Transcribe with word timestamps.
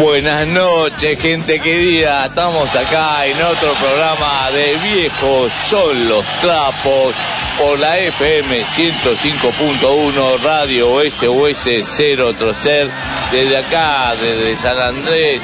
Buenas 0.00 0.46
noches, 0.46 1.20
gente 1.20 1.60
querida. 1.60 2.24
Estamos 2.24 2.74
acá 2.74 3.26
en 3.26 3.36
otro 3.42 3.70
programa 3.74 4.50
de 4.50 4.74
Viejos 4.76 5.52
son 5.68 6.08
los 6.08 6.24
trapos 6.40 7.14
por 7.58 7.78
la 7.78 7.98
FM 7.98 8.62
105.1 8.62 10.42
Radio 10.42 11.02
SOS 11.02 11.84
0 11.84 12.32
Trocer 12.32 12.88
desde 13.30 13.58
acá, 13.58 14.14
desde 14.18 14.56
San 14.56 14.78
Andrés, 14.78 15.42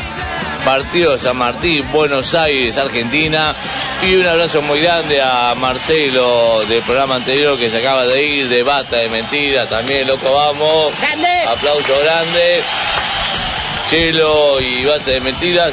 partido 0.64 1.12
de 1.12 1.18
San 1.18 1.36
Martín, 1.36 1.84
Buenos 1.92 2.34
Aires, 2.34 2.78
Argentina. 2.78 3.54
Y 4.02 4.16
un 4.16 4.26
abrazo 4.26 4.62
muy 4.62 4.80
grande 4.80 5.20
a 5.20 5.54
Marcelo 5.54 6.64
del 6.64 6.82
programa 6.82 7.16
anterior 7.16 7.58
que 7.58 7.68
se 7.68 7.76
acaba 7.76 8.06
de 8.06 8.22
ir, 8.22 8.48
de 8.48 8.62
Bata 8.62 8.96
de 8.96 9.10
Mentira, 9.10 9.68
también 9.68 10.06
loco 10.06 10.32
vamos. 10.32 10.98
¡Grande! 10.98 11.28
Aplauso 11.46 11.92
grande. 12.02 12.62
Chelo 13.90 14.60
y 14.60 14.84
Bate 14.84 15.12
de 15.12 15.20
Mentiras. 15.20 15.72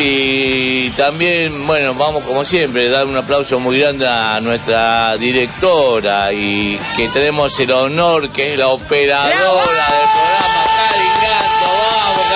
Y 0.00 0.90
también, 0.90 1.66
bueno, 1.66 1.92
vamos 1.94 2.22
como 2.22 2.44
siempre, 2.44 2.88
dar 2.88 3.04
un 3.06 3.16
aplauso 3.16 3.58
muy 3.58 3.80
grande 3.80 4.06
a 4.06 4.38
nuestra 4.40 5.16
directora 5.16 6.32
y 6.32 6.78
que 6.96 7.08
tenemos 7.08 7.58
el 7.58 7.72
honor 7.72 8.30
que 8.30 8.52
es 8.52 8.58
la 8.58 8.68
operadora 8.68 9.34
¡Bravo! 9.34 9.56
del 9.56 9.66
programa, 9.66 10.64
Canto. 11.20 11.66
¡Vamos, 12.04 12.26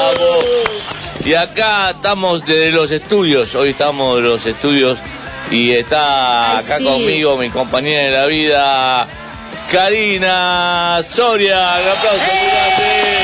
carajo! 0.00 1.24
Y 1.24 1.34
acá 1.34 1.90
estamos 1.90 2.44
desde 2.44 2.70
los 2.70 2.90
estudios, 2.90 3.54
hoy 3.54 3.70
estamos 3.70 4.16
de 4.16 4.22
los 4.22 4.44
estudios 4.46 4.98
y 5.52 5.70
está 5.72 6.56
Ay, 6.58 6.64
acá 6.64 6.78
sí. 6.78 6.84
conmigo 6.84 7.36
mi 7.36 7.50
compañera 7.50 8.04
de 8.04 8.10
la 8.10 8.26
vida, 8.26 9.06
Karina 9.70 11.00
Soria. 11.08 11.56
Un 11.56 11.88
aplauso 11.88 12.26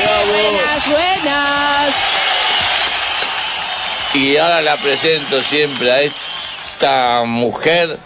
vamos. 0.07 0.27
Buenas, 0.27 0.87
buenas. 0.87 1.95
Y 4.13 4.37
ahora 4.37 4.61
la 4.61 4.77
presento 4.77 5.41
siempre 5.41 5.91
a 5.91 5.99
esta 6.01 7.23
mujer 7.25 7.99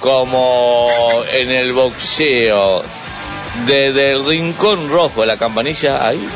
como 0.00 0.90
en 1.32 1.50
el 1.50 1.72
boxeo. 1.72 2.82
Desde 3.66 4.12
el 4.12 4.26
rincón 4.26 4.90
rojo, 4.90 5.24
la 5.24 5.38
campanilla 5.38 6.06
ahí. 6.06 6.28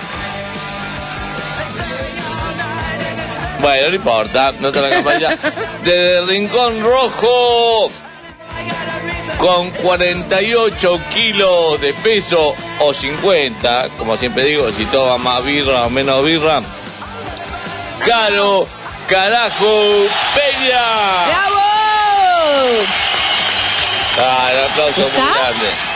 Bueno, 3.61 3.91
no 3.91 3.95
importa, 3.95 4.55
no 4.59 4.69
está 4.69 4.81
la 4.81 4.89
campanilla. 4.89 5.37
Desde 5.85 6.19
el 6.19 6.29
rincón 6.29 6.83
rojo, 6.83 7.91
con 9.39 9.71
48 9.71 11.01
kilos 11.15 11.81
de 11.81 11.93
peso 11.95 12.55
o 12.81 12.95
50, 12.95 13.89
como 13.99 14.17
siempre 14.17 14.45
digo, 14.45 14.71
si 14.73 14.85
toma 14.87 15.19
más 15.19 15.45
birra 15.45 15.87
o 15.87 15.91
menos 15.91 16.25
birra. 16.25 16.61
Caro 18.07 18.67
Carajo 19.09 20.07
Peña. 20.35 20.83
¡Bravo! 21.27 21.61
Ah, 24.23 24.51
un 24.53 24.71
aplauso 24.71 25.01
muy 25.01 25.09
¿Estás? 25.09 25.35
grande. 25.35 25.90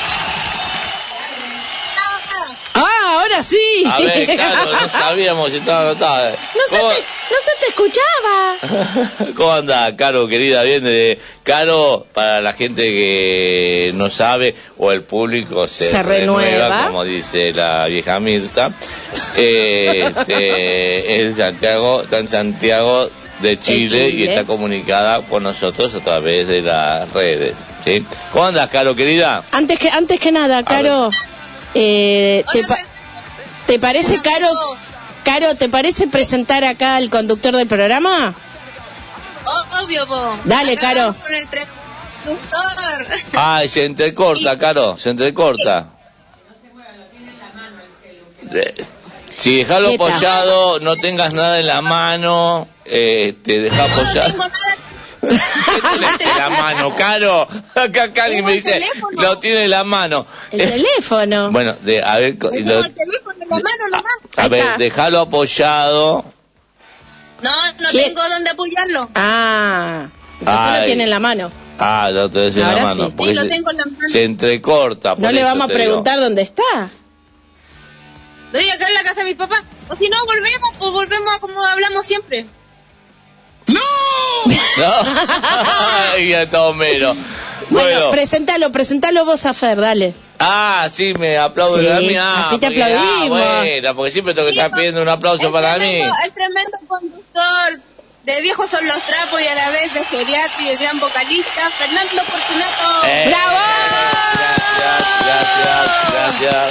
Ah, 3.34 3.36
ahora 3.36 3.42
sí. 3.42 3.84
A 3.90 3.98
ver, 4.00 4.36
Caro, 4.36 4.72
no 4.72 4.88
sabíamos 4.88 5.50
si 5.50 5.58
estaba 5.58 5.82
anotada. 5.90 6.30
No 6.30 6.36
se, 6.68 6.76
¿Cómo, 6.78 6.90
te, 6.90 6.96
no 6.96 7.36
se 7.42 7.50
te 7.60 7.66
escuchaba. 7.68 9.32
¿Cómo 9.36 9.52
anda, 9.52 9.96
Caro, 9.96 10.28
querida? 10.28 10.62
Bien, 10.62 10.84
de 10.84 11.18
Caro, 11.42 12.06
para 12.12 12.40
la 12.40 12.52
gente 12.52 12.82
que 12.82 13.92
no 13.94 14.08
sabe, 14.10 14.54
o 14.78 14.92
el 14.92 15.02
público 15.02 15.66
se, 15.66 15.90
Se 15.90 16.02
renueva. 16.02 16.86
como 16.86 17.04
dice 17.04 17.52
la 17.52 17.86
vieja 17.86 18.20
Mirta, 18.20 18.70
eh, 19.36 20.10
este, 20.16 21.22
es 21.24 21.36
Santiago, 21.36 22.02
está 22.02 22.18
en 22.18 22.28
Santiago 22.28 23.08
de 23.40 23.58
Chile, 23.58 24.08
y 24.10 24.24
está 24.24 24.44
comunicada 24.44 25.20
con 25.22 25.42
nosotros 25.42 25.94
a 25.94 26.00
través 26.00 26.46
de 26.46 26.60
las 26.62 27.10
redes. 27.12 27.54
¿sí? 27.84 28.04
¿Cómo 28.32 28.46
andas, 28.46 28.70
Caro, 28.70 28.94
querida? 28.94 29.42
Antes 29.52 29.78
que, 29.78 29.88
antes 29.90 30.20
que 30.20 30.30
nada, 30.32 30.62
Caro, 30.62 31.10
eh, 31.74 32.44
te, 32.52 32.64
pa- 32.64 32.78
¿te 33.66 33.78
parece, 33.78 34.20
Caro. 34.22 34.46
Caro, 35.24 35.54
¿te 35.54 35.68
parece 35.68 36.06
presentar 36.06 36.64
acá 36.64 36.96
al 36.96 37.08
conductor 37.10 37.56
del 37.56 37.66
programa? 37.66 38.34
Obvio, 39.82 40.06
po. 40.06 40.38
Dale, 40.44 40.76
Caro. 40.76 41.14
Ay, 43.34 43.68
se 43.68 43.84
entrecorta, 43.84 44.58
Caro, 44.58 44.96
se 44.96 45.10
entrecorta. 45.10 45.90
Eh, 48.52 48.74
Si 49.36 49.56
dejalo 49.56 49.88
Quieta. 49.88 50.04
apoyado, 50.06 50.78
no 50.80 50.94
tengas 50.96 51.32
nada 51.32 51.58
en 51.58 51.66
la 51.66 51.80
mano, 51.82 52.68
eh, 52.84 53.34
te 53.42 53.60
deja 53.62 53.76
No 53.88 53.92
apoyar. 53.94 54.26
tengo 54.30 54.44
nada. 54.44 54.76
¿Qué 55.20 55.78
tenés 56.18 56.20
en 56.36 56.38
la 56.38 56.48
mano, 56.50 56.94
Caro? 56.96 57.48
Acá 57.74 58.12
Cari 58.12 58.42
me 58.42 58.52
dice, 58.52 58.72
teléfono. 58.74 59.22
lo 59.22 59.38
tiene 59.38 59.64
en 59.64 59.70
la 59.70 59.82
mano. 59.82 60.24
El 60.52 60.60
Eh, 60.60 60.66
teléfono. 60.70 61.50
bueno, 61.50 61.74
de, 61.80 62.00
a 62.02 62.18
ver, 62.18 62.36
lo- 62.40 62.82
la 63.58 63.62
mano 63.62 63.88
nomás. 63.90 64.14
a 64.36 64.48
ver, 64.48 64.78
déjalo 64.78 65.20
apoyado. 65.20 66.24
No, 67.42 67.50
no 67.80 67.90
¿Qué? 67.90 68.02
tengo 68.04 68.22
dónde 68.28 68.50
apoyarlo. 68.50 69.10
Ah, 69.14 70.08
entonces 70.40 70.66
Ay. 70.66 70.80
lo 70.80 70.86
tiene 70.86 71.04
en 71.04 71.10
la 71.10 71.18
mano. 71.20 71.50
Ah, 71.78 72.08
lo 72.12 72.30
tenés 72.30 72.56
en 72.56 72.62
la 72.62 72.68
Ahora 72.70 72.82
mano. 72.84 73.06
sí. 73.06 73.12
porque 73.16 73.32
Sí, 73.32 73.36
lo 73.36 73.42
se- 73.42 73.48
tengo 73.48 73.70
en 73.72 73.76
la 73.78 73.84
mano. 73.84 74.08
Se 74.08 74.24
entrecorta. 74.24 75.14
No 75.18 75.32
le 75.32 75.42
vamos 75.42 75.64
a 75.64 75.66
te 75.68 75.72
digo. 75.78 75.84
preguntar 75.84 76.20
dónde 76.20 76.42
está. 76.42 76.62
Estoy 78.52 78.70
acá 78.70 78.86
en 78.88 78.94
la 78.94 79.02
casa 79.02 79.14
de 79.20 79.24
mis 79.24 79.34
papás. 79.34 79.62
O 79.90 79.96
si 79.96 80.08
no, 80.08 80.16
volvemos, 80.24 80.70
pues 80.78 80.90
volvemos 80.92 81.34
a 81.34 81.40
como 81.40 81.64
hablamos 81.64 82.06
siempre. 82.06 82.46
¿No? 83.66 83.80
Ay, 86.12 86.28
ya 86.30 86.42
está 86.42 86.62
Homero. 86.62 87.14
Bueno, 87.70 87.88
Bueno, 87.98 88.10
presentalo, 88.10 88.70
presentalo 88.72 89.24
vos 89.24 89.44
a 89.46 89.54
Fer, 89.54 89.80
dale. 89.80 90.14
Ah, 90.38 90.88
sí, 90.90 91.14
me 91.18 91.38
aplaudo 91.38 91.78
Sí, 91.80 91.88
a 91.88 92.00
mí. 92.00 92.16
ah, 92.16 92.44
así 92.46 92.58
te 92.58 92.66
porque- 92.66 92.82
aplaudimos. 92.82 93.40
Ah, 93.42 93.60
bueno, 93.62 93.94
porque 93.94 94.10
siempre 94.12 94.34
tengo 94.34 94.46
que 94.46 94.52
estar 94.54 94.70
pidiendo 94.72 95.02
un 95.02 95.08
aplauso 95.08 95.46
el 95.46 95.52
para 95.52 95.74
mí. 95.78 95.86
tremendo, 95.86 96.14
El 96.24 96.32
tremendo 96.32 96.78
conductor 96.86 97.80
de 98.24 98.40
Viejos 98.42 98.70
son 98.70 98.86
los 98.86 99.02
trapos 99.02 99.40
y 99.40 99.46
a 99.46 99.54
la 99.54 99.70
vez 99.70 99.92
de 99.94 100.04
geriatra 100.04 100.62
y 100.62 100.68
el 100.70 100.78
gran 100.78 100.98
vocalista, 101.00 101.70
Fernando 101.78 102.22
Fortunato. 102.22 103.06
Eh, 103.06 103.24
¡Bravo! 103.28 103.58
Gracias, 105.24 106.12
gracias, 106.12 106.70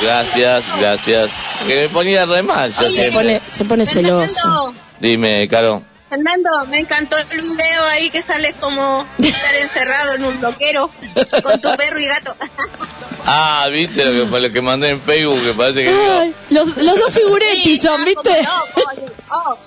gracias, 0.00 0.64
gracias. 0.78 1.30
Que 1.66 1.74
me 1.82 1.88
ponía 1.88 2.24
re 2.26 2.42
mal 2.42 2.72
yo 2.72 2.80
Oye, 2.80 2.88
Se 2.88 2.94
siempre. 2.94 3.14
pone, 3.14 3.40
se 3.48 3.64
pone 3.64 3.86
celoso. 3.86 4.34
Fernando, 4.34 4.74
Dime, 5.00 5.48
Caro. 5.48 5.82
Fernando, 6.08 6.48
me 6.70 6.78
encantó 6.78 7.16
el 7.32 7.40
video 7.42 7.84
ahí 7.90 8.10
que 8.10 8.22
sales 8.22 8.54
como 8.60 9.04
estar 9.18 9.54
encerrado 9.56 10.14
en 10.14 10.24
un 10.24 10.40
loquero 10.40 10.90
con 11.42 11.60
tu 11.60 11.76
perro 11.76 11.98
y 12.00 12.06
gato. 12.06 12.34
Ah, 13.28 13.66
viste 13.72 14.04
lo 14.04 14.30
que, 14.30 14.40
lo 14.40 14.52
que 14.52 14.60
mandé 14.60 14.88
en 14.90 15.00
Facebook, 15.00 15.42
que 15.42 15.52
parece 15.52 15.82
que 15.82 15.90
digo, 15.90 16.32
los, 16.50 16.76
los 16.76 16.96
dos 16.96 17.12
figuretti 17.12 17.76
son, 17.76 18.04
¿viste? 18.04 18.40
loco, 18.40 18.90
oh. 19.32 19.58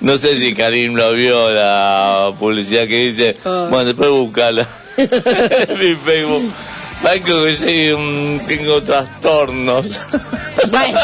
no 0.00 0.16
sé 0.16 0.36
si 0.40 0.52
Karim 0.56 0.96
lo 0.96 1.12
vio 1.12 1.52
la 1.52 2.32
publicidad 2.36 2.88
que 2.88 2.96
dice, 2.96 3.36
Oh. 3.44 3.68
bueno, 3.68 3.84
después 3.84 4.10
buscala 4.10 4.66
en 4.96 5.78
mi 5.78 5.94
Facebook. 5.94 6.52
Marco, 7.02 7.44
que 7.44 7.54
soy 7.54 7.90
un- 7.92 8.40
tengo 8.46 8.82
trastornos. 8.82 9.86
Bueno, 10.70 10.98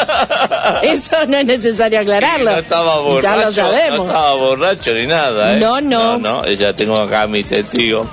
eso 0.81 1.15
no 1.27 1.37
es 1.37 1.45
necesario 1.45 1.99
aclararlo. 1.99 2.51
No 2.51 2.57
estaba 2.57 2.97
borracho. 2.99 3.21
Ya 3.21 3.35
lo 3.37 3.53
sabemos. 3.53 3.97
No 3.99 4.05
estaba 4.07 4.33
borracho 4.33 4.93
ni 4.95 5.05
nada, 5.05 5.55
¿eh? 5.55 5.59
No, 5.59 5.79
no. 5.79 6.17
No, 6.17 6.41
no, 6.43 6.51
ya 6.51 6.73
tengo 6.75 6.97
acá 6.99 7.27
mi 7.27 7.43
testigo. 7.43 8.03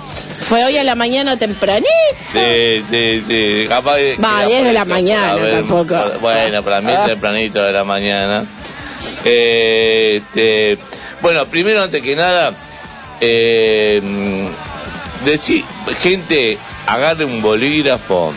Fue 0.40 0.62
hoy 0.66 0.76
a 0.76 0.84
la 0.84 0.94
mañana 0.94 1.38
tempranito. 1.38 1.88
Sí, 2.28 2.82
sí, 2.88 3.22
sí. 3.26 3.66
Capaz 3.68 3.96
que- 3.96 4.16
Va, 4.22 4.40
que 4.42 4.46
10 4.48 4.64
de 4.64 4.72
la 4.74 4.84
mañana 4.84 5.36
tampoco. 5.50 5.96
bueno, 6.20 6.62
para 6.62 6.82
mí 6.82 6.92
es 6.92 6.98
Ah. 6.98 7.06
tempranito 7.06 7.62
de 7.64 7.72
la 7.72 7.84
mañana. 7.84 8.44
Eh, 9.24 10.20
este, 10.22 10.78
bueno, 11.22 11.46
primero, 11.46 11.82
antes 11.82 12.02
que 12.02 12.14
nada, 12.14 12.52
eh, 13.20 14.00
decir, 15.24 15.64
gente, 16.02 16.58
agarre 16.90 17.24
un 17.24 17.40
bolígrafo 17.40 18.32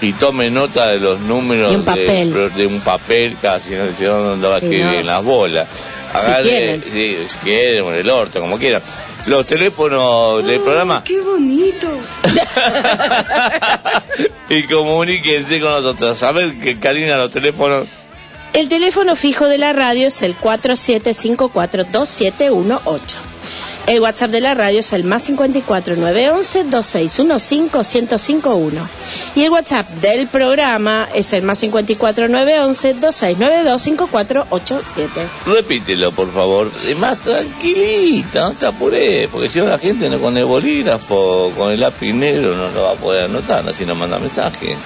y 0.00 0.12
tome 0.12 0.50
nota 0.50 0.88
de 0.88 1.00
los 1.00 1.18
números 1.20 1.74
un. 1.74 1.84
De, 1.84 2.50
de 2.56 2.66
un 2.66 2.80
papel, 2.80 3.36
casi 3.40 3.70
no 3.70 3.90
sé 3.92 4.04
dónde 4.06 4.46
va 4.46 4.54
a 4.54 4.58
escribir 4.58 4.94
en 4.94 5.06
las 5.06 5.24
bolas. 5.24 5.66
Agarre, 6.12 6.42
quieren. 6.42 6.82
sí, 6.82 7.16
si 7.26 7.38
quieren, 7.38 7.86
en 7.86 7.94
el 7.94 8.10
orto, 8.10 8.40
como 8.40 8.58
quieran. 8.58 8.82
Los 9.26 9.46
teléfonos 9.46 10.46
del 10.46 10.60
programa 10.60 11.02
¡Qué 11.02 11.18
bonito! 11.22 11.88
y 14.50 14.64
comuníquense 14.64 15.60
con 15.60 15.70
nosotros. 15.70 16.22
A 16.22 16.32
ver, 16.32 16.58
que 16.58 16.78
Karina, 16.78 17.16
los 17.16 17.30
teléfonos. 17.30 17.86
El 18.52 18.68
teléfono 18.68 19.16
fijo 19.16 19.48
de 19.48 19.56
la 19.58 19.72
radio 19.72 20.08
es 20.08 20.20
el 20.22 20.36
47542718. 20.36 23.00
El 23.86 24.00
WhatsApp 24.00 24.30
de 24.30 24.40
la 24.40 24.54
radio 24.54 24.80
es 24.80 24.94
el 24.94 25.04
más 25.04 25.24
54 25.24 25.96
911 25.96 26.64
2615 26.64 28.00
1051. 28.00 28.88
Y 29.36 29.42
el 29.42 29.50
WhatsApp 29.50 29.86
del 30.00 30.26
programa 30.26 31.06
es 31.14 31.34
el 31.34 31.42
más 31.42 31.58
54 31.58 32.28
911 32.28 32.94
2692 32.94 33.82
5487. 33.82 35.10
Repítelo, 35.46 36.12
por 36.12 36.32
favor. 36.32 36.70
Es 36.88 36.96
más 36.98 37.18
tranquilita, 37.18 38.48
no 38.48 38.54
te 38.54 38.66
apures, 38.66 39.28
porque 39.28 39.50
si 39.50 39.58
no 39.58 39.66
la 39.66 39.78
gente 39.78 40.08
no, 40.08 40.18
con 40.18 40.36
el 40.38 40.46
bolígrafo, 40.46 41.52
con 41.54 41.70
el 41.70 41.80
lápiz 41.80 42.14
negro, 42.14 42.56
no 42.56 42.70
lo 42.70 42.84
va 42.84 42.92
a 42.92 42.96
poder 42.96 43.24
anotar, 43.24 43.68
así 43.68 43.84
no 43.84 43.94
manda 43.94 44.18
mensaje. 44.18 44.76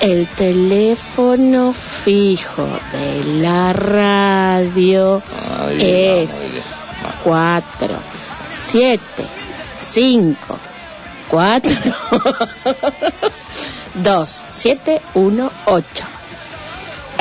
El 0.00 0.26
teléfono 0.26 1.72
fijo 1.72 2.68
de 2.92 3.40
la 3.40 3.72
radio 3.72 5.22
es. 5.78 6.44
4, 7.24 7.88
7, 8.48 9.00
5, 9.78 10.58
4, 11.28 11.76
2, 13.94 14.44
7, 14.52 15.02
1, 15.14 15.50
8. 15.66 16.04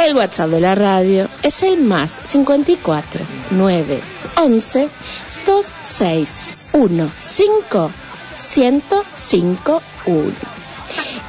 El 0.06 0.16
WhatsApp 0.16 0.50
de 0.50 0.60
la 0.60 0.76
radio 0.76 1.28
es 1.42 1.64
el 1.64 1.82
más 1.82 2.12
54 2.26 3.26
9 3.52 4.02
11 4.36 4.90
2 5.48 5.66
6 5.82 6.42
1 6.74 7.10
5 7.18 7.92
105 8.34 9.81
1. 10.06 10.31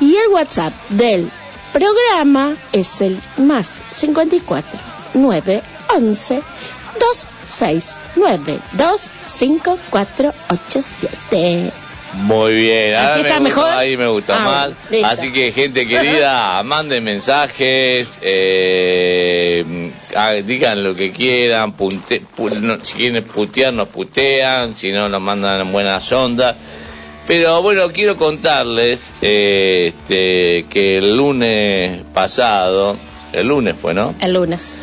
Y 0.00 0.17
el 0.17 0.29
WhatsApp 0.29 0.73
del 0.91 1.31
programa 1.73 2.55
es 2.73 3.00
el 3.00 3.19
más 3.38 3.67
54 3.93 4.79
9 5.14 5.62
11 5.97 6.43
2 6.98 7.26
6 7.48 7.94
9 8.16 8.58
2 8.72 9.10
5 9.26 9.78
4 9.90 10.32
8 10.50 10.81
7. 10.82 11.72
Muy 12.14 12.54
bien, 12.54 12.94
ahora 12.94 13.14
¿Así 13.14 13.22
me 13.22 13.28
está 13.28 13.40
gusta, 13.40 13.54
mejor? 13.60 13.72
ahí 13.72 13.96
me 13.96 14.06
gusta 14.06 14.37
Ah, 14.38 14.44
más. 14.44 14.90
listo. 14.90 15.06
Así 15.06 15.32
que 15.32 15.52
gente 15.52 15.87
querida, 15.87 16.62
manden 16.62 17.04
mensajes, 17.04 18.19
eh, 18.22 19.90
ah, 20.14 20.32
digan 20.32 20.82
lo 20.82 20.94
que 20.94 21.10
quieran, 21.12 21.72
punte- 21.76 22.22
pu- 22.37 22.54
no, 22.60 22.82
si 22.84 22.94
quieren 22.94 23.22
putear 23.25 23.72
nos 23.72 23.88
putean, 23.88 24.75
si 24.76 24.92
no 24.92 25.08
nos 25.08 25.20
mandan 25.20 25.60
en 25.60 25.72
buenas 25.72 26.10
ondas. 26.12 26.54
Pero 27.26 27.60
bueno, 27.60 27.88
quiero 27.92 28.16
contarles 28.16 29.12
eh, 29.20 29.87
este, 29.92 30.64
que 30.70 30.99
el 30.99 31.16
lunes 31.16 32.02
pasado, 32.14 32.96
el 33.32 33.49
lunes 33.49 33.75
fue, 33.76 33.92
¿no? 33.94 34.14
El 34.20 34.32
lunes. 34.34 34.78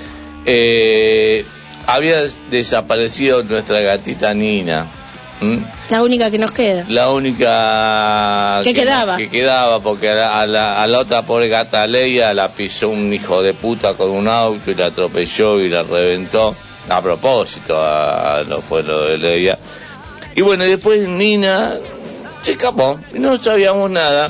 Eh, 0.46 1.46
había 1.88 2.18
desaparecido 2.50 3.44
nuestra 3.44 3.80
gatita 3.82 4.34
Nina. 4.34 4.86
La 5.90 6.02
única 6.02 6.32
que 6.32 6.38
nos 6.38 6.52
queda. 6.54 6.86
La 6.88 7.10
única 7.12 8.62
¿Qué 8.64 8.74
quedaba? 8.74 9.18
que 9.18 9.30
quedaba 9.30 9.82
porque 9.82 10.10
a 10.10 10.14
la, 10.16 10.42
a 10.42 10.46
la- 10.48 10.82
a 10.84 10.88
la 10.88 11.00
otra 11.00 11.22
pobre 11.24 11.50
gata 11.50 11.86
Leia 11.86 12.34
la 12.34 12.48
pisó 12.50 12.88
un 12.90 13.14
hijo 13.14 13.42
de 13.44 13.54
puta 13.54 13.94
con 13.96 14.10
un 14.10 14.28
auto 14.30 14.72
y 14.72 14.76
la 14.76 14.86
atropelló 14.88 15.60
y 15.60 15.68
la 15.70 15.84
reventó. 15.84 16.56
A 16.90 17.02
propósito, 17.02 17.78
a- 17.78 18.44
no 18.48 18.62
fue 18.62 18.84
lo 18.84 19.04
de 19.06 19.18
Leia. 19.18 19.58
Y 20.36 20.42
bueno, 20.42 20.64
después 20.64 21.08
Nina 21.10 21.74
se 22.42 22.52
escapó 22.54 22.98
y 23.14 23.20
no 23.20 23.38
sabíamos 23.38 23.90
nada. 23.92 24.30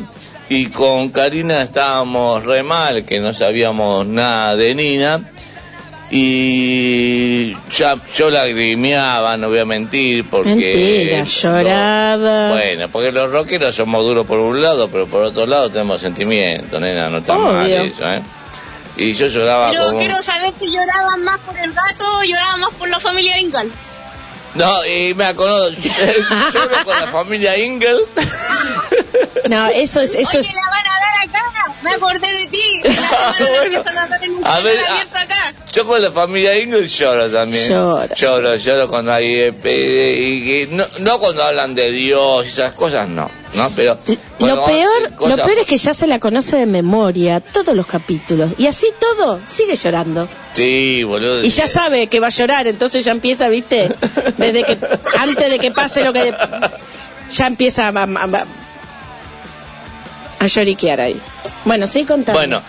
Y 0.50 0.68
con 0.68 1.10
Karina 1.10 1.62
estábamos 1.62 2.44
re 2.44 2.64
mal, 2.64 3.06
que 3.06 3.20
no 3.20 3.34
sabíamos 3.34 4.06
nada 4.08 4.56
de 4.56 4.74
Nina. 4.76 5.22
Y 6.16 7.58
ya 7.72 7.98
yo 8.16 8.30
lagrimeaba, 8.30 9.36
no 9.36 9.50
voy 9.50 9.58
a 9.58 9.66
mentir, 9.66 10.24
porque... 10.30 10.52
Mentira, 11.12 11.24
lloraba. 11.24 12.52
Bueno, 12.52 12.88
porque 12.90 13.12
los 13.12 13.32
rockeros 13.32 13.74
somos 13.74 14.04
duros 14.04 14.28
por 14.28 14.38
un 14.38 14.62
lado, 14.62 14.90
pero 14.90 15.08
por 15.08 15.24
otro 15.24 15.48
lado 15.48 15.72
tenemos 15.72 16.00
sentimientos, 16.02 16.80
nena, 16.80 17.10
no 17.10 17.18
está 17.18 17.36
mal 17.36 17.68
eso, 17.68 18.08
¿eh? 18.08 18.22
Y 18.96 19.14
yo 19.14 19.26
lloraba 19.26 19.72
Pero 19.72 19.88
como... 19.88 20.00
quiero 20.02 20.22
saber 20.22 20.54
si 20.60 20.68
lloraban 20.70 21.24
más 21.24 21.40
por 21.40 21.58
el 21.58 21.74
gato 21.74 22.06
o 22.20 22.24
lloraban 22.24 22.60
más 22.60 22.70
por 22.78 22.90
la 22.92 23.00
familia 23.00 23.40
Ingal. 23.40 23.72
No, 24.54 24.86
y 24.86 25.16
me 25.16 25.26
acuerdo, 25.26 25.70
lloro 25.72 26.84
con 26.86 27.00
la 27.00 27.08
familia 27.08 27.58
Ingalls. 27.58 28.10
No, 29.50 29.68
eso 29.70 30.00
es, 30.00 30.14
eso 30.14 30.30
Oye, 30.30 30.40
es. 30.42 30.54
la 30.54 30.70
van 30.70 30.86
a 30.86 31.00
dar 31.00 31.28
acá. 31.28 31.73
Me 31.84 31.92
acordé 31.92 32.20
de 32.28 32.48
ti. 32.48 32.82
La 32.84 33.34
semana 33.34 34.18
Bueno, 34.20 34.48
a 34.48 34.60
ver, 34.62 34.78
canal 34.78 34.86
a- 34.88 34.92
abierto 34.94 35.18
acá. 35.20 35.54
Yo 35.74 35.88
con 35.88 36.02
la 36.02 36.12
familia 36.12 36.58
Ingalls 36.58 36.98
lloro 37.00 37.30
también. 37.32 37.68
Llora. 37.70 38.14
Lloro, 38.16 38.56
lloro 38.56 38.88
cuando 38.88 39.12
hay... 39.14 39.34
eh, 39.34 39.54
eh, 39.64 40.24
y- 40.26 40.62
y 40.64 40.68
no, 40.68 40.86
no 41.00 41.20
cuando 41.20 41.44
hablan 41.44 41.74
de 41.76 41.92
Dios 41.92 42.46
y 42.46 42.48
esas 42.50 42.76
cosas, 42.76 43.10
no. 43.10 43.30
¿no? 43.56 43.72
Pero... 43.76 43.98
Lo 44.40 44.66
peor, 44.66 44.90
hay 45.08 45.14
cosas- 45.16 45.38
lo 45.38 45.44
peor 45.46 45.58
es 45.60 45.66
que 45.68 45.78
ya 45.78 45.94
se 45.94 46.06
la 46.08 46.20
conoce 46.20 46.58
de 46.58 46.66
memoria 46.68 47.40
todos 47.40 47.76
los 47.76 47.88
capítulos 47.88 48.52
y 48.60 48.68
así 48.68 48.88
todo 49.00 49.40
sigue 49.46 49.76
llorando 49.76 50.28
Sí, 50.54 51.04
boludo. 51.04 51.44
y 51.44 51.50
ya 51.50 51.68
sabe 51.68 52.08
que 52.08 52.20
va 52.20 52.28
a 52.28 52.32
llorar, 52.32 52.68
entonces 52.68 53.04
ya 53.06 53.12
empieza, 53.12 53.48
viste, 53.50 53.90
desde 54.38 54.64
que 54.64 54.78
antes 55.20 55.50
de 55.50 55.60
que 55.60 55.72
pase 55.72 56.04
lo 56.04 56.14
que 56.14 56.34
ya 57.32 57.48
empieza 57.48 57.88
a, 57.88 57.90
a, 57.90 58.04
a- 58.04 58.46
a 60.40 60.48
lloriquear 60.48 61.00
ahí. 61.02 61.20
Bueno, 61.66 61.88
sí 61.88 62.04
contando. 62.06 62.34
Bueno, 62.40 62.62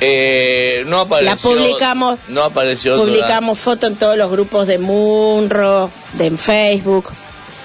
eh, 0.00 0.84
no 0.86 1.00
apareció... 1.00 1.30
La 1.30 1.36
publicamos- 1.36 2.18
No 2.28 2.42
apareció... 2.44 2.94
otra- 2.94 3.04
publicamos 3.04 3.58
foto 3.58 3.86
en 3.86 3.96
todos 3.96 4.16
los 4.16 4.30
grupos 4.30 4.66
de 4.66 4.78
Munro, 4.78 5.90
de 6.14 6.26
en 6.26 6.38
Facebook. 6.38 7.10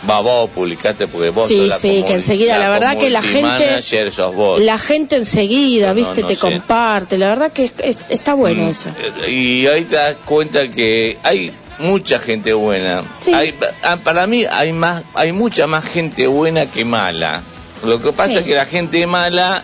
Va, 0.10 0.20
vos 0.20 0.50
publicaste 0.50 1.08
porque 1.08 1.30
vos 1.30 1.48
Sí, 1.48 1.58
sos 1.60 1.68
la 1.68 1.78
sí, 1.78 2.04
que 2.08 2.14
enseguida, 2.14 2.58
la 2.58 2.70
verdad 2.70 2.98
que 2.98 3.12
la 3.12 3.22
gente- 3.22 3.82
sos 4.12 4.34
vos. 4.34 4.60
La 4.60 4.80
gente 4.80 5.16
enseguida, 5.18 5.90
No, 5.90 5.94
viste, 5.94 6.22
no 6.22 6.28
te 6.28 6.34
sé. 6.36 6.40
comparte. 6.42 7.18
La 7.20 7.30
verdad 7.30 7.52
que 7.52 7.66
es- 7.66 7.74
es- 7.84 8.00
está 8.10 8.34
bueno 8.34 8.64
Mm, 8.64 8.70
eso. 8.70 8.90
eh, 8.90 9.30
Y 9.32 9.68
ahí 9.68 9.84
te 9.86 9.98
das 9.98 10.16
cuenta 10.26 10.68
que 10.70 11.20
hay 11.22 11.54
mucha 11.78 12.18
gente 12.18 12.54
buena. 12.54 13.04
Sí. 13.20 13.32
Hay, 13.32 13.54
ah, 13.84 13.98
para 14.04 14.26
mí 14.26 14.44
hay 14.50 14.74
más, 14.74 15.04
hay 15.14 15.34
mucha 15.34 15.68
más 15.68 15.86
gente 15.86 16.26
buena 16.26 16.66
que 16.66 16.84
mala. 16.84 17.44
Lo 17.84 18.02
que 18.02 18.12
pasa 18.12 18.34
Sí. 18.34 18.38
es 18.40 18.46
que 18.46 18.56
la 18.56 18.66
gente 18.66 19.06
mala 19.06 19.64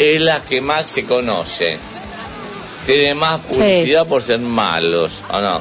es 0.00 0.20
la 0.20 0.42
que 0.42 0.60
más 0.60 0.86
se 0.86 1.04
conoce. 1.04 1.76
Tiene 2.86 3.14
más 3.14 3.40
publicidad 3.40 4.06
por 4.06 4.22
ser 4.22 4.38
malos, 4.38 5.10
¿o 5.30 5.40
no? 5.40 5.60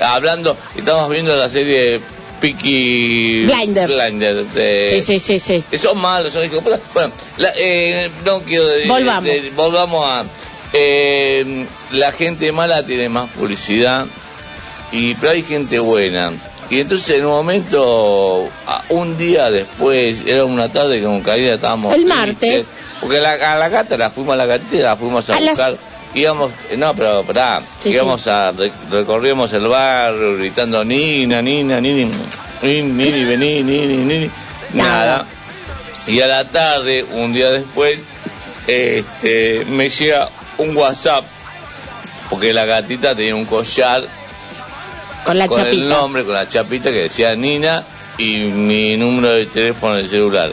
Hablando, 0.00 0.56
estamos 0.76 1.08
viendo 1.10 1.36
la 1.36 1.48
serie 1.48 2.00
Peaky 2.40 3.44
Blinders. 3.46 3.94
Blinders 3.94 4.54
de- 4.54 4.88
Sí, 5.00 5.20
sí, 5.20 5.38
sí, 5.38 5.38
sí. 5.70 5.78
Son 5.78 5.98
malos, 5.98 6.32
son 6.32 6.44
hijos. 6.44 6.62
Bueno, 6.94 7.12
la- 7.36 7.52
eh, 7.56 8.10
no 8.24 8.40
quiero 8.40 8.66
de- 8.66 8.86
Volvamos. 8.88 9.24
de- 9.24 9.52
volvamos 9.54 10.06
a. 10.08 10.24
eh, 10.72 11.66
la 11.92 12.12
gente 12.12 12.50
mala 12.52 12.82
tiene 12.84 13.08
más 13.08 13.28
publicidad, 13.30 14.06
y 14.92 15.14
pero 15.14 15.32
hay 15.32 15.42
gente 15.42 15.78
buena. 15.78 16.32
Y 16.68 16.80
entonces 16.80 17.18
en 17.18 17.24
un 17.26 17.32
momento, 17.32 18.48
un 18.88 19.16
día 19.18 19.50
después, 19.50 20.16
era 20.26 20.44
una 20.44 20.70
tarde 20.70 20.98
que 20.98 21.04
con 21.04 21.20
Karina 21.20 21.54
estábamos. 21.54 21.94
El 21.94 22.00
tristes, 22.04 22.16
martes. 22.16 22.72
Porque 23.00 23.18
la, 23.18 23.32
a 23.54 23.58
la 23.58 23.68
gata 23.68 23.96
la 23.96 24.10
fuimos 24.10 24.34
a 24.34 24.36
la 24.36 24.46
gatita, 24.46 24.82
la 24.82 24.96
fuimos 24.96 25.28
a, 25.30 25.36
A 25.36 25.40
las- 25.40 25.56
buscar. 25.56 25.76
Íbamos, 26.14 26.50
eh, 26.70 26.76
no, 26.78 26.94
pero 26.94 27.24
pará, 27.24 27.60
Sí, 27.80 27.90
íbamos 27.90 28.26
a, 28.26 28.50
re- 28.52 28.72
recorríamos 28.90 29.52
el 29.52 29.66
barrio 29.68 30.36
gritando 30.38 30.82
Nina, 30.82 31.42
Nina, 31.42 31.78
Nini, 31.80 32.10
Nini, 32.62 32.82
Nini, 32.90 33.24
vení, 33.24 33.62
Nini, 33.62 33.96
Nini, 33.98 34.30
Nada. 34.72 35.26
Y 36.06 36.20
a 36.20 36.26
la 36.26 36.44
tarde, 36.48 37.04
un 37.12 37.34
día 37.34 37.50
después, 37.50 37.98
este, 38.66 39.64
me 39.68 39.90
llega 39.90 40.28
un 40.58 40.74
WhatsApp, 40.76 41.24
porque 42.30 42.52
la 42.54 42.64
gatita 42.64 43.14
tenía 43.14 43.34
un 43.34 43.44
collar 43.44 44.04
Con 45.24 45.36
la 45.38 45.48
con 45.48 45.60
el 45.60 45.66
chapita. 45.66 45.84
nombre, 45.88 46.24
con 46.24 46.34
la 46.34 46.48
chapita 46.48 46.90
que 46.90 47.02
decía 47.02 47.34
Nina 47.34 47.82
y 48.16 48.38
mi 48.38 48.96
número 48.96 49.34
de 49.34 49.46
teléfono 49.46 49.96
de 49.96 50.08
celular. 50.08 50.52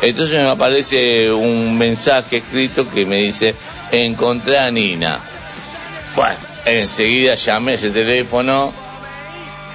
Entonces 0.00 0.40
me 0.40 0.48
aparece 0.48 1.32
un 1.32 1.76
mensaje 1.76 2.38
escrito 2.38 2.88
que 2.88 3.04
me 3.04 3.16
dice, 3.16 3.54
encontré 3.90 4.58
a 4.58 4.70
Nina. 4.70 5.18
Bueno, 6.14 6.36
enseguida 6.64 7.34
llamé 7.34 7.74
ese 7.74 7.90
teléfono 7.90 8.72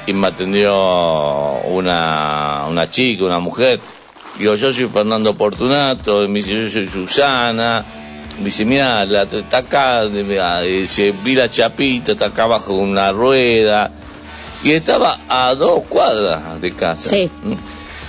y 0.06 0.14
me 0.14 0.28
atendió 0.28 1.62
una, 1.66 2.66
una 2.70 2.90
chica, 2.90 3.26
una 3.26 3.40
mujer. 3.40 3.80
Digo, 4.38 4.56
yo 4.56 4.74
soy 4.74 4.86
Fernando 4.86 5.36
Portunato, 5.36 6.24
y 6.24 6.28
me 6.28 6.40
dice, 6.40 6.64
yo 6.64 6.70
soy 6.70 6.88
Susana. 6.88 7.84
Me 8.40 8.46
dice, 8.46 8.66
mira, 8.66 9.06
la, 9.06 9.24
está 9.24 9.58
acá, 9.58 10.04
mira, 10.10 10.62
dice, 10.62 11.14
vi 11.24 11.36
la 11.36 11.52
chapita, 11.52 12.14
está 12.14 12.28
acá 12.28 12.44
abajo 12.44 12.78
con 12.78 12.90
una 12.90 13.12
rueda. 13.12 13.92
Y 14.64 14.72
estaba 14.72 15.20
a 15.28 15.54
dos 15.56 15.84
cuadras 15.88 16.62
de 16.62 16.74
casa. 16.74 17.10
Sí. 17.10 17.30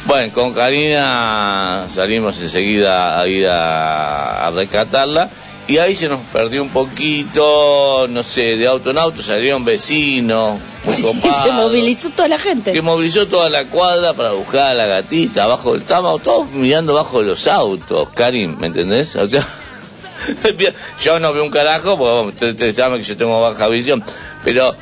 Bueno, 0.07 0.33
con 0.35 0.53
Karina 0.53 1.87
salimos 1.89 2.41
enseguida 2.43 3.19
a 3.21 3.27
ir 3.27 3.47
a, 3.47 4.47
a 4.47 4.51
rescatarla. 4.51 5.31
Y 5.67 5.79
ahí 5.79 5.95
se 5.97 6.11
nos 6.11 6.21
perdió 6.31 6.63
un 6.63 6.69
poquito, 6.69 8.07
no 8.11 8.23
sé, 8.23 8.57
de 8.59 8.67
auto 8.67 8.91
en 8.91 8.99
auto, 8.99 9.23
salieron 9.23 9.65
vecinos, 9.65 10.61
muy 10.85 10.95
Y 10.95 11.03
copados. 11.03 11.43
se 11.43 11.53
movilizó 11.53 12.11
toda 12.11 12.29
la 12.29 12.39
gente. 12.39 12.73
Que 12.73 12.83
movilizó 12.83 13.27
toda 13.29 13.49
la 13.49 13.65
cuadra 13.65 14.13
para 14.13 14.33
buscar 14.33 14.73
a 14.73 14.75
la 14.75 14.85
gatita 14.85 15.45
abajo 15.45 15.73
del 15.73 15.81
estábamos 15.81 16.23
todos 16.23 16.51
mirando 16.51 16.93
bajo 16.93 17.23
los 17.23 17.47
autos, 17.47 18.11
Karim, 18.11 18.59
¿me 18.59 18.67
entendés? 18.67 19.17
O 19.17 19.27
sea, 19.27 19.43
yo 21.03 21.19
no 21.19 21.33
veo 21.33 21.45
un 21.45 21.51
carajo, 21.51 21.97
porque 21.97 22.51
ustedes 22.51 22.77
saben 22.77 22.99
que 22.99 23.05
yo 23.05 23.17
tengo 23.17 23.41
baja 23.41 23.67
visión, 23.69 24.05
pero 24.45 24.77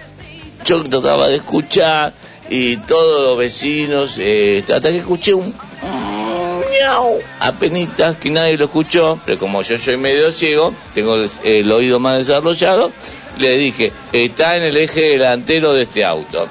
yo 0.64 0.82
trataba 0.82 1.28
de 1.28 1.36
escuchar 1.36 2.12
y 2.52 2.76
todos 2.76 3.22
los 3.22 3.38
vecinos, 3.38 4.16
eh, 4.18 4.62
hasta 4.62 4.90
que 4.90 4.98
escuché 4.98 5.32
un 5.32 5.54
miau, 6.70 7.18
apenitas 7.40 8.16
que 8.18 8.28
nadie 8.28 8.58
lo 8.58 8.66
escuchó, 8.66 9.18
pero 9.24 9.38
como 9.38 9.62
yo 9.62 9.78
soy 9.78 9.96
medio 9.96 10.30
ciego, 10.32 10.74
tengo 10.92 11.16
el, 11.44 11.72
oído 11.72 11.98
más 11.98 12.18
desarrollado, 12.18 12.92
le 13.38 13.56
dije, 13.56 13.90
está 14.12 14.56
en 14.56 14.64
el 14.64 14.76
eje 14.76 15.00
delantero 15.12 15.72
de 15.72 15.84
este 15.84 16.04
auto. 16.04 16.46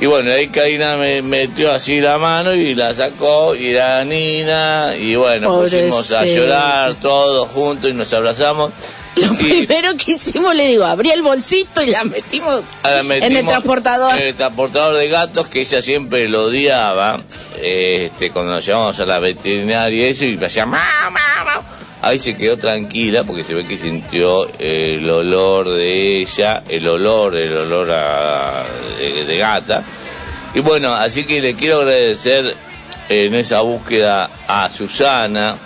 Y 0.00 0.04
bueno, 0.04 0.30
ahí 0.32 0.48
Karina 0.48 0.98
me 0.98 1.22
metió 1.22 1.72
así 1.72 2.02
la 2.02 2.18
mano 2.18 2.52
y 2.52 2.74
la 2.74 2.92
sacó, 2.92 3.54
y 3.54 3.68
era 3.68 4.04
Nina, 4.04 4.94
y 5.00 5.14
bueno, 5.14 5.62
pusimos 5.62 6.12
a 6.12 6.26
llorar 6.26 6.94
todos 6.96 7.48
juntos 7.48 7.90
y 7.90 7.94
nos 7.94 8.12
abrazamos. 8.12 8.70
Lo 9.26 9.32
Y- 9.32 9.36
primero 9.66 9.90
que 9.96 10.12
hicimos, 10.12 10.54
le 10.54 10.66
digo, 10.66 10.84
abrí 10.84 11.10
el 11.10 11.22
bolsito 11.22 11.82
y 11.82 11.86
la 11.86 12.02
metimos, 12.04 12.62
la 12.82 13.00
en 13.00 13.36
el 13.36 13.46
transportador. 13.46 14.16
En 14.18 14.28
el 14.28 14.34
transportador 14.34 14.96
de 14.96 15.08
gatos 15.08 15.46
que 15.46 15.60
ella 15.60 15.80
siempre 15.82 16.28
lo 16.28 16.44
odiaba. 16.46 17.20
Este, 17.62 18.30
cuando 18.30 18.52
nos 18.52 18.66
llevamos 18.66 18.98
a 18.98 19.06
la 19.06 19.18
veterinaria 19.20 20.08
y 20.08 20.10
eso, 20.10 20.24
y 20.24 20.36
me 20.36 20.46
hacía 20.46 20.66
"Mau, 20.66 20.80
mau, 21.12 21.44
mau". 21.46 21.62
Ahí 22.02 22.18
se 22.18 22.36
quedó 22.36 22.56
tranquila 22.58 23.22
porque 23.24 23.44
se 23.44 23.54
ve 23.54 23.64
que 23.66 23.76
sintió 23.78 24.46
el 24.58 25.08
olor 25.08 25.68
de 25.70 26.20
ella, 26.20 26.62
el 26.68 26.86
olor, 26.88 27.36
el 27.36 27.56
olor 27.56 27.90
a- 27.92 28.64
de, 28.98 29.24
de 29.24 29.36
gata. 29.38 29.82
Y 30.54 30.60
bueno, 30.60 30.92
así 30.92 31.24
que 31.24 31.40
le 31.40 31.54
quiero 31.54 31.80
agradecer 31.80 32.54
en 33.08 33.34
esa 33.34 33.60
búsqueda 33.60 34.28
a 34.48 34.68
Susana, 34.70 35.56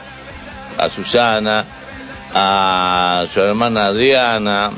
a 0.78 0.88
Susana, 0.88 1.64
a 2.34 3.24
su 3.32 3.40
hermana 3.40 3.86
Adriana, 3.86 4.70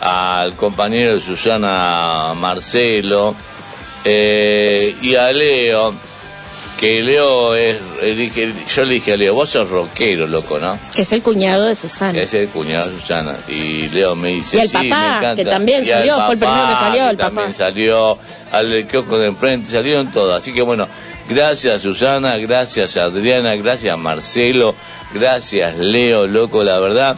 al 0.00 0.54
compañero 0.54 1.14
de 1.14 1.20
Susana 1.20 2.32
Marcelo 2.36 3.34
eh, 4.04 4.94
y 5.02 5.14
a 5.14 5.32
Leo, 5.32 5.94
que 6.78 7.02
Leo 7.02 7.54
es, 7.54 7.78
yo 8.74 8.84
le 8.84 8.94
dije 8.94 9.12
a 9.12 9.16
Leo, 9.16 9.34
vos 9.34 9.48
sos 9.50 9.68
rockero, 9.70 10.26
loco, 10.26 10.58
¿no? 10.58 10.78
Que 10.94 11.02
es 11.02 11.12
el 11.12 11.22
cuñado 11.22 11.66
de 11.66 11.74
Susana. 11.74 12.20
Es 12.20 12.34
el 12.34 12.48
cuñado 12.48 12.90
de 12.90 13.00
Susana. 13.00 13.36
Y 13.48 13.88
Leo 13.88 14.14
me 14.16 14.30
dice, 14.30 14.56
Y 14.56 14.60
el 14.60 14.68
sí, 14.68 14.74
papá, 14.74 14.88
me 15.00 15.06
encanta. 15.18 15.34
que 15.36 15.44
también 15.44 15.82
Y 15.84 15.86
salió, 15.86 16.20
fue 16.22 16.32
el 16.34 16.38
primero 16.38 16.66
que 16.68 16.74
salió, 16.74 17.04
que 17.04 17.10
el 17.10 17.16
papá. 17.16 17.26
también 17.28 17.54
salió, 17.54 18.18
al 18.52 18.70
del 18.70 18.86
kiosco 18.86 19.18
de 19.18 19.26
enfrente, 19.28 19.70
salieron 19.70 20.10
todos. 20.10 20.38
Así 20.38 20.52
que 20.52 20.62
bueno, 20.62 20.86
gracias 21.28 21.82
Susana, 21.82 22.36
gracias 22.38 22.96
Adriana, 22.96 23.54
gracias 23.56 23.96
Marcelo, 23.98 24.74
gracias 25.12 25.76
Leo, 25.78 26.26
loco, 26.26 26.62
la 26.64 26.78
verdad 26.78 27.16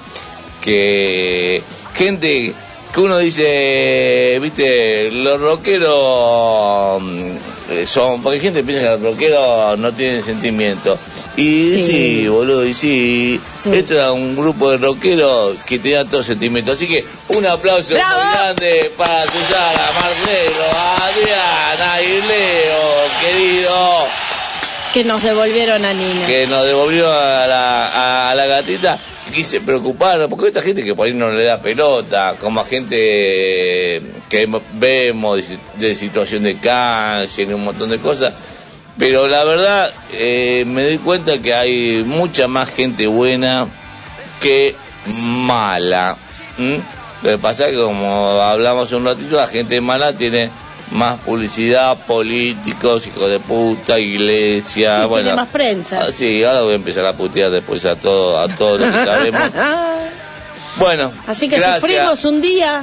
que 0.63 1.63
gente 1.95 2.53
que 2.93 3.01
uno 3.01 3.19
dice, 3.19 4.39
viste, 4.41 5.11
los 5.11 5.39
rockeros 5.39 7.03
mm, 7.03 7.31
eh, 7.73 7.85
son, 7.87 8.23
porque 8.23 8.41
gente 8.41 8.63
piensa 8.65 8.85
que 8.85 8.91
los 8.93 9.03
rockeros 9.03 9.79
no 9.79 9.93
tienen 9.93 10.23
sentimiento. 10.23 10.97
Y 11.37 11.79
sí, 11.79 11.87
Sí. 12.23 12.29
boludo, 12.29 12.65
y 12.65 12.73
sí, 12.73 13.39
Sí. 13.63 13.71
esto 13.75 13.93
era 13.95 14.13
un 14.13 14.35
grupo 14.35 14.71
de 14.71 14.79
rockeros 14.79 15.57
que 15.67 15.79
tenían 15.79 16.09
todo 16.09 16.23
sentimiento. 16.23 16.73
Así 16.73 16.89
que 16.89 17.05
un 17.29 17.45
aplauso 17.45 17.93
¡Bravo! 17.95 18.15
muy 18.23 18.33
grande 18.33 18.91
para 18.97 19.23
Susana, 19.25 19.91
Marcelo, 20.01 20.65
Adriana 21.03 22.01
y 22.01 22.27
Leo, 22.29 22.96
querido 23.31 23.75
Que 24.93 25.05
nos 25.05 25.23
devolvieron 25.23 25.85
a 25.85 25.93
Nina. 25.93 26.27
que 26.27 26.47
nos 26.47 26.65
devolvió 26.65 27.11
a 27.11 27.47
la, 27.47 28.31
a, 28.31 28.35
la 28.35 28.47
gatita 28.47 28.99
y 29.29 29.33
quise 29.33 29.61
preocuparnos, 29.61 30.29
porque 30.31 30.47
esta 30.49 30.63
gente 30.63 30.85
que 30.85 30.95
por 30.95 31.07
ahí 31.07 31.13
no 31.13 31.31
le 31.33 31.43
da 31.45 31.59
pelota, 31.61 32.35
como 32.41 32.61
a 32.61 32.65
gente 32.65 32.97
que 34.31 34.49
vemos 34.75 35.37
de, 35.37 35.43
si- 35.43 35.59
de 35.75 35.95
situación 35.97 36.45
de 36.45 36.57
cáncer 36.59 37.49
y 37.51 37.53
un 37.53 37.65
montón 37.65 37.91
de 37.91 37.99
cosas, 37.99 38.33
pero 38.97 39.27
la 39.27 39.43
verdad 39.45 39.93
eh, 40.13 40.63
me 40.67 40.85
doy 40.85 40.99
cuenta 40.99 41.37
que 41.39 41.53
hay 41.55 42.05
mucha 42.07 42.47
más 42.47 42.71
gente 42.71 43.07
buena 43.09 43.67
que 44.41 44.77
mala. 45.21 46.17
Lo 47.23 47.31
que 47.31 47.39
pasa 47.39 47.67
es 47.67 47.73
que 47.73 47.83
como 47.83 48.41
hablamos 48.41 48.93
un 48.93 49.05
ratito, 49.05 49.37
la 49.37 49.47
gente 49.49 49.81
mala 49.81 50.13
tiene 50.13 50.51
más 50.93 51.19
publicidad, 51.21 51.97
políticos, 52.07 53.07
hijos 53.07 53.31
de 53.31 53.39
puta, 53.41 53.99
iglesia, 53.99 55.03
Sí, 55.03 55.09
bueno. 55.09 55.25
tiene 55.25 55.37
más 55.37 55.49
prensa. 55.49 56.01
Ah, 56.03 56.11
sí, 56.15 56.43
ahora 56.45 56.63
voy 56.63 56.73
a 56.73 56.77
empezar 56.77 57.05
a 57.07 57.13
putear 57.13 57.51
después 57.51 57.85
a 57.85 57.97
todo, 57.97 58.39
a 58.39 58.49
todo 58.49 58.79
lo 58.79 58.91
que 58.91 58.99
sabemos. 59.05 59.41
Bueno, 60.79 61.11
Así 61.27 61.49
que 61.49 61.57
gracias, 61.57 61.81
sufrimos 61.81 62.25
un 62.27 62.43
día 62.43 62.83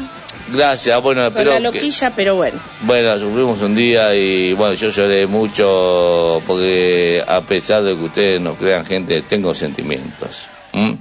gracias, 0.51 1.00
bueno, 1.03 1.27
espero 1.27 1.51
la 1.51 1.57
que- 1.57 1.62
loquilla, 1.63 2.12
pero 2.15 2.36
bueno. 2.36 2.60
bueno, 2.81 3.19
sufrimos 3.19 3.62
un 3.62 3.75
día 3.75 4.15
y 4.15 4.53
bueno, 4.53 4.74
yo 4.74 4.89
lloré 4.89 5.27
mucho 5.27 6.41
porque 6.48 7.24
a 7.27 7.41
pesar 7.41 7.83
de 7.83 7.95
que 7.95 8.01
ustedes 8.03 8.41
no 8.41 8.55
crean 8.55 8.83
gente, 8.83 9.22
tengo 9.22 9.53
sentimientos. 9.53 10.48
¿M? 10.73 10.97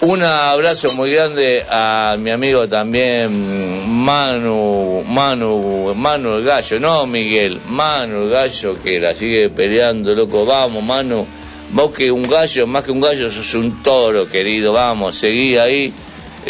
Un 0.00 0.22
abrazo 0.24 0.92
muy 0.96 1.12
grande 1.12 1.64
a 1.70 2.16
mi 2.18 2.30
amigo 2.30 2.66
también 2.66 3.88
Manu, 3.88 5.04
Manu, 5.06 5.94
Manu 5.94 6.38
el 6.38 6.44
gallo, 6.44 6.80
no 6.80 7.06
Miguel, 7.06 7.60
Manu 7.68 8.24
el 8.24 8.30
gallo 8.30 8.82
que 8.82 8.98
la 8.98 9.14
sigue 9.14 9.48
peleando, 9.48 10.12
loco, 10.12 10.44
vamos 10.44 10.82
Manu, 10.82 11.24
vos 11.70 11.92
que 11.92 12.10
un 12.10 12.28
gallo, 12.28 12.66
más 12.66 12.82
que 12.82 12.90
un 12.90 13.00
gallo, 13.00 13.30
sos 13.30 13.54
un 13.54 13.80
toro, 13.82 14.28
querido, 14.28 14.72
vamos, 14.72 15.14
seguí 15.14 15.56
ahí, 15.56 15.92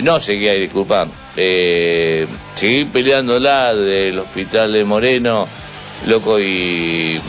no 0.03 0.19
seguí 0.19 0.49
ahí, 0.49 0.61
disculpa, 0.61 1.07
eh, 1.37 2.27
seguí 2.55 2.87
peleándola 2.87 3.75
del 3.75 4.19
hospital 4.19 4.73
de 4.73 4.85
Moreno, 4.85 5.47
loco, 6.07 6.41
y 6.41 7.21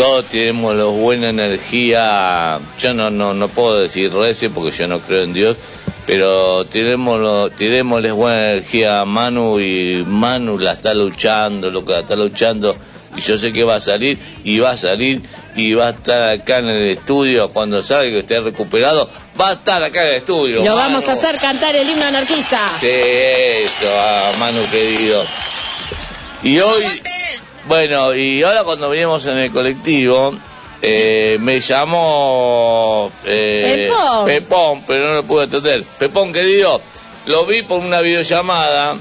todos 0.00 0.24
tenemos 0.30 0.74
la 0.74 0.84
buena 0.84 1.28
energía. 1.28 2.58
Yo 2.78 2.94
no, 2.94 3.10
no, 3.10 3.34
no 3.34 3.48
puedo 3.48 3.80
decir 3.80 4.10
rece 4.10 4.48
porque 4.48 4.70
yo 4.70 4.88
no 4.88 4.98
creo 4.98 5.24
en 5.24 5.34
Dios, 5.34 5.58
pero 6.06 6.64
tiremos, 6.64 7.54
tirémosles 7.54 8.12
buena 8.12 8.52
energía 8.52 9.02
a 9.02 9.04
Manu 9.04 9.60
y 9.60 10.02
Manu 10.08 10.58
la 10.58 10.72
está 10.72 10.94
luchando, 10.94 11.70
lo 11.70 11.84
que 11.84 11.92
la 11.92 12.00
está 12.00 12.16
luchando. 12.16 12.74
Y 13.14 13.20
yo 13.20 13.36
sé 13.36 13.52
que 13.52 13.62
va 13.62 13.74
a 13.74 13.80
salir 13.80 14.18
y 14.42 14.58
va 14.58 14.70
a 14.70 14.76
salir 14.78 15.20
y 15.54 15.74
va 15.74 15.88
a 15.88 15.90
estar 15.90 16.30
acá 16.30 16.60
en 16.60 16.68
el 16.68 16.88
estudio 16.88 17.50
cuando 17.50 17.82
salga 17.82 18.08
que 18.08 18.20
esté 18.20 18.40
recuperado. 18.40 19.06
Va 19.38 19.50
a 19.50 19.52
estar 19.52 19.82
acá 19.82 20.04
en 20.04 20.08
el 20.08 20.14
estudio. 20.14 20.64
Lo 20.64 20.76
Manu. 20.76 20.76
vamos 20.76 21.08
a 21.10 21.12
hacer 21.12 21.38
cantar 21.38 21.76
el 21.76 21.86
himno 21.86 22.06
anarquista. 22.06 22.66
Sí, 22.80 22.88
eso, 22.88 24.00
a 24.00 24.32
Manu 24.38 24.62
querido. 24.70 25.22
Y 26.42 26.58
hoy, 26.58 26.84
bueno, 27.70 28.12
y 28.16 28.42
ahora 28.42 28.64
cuando 28.64 28.90
veníamos 28.90 29.24
en 29.26 29.38
el 29.38 29.52
colectivo, 29.52 30.34
eh, 30.82 31.38
me 31.38 31.60
llamó 31.60 33.12
eh, 33.24 33.86
Pepón. 33.86 34.26
Pepón, 34.26 34.84
pero 34.88 35.06
no 35.06 35.14
lo 35.14 35.22
pude 35.22 35.44
atender. 35.44 35.84
Pepón 35.96 36.32
querido, 36.32 36.80
lo 37.26 37.46
vi 37.46 37.62
por 37.62 37.78
una 37.78 38.00
videollamada 38.00 38.96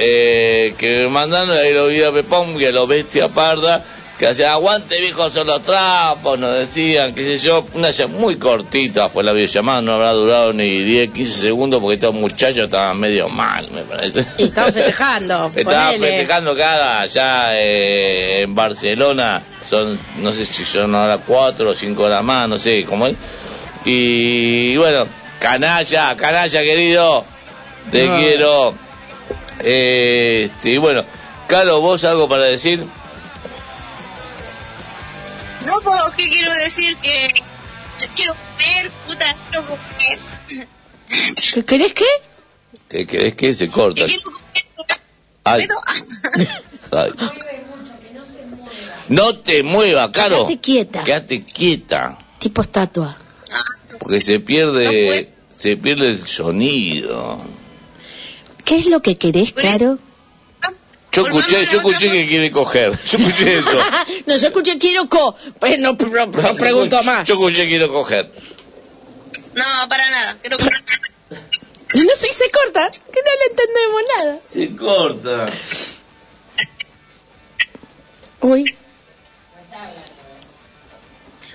eh, 0.00 0.74
que 0.78 0.88
me 0.88 1.06
mandaron, 1.10 1.56
ahí 1.56 1.72
lo 1.72 1.86
vi 1.86 2.02
a 2.02 2.10
Pepón 2.10 2.60
y 2.60 2.64
a 2.64 2.72
lo 2.72 2.88
bestia 2.88 3.28
parda, 3.28 3.84
que 4.22 4.28
hacía 4.28 4.52
aguante 4.52 5.00
viejos 5.00 5.32
son 5.32 5.48
los 5.48 5.62
trapos, 5.62 6.38
nos 6.38 6.54
decían, 6.56 7.12
qué 7.12 7.24
sé 7.24 7.38
yo, 7.38 7.66
una 7.74 7.90
ya 7.90 8.06
muy 8.06 8.36
cortita 8.36 9.08
fue 9.08 9.24
la 9.24 9.32
videollamada, 9.32 9.82
no 9.82 9.94
habrá 9.94 10.12
durado 10.12 10.52
ni 10.52 10.80
10, 10.80 11.10
15 11.10 11.40
segundos 11.40 11.80
porque 11.80 11.94
estos 11.96 12.14
muchachos 12.14 12.66
estaban 12.66 13.00
medio 13.00 13.28
mal, 13.28 13.68
me 13.72 13.82
parece. 13.82 14.24
Y 14.38 14.44
estaban 14.44 14.72
festejando. 14.72 15.50
Estaban 15.56 15.98
festejando 15.98 16.56
cada 16.56 17.00
allá 17.00 17.60
eh, 17.60 18.42
en 18.42 18.54
Barcelona, 18.54 19.42
son, 19.68 19.98
no 20.18 20.30
sé 20.30 20.44
si 20.44 20.64
son 20.64 20.94
ahora 20.94 21.18
cuatro 21.18 21.70
o 21.70 21.74
cinco 21.74 22.04
horas 22.04 22.22
más, 22.22 22.48
no 22.48 22.58
sé 22.58 22.84
cómo 22.84 23.08
es. 23.08 23.16
Y 23.84 24.76
bueno, 24.76 25.04
canalla, 25.40 26.14
canalla 26.16 26.62
querido, 26.62 27.24
te 27.90 28.06
No. 28.06 28.16
quiero. 28.18 28.74
Eh, 29.64 30.44
este, 30.44 30.70
y 30.70 30.78
bueno, 30.78 31.02
Caro, 31.48 31.80
vos 31.80 32.04
algo 32.04 32.28
para 32.28 32.44
decir. 32.44 32.84
No, 35.66 35.72
pues, 35.82 36.00
¿qué 36.16 36.28
quiero 36.28 36.52
decir? 36.64 36.96
Que 36.98 37.42
quiero 38.16 38.34
comer, 38.34 38.90
puta, 39.06 39.36
quiero 39.50 39.66
comer. 39.66 40.68
¿Qué 41.54 41.64
querés 41.64 41.92
qué? 41.92 42.04
¿Qué 42.88 43.06
crees 43.06 43.34
que 43.34 43.54
se 43.54 43.68
corta? 43.70 44.04
Que 44.04 44.06
quiero 44.06 44.22
comer. 44.24 45.00
Ay, 45.44 45.66
¿Puedo? 45.66 46.50
ay. 47.02 47.10
No 49.08 49.36
te 49.38 49.62
muevas, 49.62 50.10
Caro. 50.10 50.46
Quédate 50.46 50.60
quieta. 50.60 51.04
Quédate 51.04 51.42
quieta. 51.44 52.18
Tipo 52.38 52.62
estatua. 52.62 53.16
Porque 53.98 54.20
se 54.20 54.40
pierde, 54.40 55.32
se 55.56 55.76
pierde 55.76 56.10
el 56.10 56.26
sonido. 56.26 57.38
¿Qué 58.64 58.76
es 58.78 58.86
lo 58.86 59.00
que 59.02 59.16
querés, 59.16 59.52
Pues- 59.52 59.64
Caro? 59.64 59.98
Yo 61.12 61.26
escuché, 61.26 61.66
yo 61.66 61.76
escuché 61.78 62.10
que 62.10 62.26
quiere 62.26 62.50
coger. 62.50 62.90
Yo 63.04 63.18
escuché 63.18 63.58
eso. 63.58 63.78
no, 64.26 64.36
yo 64.36 64.46
escuché 64.46 64.78
quiero 64.78 65.08
co. 65.08 65.36
Pues 65.60 65.78
no, 65.78 65.92
no, 65.92 66.26
no 66.26 66.56
pregunto 66.56 67.02
más. 67.02 67.26
Yo 67.28 67.34
escuché 67.34 67.66
quiero 67.68 67.92
coger. 67.92 68.30
No, 69.54 69.64
para 69.88 70.10
nada. 70.10 70.36
Quiero 70.40 70.58
comer. 70.58 70.72
No 71.94 72.14
sé 72.14 72.28
si 72.28 72.32
se 72.32 72.50
corta, 72.50 72.90
que 72.90 73.20
no 73.20 73.30
le 73.38 73.46
entendemos 73.50 74.02
nada. 74.16 74.38
Se 74.48 74.74
corta. 74.74 75.52
Uy, 78.40 78.64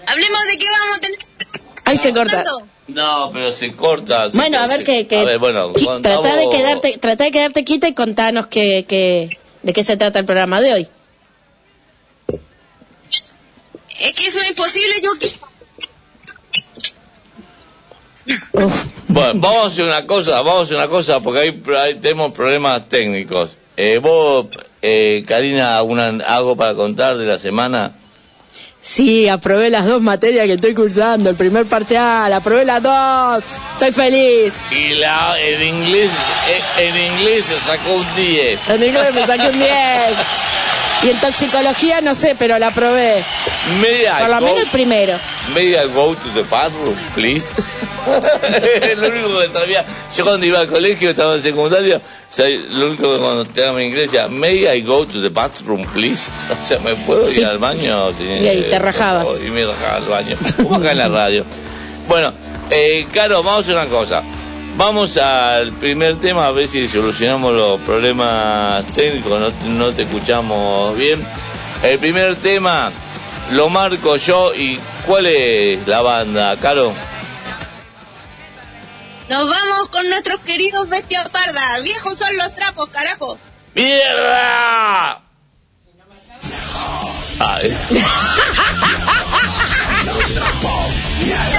Hablemos 0.06 0.48
de 0.48 0.58
qué 0.58 0.66
vamos 0.70 0.98
a 0.98 1.00
tener. 1.02 1.20
ahí 1.86 1.98
se 1.98 2.14
corta. 2.14 2.44
No, 2.88 3.32
pero 3.34 3.52
se 3.52 3.74
corta. 3.74 4.32
se 4.32 4.38
Bueno, 4.38 4.60
a 4.60 4.68
ver 4.68 4.84
que, 4.84 5.08
que 5.08 5.18
A 5.18 5.26
ver, 5.26 5.40
bueno, 5.40 5.74
trata 6.02 6.36
de 6.36 6.50
quedarte, 6.50 6.98
trata 7.00 7.24
de 7.26 7.32
quedarte 7.32 7.64
quieta 7.66 7.88
y 7.88 7.94
contanos 7.94 8.46
que, 8.48 8.86
que, 8.88 9.30
de 9.68 9.74
qué 9.74 9.84
se 9.84 9.98
trata 9.98 10.20
el 10.20 10.26
programa 10.26 10.62
de 10.62 10.74
hoy. 10.74 10.88
Es 14.00 14.14
que 14.14 14.28
eso 14.28 14.40
es 14.40 14.50
imposible. 14.50 14.94
Yo. 15.04 15.12
Uf. 18.64 18.86
Bueno, 19.10 19.42
vamos 19.42 19.64
a 19.64 19.68
hacer 19.68 19.84
una 19.84 20.08
cosa, 20.08 20.42
vamos 20.42 20.60
a 20.60 20.64
hacer 20.64 20.78
una 20.78 20.88
cosa, 20.88 21.20
porque 21.20 21.40
ahí, 21.42 21.64
ahí 21.78 21.96
tenemos 21.96 22.32
problemas 22.32 22.88
técnicos. 22.88 23.58
Eh, 23.76 23.98
vos, 23.98 24.48
eh, 24.82 25.26
Karina, 25.28 25.78
alguna, 25.78 26.24
algo 26.26 26.56
para 26.56 26.74
contar 26.74 27.18
de 27.18 27.26
la 27.26 27.38
semana. 27.38 27.94
Sí, 28.88 29.28
aprobé 29.28 29.70
las 29.70 29.86
dos 29.86 30.02
materias 30.02 30.46
que 30.46 30.54
estoy 30.54 30.74
cursando, 30.74 31.30
el 31.30 31.36
primer 31.36 31.66
parcial, 31.66 32.32
aprobé 32.32 32.64
las 32.64 32.82
dos, 32.82 33.44
estoy 33.74 33.92
feliz. 33.92 34.54
Y 34.72 34.94
la, 34.94 35.36
en 35.38 35.62
inglés, 35.62 36.10
eh, 36.50 36.88
en 36.88 36.96
inglés 36.96 37.46
se 37.48 37.60
sacó 37.60 37.96
un 37.96 38.16
10. 38.16 38.70
En 38.70 38.84
inglés 38.84 39.14
me 39.14 39.26
saqué 39.26 39.48
un 39.50 39.60
10. 39.60 39.68
Y 41.04 41.10
en 41.10 41.18
toxicología 41.18 42.02
no 42.02 42.16
sé, 42.16 42.36
pero 42.40 42.58
la. 42.60 42.72
Media 43.82 44.18
Por 44.20 44.30
lo 44.30 44.40
go, 44.40 44.46
menos 44.48 44.60
el 44.62 44.68
primero. 44.68 45.18
media 45.54 45.86
go 45.86 46.16
to 46.16 46.30
the 46.34 46.42
bathroom, 46.50 46.96
please. 47.14 47.48
Lo 48.98 49.08
único 49.10 49.40
que 49.40 49.48
sabía. 49.48 49.86
Yo 50.16 50.24
cuando 50.24 50.46
iba 50.46 50.60
al 50.60 50.68
colegio, 50.68 51.10
estaba 51.10 51.36
en 51.36 51.42
secundaria, 51.44 52.02
lo 52.72 52.88
único 52.88 53.14
que 53.14 53.20
cuando 53.20 53.42
estaba 53.44 53.80
en 53.82 53.88
inglés 53.90 54.12
decía, 54.12 54.28
may 54.30 54.66
I 54.66 54.82
go 54.82 55.06
to 55.06 55.22
the 55.22 55.30
bathroom, 55.30 55.86
please. 55.88 56.24
O 56.64 56.66
sea, 56.66 56.80
¿me 56.80 56.96
puedo 56.96 57.30
Sí. 57.30 57.42
ir 57.42 57.46
al 57.48 57.58
baño? 57.60 58.12
Sí, 58.18 58.24
Y 58.24 58.48
ahí 58.48 58.62
te 58.70 58.76
eh, 58.76 58.80
rajabas. 58.80 59.28
Y 59.46 59.50
me 59.52 59.66
rajaba 59.66 59.98
al 59.98 60.04
baño. 60.06 60.38
Como 60.56 60.76
acá 60.76 60.92
en 60.92 60.98
la 61.00 61.08
radio. 61.10 61.46
Bueno, 62.08 62.34
eh, 62.70 63.06
Caro, 63.14 63.44
vamos 63.44 63.60
a 63.60 63.64
hacer 63.64 63.76
una 63.76 63.86
cosa. 63.88 64.24
Vamos 64.78 65.18
al 65.18 65.74
primer 65.74 66.18
tema 66.18 66.46
a 66.48 66.52
ver 66.52 66.68
si 66.68 66.88
solucionamos 66.88 67.52
los 67.54 67.82
problemas 67.82 68.86
técnicos, 68.94 69.40
no, 69.42 69.52
te- 69.52 69.66
no 69.70 69.92
te 69.92 70.04
escuchamos 70.04 70.96
bien. 70.96 71.20
El 71.84 71.98
primer 71.98 72.36
tema 72.36 72.92
lo 73.54 73.70
marco 73.70 74.16
yo 74.18 74.54
y 74.54 74.80
¿cuál 75.08 75.26
es 75.26 75.88
la 75.88 76.02
banda, 76.02 76.56
Caro? 76.58 76.94
Nos 79.30 79.50
vamos 79.50 79.88
con 79.90 80.08
nuestros 80.10 80.40
queridos 80.42 80.88
bestias 80.90 81.28
pardas. 81.30 81.82
Viejos 81.84 82.16
son 82.18 82.36
los 82.38 82.54
trapos, 82.56 82.88
carajo. 82.90 83.38
¡Mierda! 83.74 85.22
Ay. 87.40 87.78
Sin 90.28 90.38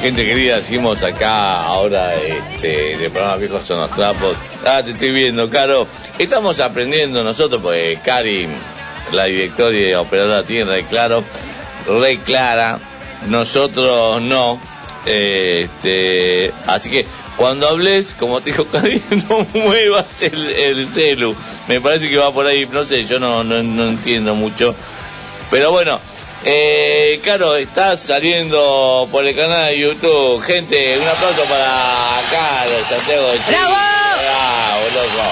gente 0.00 0.24
querida, 0.24 0.60
seguimos 0.62 1.02
acá 1.02 1.62
ahora 1.62 2.14
este, 2.14 2.96
de 2.96 3.10
programa 3.10 3.36
Viejos 3.36 3.64
son 3.64 3.80
los 3.80 3.90
trapos. 3.90 4.34
Ah, 4.66 4.82
te 4.82 4.92
estoy 4.92 5.10
viendo, 5.10 5.50
Caro. 5.50 5.86
Estamos 6.18 6.58
aprendiendo 6.60 7.22
nosotros, 7.22 7.60
porque 7.62 7.98
Cari, 8.02 8.48
la 9.12 9.24
directora 9.24 9.78
y 9.78 9.92
operadora, 9.92 10.42
tiene 10.42 10.70
re 10.70 10.84
claro, 10.84 11.22
re 11.86 12.18
clara. 12.18 12.78
Nosotros 13.28 14.22
no. 14.22 14.58
Este, 15.04 16.52
así 16.66 16.90
que 16.90 17.06
cuando 17.36 17.68
hables, 17.68 18.14
como 18.14 18.40
te 18.40 18.52
dijo 18.52 18.66
Cari, 18.66 19.02
no 19.28 19.46
muevas 19.52 20.22
el, 20.22 20.48
el 20.50 20.86
celu. 20.88 21.36
Me 21.68 21.80
parece 21.80 22.08
que 22.08 22.16
va 22.16 22.32
por 22.32 22.46
ahí, 22.46 22.66
no 22.72 22.84
sé, 22.84 23.04
yo 23.04 23.20
no, 23.20 23.44
no 23.44 23.86
entiendo 23.86 24.34
mucho. 24.34 24.74
Pero 25.50 25.72
bueno, 25.72 26.00
eh, 26.44 27.20
Caro, 27.24 27.56
estás 27.56 28.00
saliendo 28.00 29.08
por 29.10 29.26
el 29.26 29.34
canal 29.34 29.68
de 29.70 29.78
YouTube. 29.78 30.42
Gente, 30.42 30.98
un 30.98 31.08
aplauso 31.08 31.42
para 31.44 32.20
Caro, 32.30 32.84
Santiago 32.88 33.26
de 33.26 33.38
Chile. 33.38 33.58
¡Bravo! 33.58 33.76
Bravo, 34.20 34.82
loco. 34.94 35.22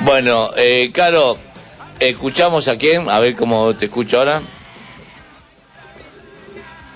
Bueno, 0.00 0.50
eh, 0.56 0.90
Caro, 0.92 1.38
escuchamos 1.98 2.68
a 2.68 2.76
quién, 2.76 3.08
a 3.08 3.20
ver 3.20 3.36
cómo 3.36 3.74
te 3.74 3.86
escucho 3.86 4.18
ahora. 4.18 4.42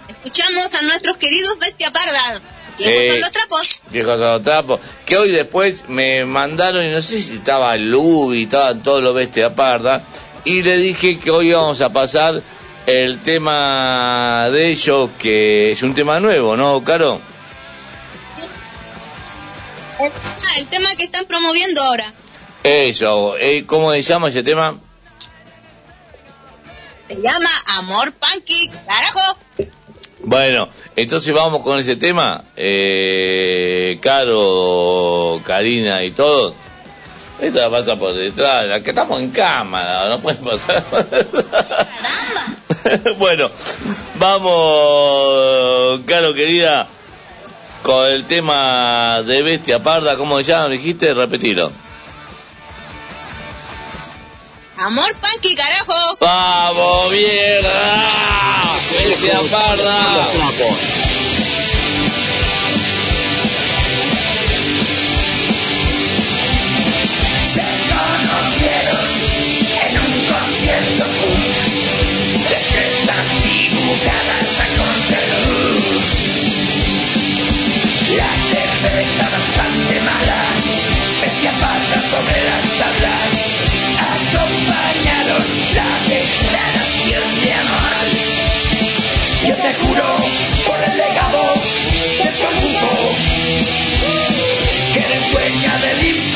Escuchamos 0.09 0.75
a 0.75 0.83
nuestros 0.83 1.17
queridos 1.19 1.59
Bestia 1.59 1.91
Parda. 1.91 2.41
Viejos 2.79 2.95
Eh, 2.95 3.11
son 3.11 3.21
los 3.21 3.33
trapos. 3.33 3.83
Viejos 3.91 4.21
a 4.21 4.25
los 4.25 4.43
trapos. 4.43 4.81
Que 5.07 5.17
hoy 5.17 5.31
después 5.31 5.89
me 5.89 6.25
mandaron, 6.25 6.85
y 6.85 6.89
no 6.89 7.01
sé 7.03 7.21
si 7.21 7.35
estaba 7.35 7.77
Lubi, 7.77 8.45
estaban 8.45 8.83
todos 8.83 9.03
los 9.03 9.15
bestias 9.15 9.53
parda, 9.53 10.03
y 10.45 10.63
le 10.63 10.77
dije 10.79 11.19
que 11.19 11.31
hoy 11.31 11.53
vamos 11.53 11.81
a 11.81 11.93
pasar 11.93 12.43
el 12.87 13.19
tema 13.21 14.49
de 14.53 14.69
ellos, 14.69 15.11
que 15.19 15.73
es 15.73 15.83
un 15.83 15.95
tema 15.95 16.21
nuevo, 16.21 16.57
¿no, 16.57 16.83
Caro? 16.85 17.21
Ah, 20.01 20.59
el 20.59 20.67
tema 20.67 20.95
que 20.97 21.05
están 21.05 21.25
promoviendo 21.27 21.83
ahora. 21.83 22.05
Eso, 22.63 23.37
eh, 23.39 23.65
¿cómo 23.67 23.93
se 23.93 24.03
llama 24.03 24.29
ese 24.29 24.43
tema? 24.43 24.75
Se 27.09 27.17
llama 27.17 27.51
Amor 27.79 28.13
Punky, 28.13 28.71
carajo. 28.87 29.37
Bueno, 30.27 30.69
entonces 30.97 31.35
vamos 31.35 31.63
con 31.63 31.79
ese 31.79 31.97
tema. 31.97 32.43
Eh, 32.57 33.99
Caro, 34.01 35.39
Karina 35.45 36.03
y 36.03 36.13
todos. 36.13 36.55
Esta 37.41 37.69
pasa 37.69 37.97
por 37.97 38.15
detrás, 38.15 38.67
la 38.67 38.83
que 38.83 38.91
estamos 38.91 39.21
en 39.21 39.31
cámara, 39.31 40.09
no 40.09 40.21
pueden 40.21 40.43
pasar. 40.43 40.83
bueno, 43.19 43.51
vamos, 44.15 46.01
Caro 46.07 46.33
querida, 46.33 46.87
con 47.83 48.09
el 48.09 48.25
tema 48.25 49.21
de 49.27 49.43
Bestia 49.43 49.83
Parda, 49.83 50.17
¿cómo 50.17 50.39
se 50.39 50.45
llama? 50.45 50.69
¿Dijiste? 50.69 51.13
Repetilo. 51.13 51.71
Amor 54.79 55.15
Punky, 55.17 55.55
carajo. 55.55 56.17
¡Vamos, 56.21 57.13
mierda! 57.13 58.64
Se 59.15 59.31
conocieron 67.91 69.07
en 69.85 69.93
un 70.01 70.13
concierto 70.27 71.05
punk 71.05 71.55
de 72.49 72.59
crestas 72.73 73.27
dibujadas 73.45 74.49
a 74.59 74.67
contraluz. 74.79 75.85
La 78.17 78.33
cerveza 78.51 79.25
bastante 79.31 79.95
mala, 80.01 80.43
bestia 81.23 81.53
pasa 81.61 81.97
sobre 82.11 82.39
las 82.45 82.67
tablas, 82.79 83.33
acompañaron 84.11 85.45
la 85.73 85.91
declaración 86.09 87.27
de 87.43 87.53
amor. 87.53 88.14
Juro 89.83 90.17
por 90.67 90.83
el 90.83 90.97
legado 90.97 91.43
de 92.19 92.31
tu 92.41 92.51
mundo 92.61 92.91
que 94.93 95.01
eres 95.01 95.33
dueña 95.33 95.79
del 95.79 96.34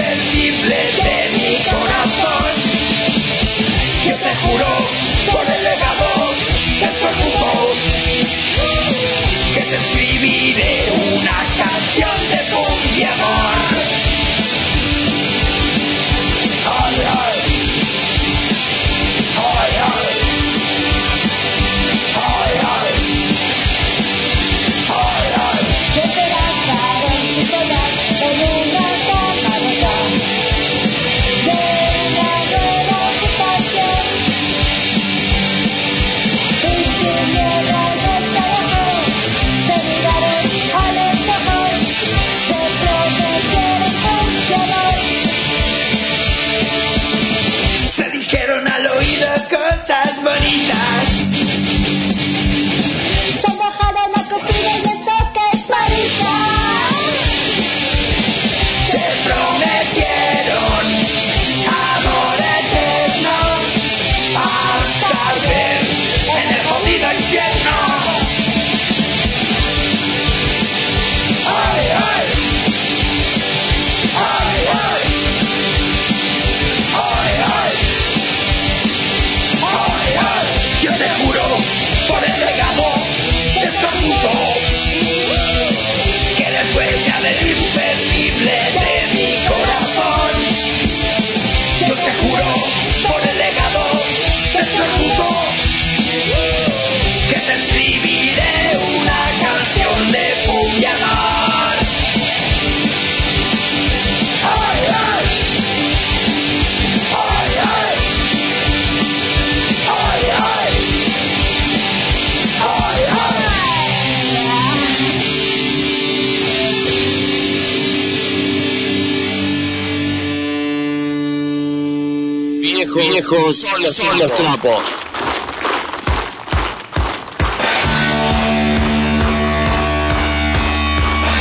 Viejos, 123.30 123.56
son 123.56 123.82
los, 123.82 123.94
son 123.94 124.18
los 124.18 124.36
trapos. 124.36 124.84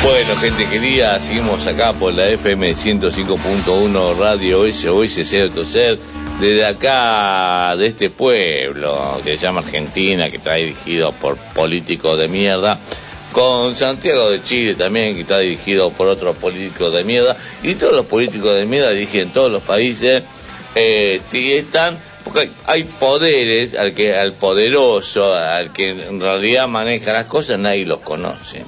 Bueno, 0.03 0.35
gente 0.37 0.65
querida, 0.67 1.19
seguimos 1.19 1.65
acá 1.67 1.93
por 1.93 2.13
la 2.13 2.27
FM 2.29 2.73
105.1 2.73 4.17
Radio 4.17 4.71
SOS 4.71 5.19
Cero 5.23 5.51
Toser, 5.53 5.99
desde 6.39 6.65
acá, 6.65 7.75
de 7.77 7.87
este 7.87 8.09
pueblo 8.09 9.21
que 9.23 9.37
se 9.37 9.43
llama 9.43 9.61
Argentina, 9.61 10.29
que 10.29 10.37
está 10.37 10.55
dirigido 10.55 11.11
por 11.13 11.37
políticos 11.37 12.17
de 12.17 12.27
mierda, 12.27 12.79
con 13.31 13.75
Santiago 13.75 14.29
de 14.29 14.41
Chile 14.43 14.75
también, 14.75 15.15
que 15.15 15.21
está 15.21 15.39
dirigido 15.39 15.91
por 15.91 16.07
otros 16.07 16.35
políticos 16.37 16.93
de 16.93 17.03
mierda, 17.03 17.35
y 17.63 17.75
todos 17.75 17.95
los 17.95 18.05
políticos 18.05 18.55
de 18.55 18.65
mierda 18.65 18.91
dirigen 18.91 19.29
todos 19.29 19.51
los 19.51 19.61
países, 19.63 20.23
eh, 20.77 21.21
están 21.57 21.97
Porque 22.23 22.49
hay, 22.65 22.83
poderes, 22.83 23.73
al 23.75 23.93
que 23.93 24.17
al 24.17 24.33
poderoso, 24.33 25.33
al 25.33 25.71
que 25.71 25.89
en 25.89 26.19
realidad 26.19 26.67
maneja 26.67 27.13
las 27.13 27.25
cosas, 27.25 27.57
nadie 27.57 27.85
los 27.85 28.01
conoce. 28.01 28.59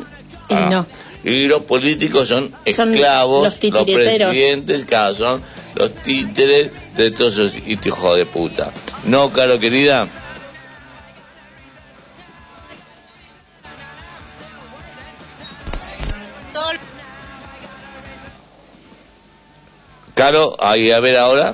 Y 0.50 0.54
Ah. 0.54 0.68
no. 0.72 0.86
Y 1.22 1.48
los 1.48 1.64
políticos 1.64 2.30
son 2.30 2.54
Son 2.74 2.94
esclavos, 2.94 3.44
los 3.62 3.74
los, 3.74 3.84
presidentes, 3.84 4.86
claro, 4.86 5.14
son 5.14 5.44
los 5.76 5.94
títeres 5.96 6.72
de 6.96 7.12
todos 7.12 7.34
esos 7.34 7.56
hijos 7.68 8.18
de 8.18 8.26
puta. 8.26 8.72
¿No, 9.04 9.30
Caro 9.32 9.60
querida? 9.60 10.08
Caro, 20.16 20.58
ahí 20.60 20.92
a 20.92 21.00
ver 21.00 21.18
ahora. 21.18 21.54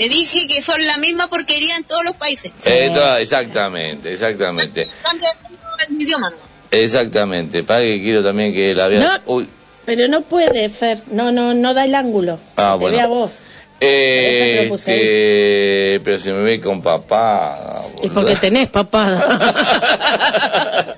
Te 0.00 0.08
dije 0.08 0.48
que 0.48 0.62
son 0.62 0.78
la 0.86 0.96
misma 0.96 1.26
porquería 1.28 1.76
en 1.76 1.84
todos 1.84 2.02
los 2.06 2.14
países. 2.16 2.50
Eh, 2.64 2.88
no, 2.90 3.16
exactamente, 3.16 4.10
exactamente. 4.10 4.88
Cambia 5.02 5.28
el 5.90 6.00
idioma. 6.00 6.32
Exactamente. 6.70 7.64
Para 7.64 7.80
que 7.82 8.00
quiero 8.00 8.24
también 8.24 8.50
que 8.54 8.72
la 8.72 8.88
vea. 8.88 9.20
No. 9.26 9.34
Uy. 9.34 9.46
Pero 9.84 10.08
no 10.08 10.22
puede, 10.22 10.70
Fer. 10.70 11.02
No, 11.10 11.30
no, 11.32 11.52
no 11.52 11.74
da 11.74 11.84
el 11.84 11.94
ángulo. 11.94 12.38
Ah, 12.56 12.76
Te 12.78 12.80
bueno. 12.80 12.96
ve 12.96 13.02
a 13.02 13.06
vos. 13.08 13.30
Eh, 13.82 14.70
este, 14.72 16.00
pero 16.02 16.18
se 16.18 16.32
me 16.32 16.42
ve 16.44 16.60
con 16.62 16.80
papá. 16.80 17.82
Es 18.02 18.10
porque 18.10 18.36
tenés 18.36 18.70
papada. 18.70 19.44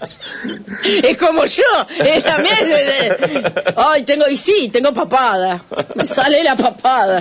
es 1.02 1.16
como 1.18 1.44
yo. 1.44 1.62
Es 2.04 2.22
también. 2.22 2.54
de- 2.64 2.84
de- 2.84 3.74
Ay, 3.76 4.02
tengo. 4.02 4.28
Y 4.28 4.36
sí, 4.36 4.68
tengo 4.72 4.92
papada. 4.92 5.60
Me 5.96 6.06
sale 6.06 6.44
la 6.44 6.54
papada. 6.54 7.20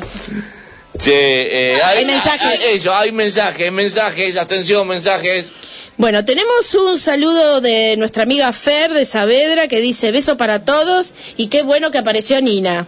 Che, 0.99 1.73
eh, 1.73 1.81
hay, 1.81 1.99
Hay 1.99 2.05
mensajes. 2.05 2.61
hay- 2.61 2.75
eso, 2.75 2.93
hay 2.95 3.11
mensajes, 3.11 3.71
mensajes, 3.71 4.37
atención, 4.37 4.87
mensajes. 4.87 5.45
Bueno, 5.97 6.25
tenemos 6.25 6.73
un 6.75 6.97
saludo 6.97 7.61
de 7.61 7.95
nuestra 7.97 8.23
amiga 8.23 8.51
Fer 8.51 8.91
de 8.93 9.05
Saavedra 9.05 9.67
que 9.67 9.79
dice 9.81 10.11
beso 10.11 10.37
para 10.37 10.63
todos 10.65 11.13
y 11.37 11.47
qué 11.47 11.63
bueno 11.63 11.91
que 11.91 11.99
apareció 11.99 12.41
Nina. 12.41 12.87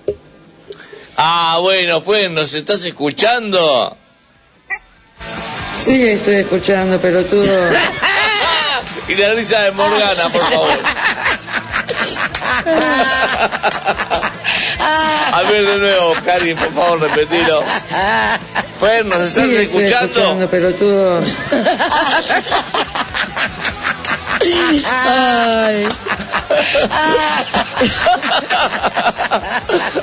Ah, 1.16 1.60
bueno, 1.62 2.02
pues, 2.02 2.30
¿nos 2.32 2.54
estás 2.54 2.84
escuchando? 2.84 3.96
Sí, 5.80 6.08
estoy 6.08 6.36
escuchando, 6.36 7.00
pelotudo. 7.00 7.46
y 9.08 9.16
la 9.16 9.34
risa 9.34 9.62
de 9.62 9.72
Morgana, 9.72 10.30
por 10.30 10.42
favor. 10.50 10.78
A 14.80 15.42
ver 15.44 15.66
de 15.66 15.78
nuevo, 15.80 16.14
Karin, 16.26 16.56
por 16.58 16.74
favor, 16.74 17.00
repetilo. 17.02 17.64
Fer, 18.80 19.06
¿nos 19.06 19.20
estás 19.22 19.46
Sí, 19.46 19.56
estoy 19.56 19.84
escuchando? 19.86 20.48
pelotudo. 20.50 21.22
Ay. 24.86 25.88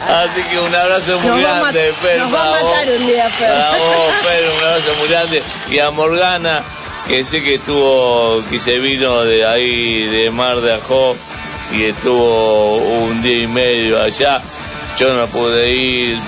Así 0.08 0.42
que 0.50 0.58
un 0.58 0.74
abrazo 0.74 1.18
muy 1.20 1.40
Nos 1.42 1.50
a 1.50 1.60
grande, 1.60 1.92
Fer. 2.00 2.18
nos 2.18 2.34
va 2.34 2.42
a 2.42 2.50
matar 2.50 2.88
un 2.98 3.06
día, 3.06 3.28
Fer. 3.30 3.48
Para 3.48 3.70
vos, 3.70 4.12
Fer, 4.22 4.44
un 4.50 4.64
abrazo 4.68 4.94
muy 4.98 5.08
grande. 5.08 5.42
Y 5.70 5.78
a 5.78 5.90
Morgana, 5.90 6.62
que 7.08 7.24
sé 7.24 7.42
que 7.42 7.54
estuvo, 7.56 8.42
que 8.50 8.58
se 8.58 8.78
vino 8.78 9.22
de 9.22 9.46
ahí, 9.46 10.06
de 10.06 10.30
Mar 10.30 10.60
de 10.60 10.74
Ajó, 10.74 11.16
y 11.72 11.84
estuvo 11.84 12.76
un 12.76 13.22
día 13.22 13.42
y 13.42 13.46
medio 13.46 14.02
allá. 14.02 14.40
Yo 14.98 15.14
no 15.14 15.26
pude 15.28 15.72
ir, 15.72 16.18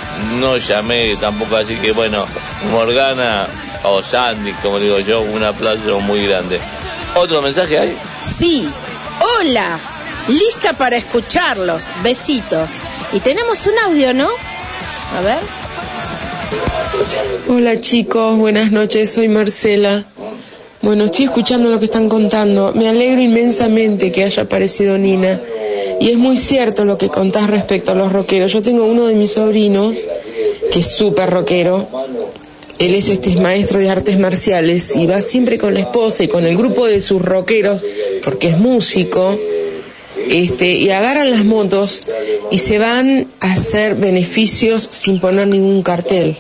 no 0.41 0.57
llamé 0.57 1.17
tampoco, 1.17 1.57
así 1.57 1.77
que 1.77 1.93
bueno, 1.93 2.27
Morgana 2.71 3.47
o 3.85 4.03
Sandy, 4.03 4.53
como 4.63 4.79
digo 4.79 4.99
yo, 5.01 5.21
un 5.21 5.45
aplauso 5.45 6.01
muy 6.01 6.27
grande. 6.27 6.59
¿Otro 7.17 7.43
mensaje 7.43 7.79
hay? 7.79 7.97
Sí. 8.39 8.69
Hola. 9.41 9.79
Lista 10.29 10.73
para 10.73 10.97
escucharlos. 10.97 11.91
Besitos. 12.03 12.71
Y 13.13 13.21
tenemos 13.21 13.67
un 13.67 13.79
audio, 13.91 14.15
¿no? 14.15 14.29
A 15.19 15.21
ver. 15.21 15.39
Hola 17.49 17.81
chicos, 17.81 18.39
buenas 18.39 18.71
noches, 18.71 19.13
soy 19.13 19.29
Marcela. 19.29 20.05
Bueno, 20.83 21.05
estoy 21.05 21.27
escuchando 21.27 21.69
lo 21.69 21.79
que 21.79 21.87
están 21.87 22.09
contando. 22.09 22.73
Me 22.75 22.89
alegro 22.89 23.21
inmensamente 23.21 24.11
que 24.13 24.25
haya 24.25 24.43
aparecido 24.43 24.99
Nina. 24.99 25.39
Y 26.03 26.11
es 26.11 26.19
muy 26.19 26.37
cierto 26.37 26.85
lo 26.85 26.99
que 26.99 27.09
contás 27.09 27.49
respecto 27.49 27.93
a 27.93 27.95
los 27.95 28.13
rockeros. 28.13 28.53
Yo 28.53 28.61
tengo 28.61 28.87
uno 28.87 29.07
de 29.07 29.15
mis 29.15 29.31
sobrinos, 29.31 29.99
que 30.73 30.81
es 30.81 30.87
súper 30.97 31.31
rockero. 31.31 31.87
Él 32.81 32.97
es 32.97 33.09
este 33.09 33.37
maestro 33.37 33.79
de 33.79 33.89
artes 33.89 34.19
marciales 34.19 34.97
y 34.97 35.07
va 35.07 35.21
siempre 35.21 35.59
con 35.59 35.75
la 35.75 35.81
esposa 35.81 36.25
y 36.25 36.29
con 36.29 36.45
el 36.45 36.57
grupo 36.57 36.89
de 36.89 37.01
sus 37.01 37.23
rockeros, 37.23 37.85
porque 38.25 38.49
es 38.49 38.59
músico, 38.59 39.39
este, 40.29 40.73
y 40.73 40.91
agarran 40.91 41.31
las 41.31 41.45
motos 41.45 42.03
y 42.51 42.59
se 42.59 42.79
van 42.79 43.29
a 43.39 43.53
hacer 43.53 43.95
beneficios 43.95 44.83
sin 44.83 45.21
poner 45.21 45.47
ningún 45.47 45.85
cartel. 45.85 46.37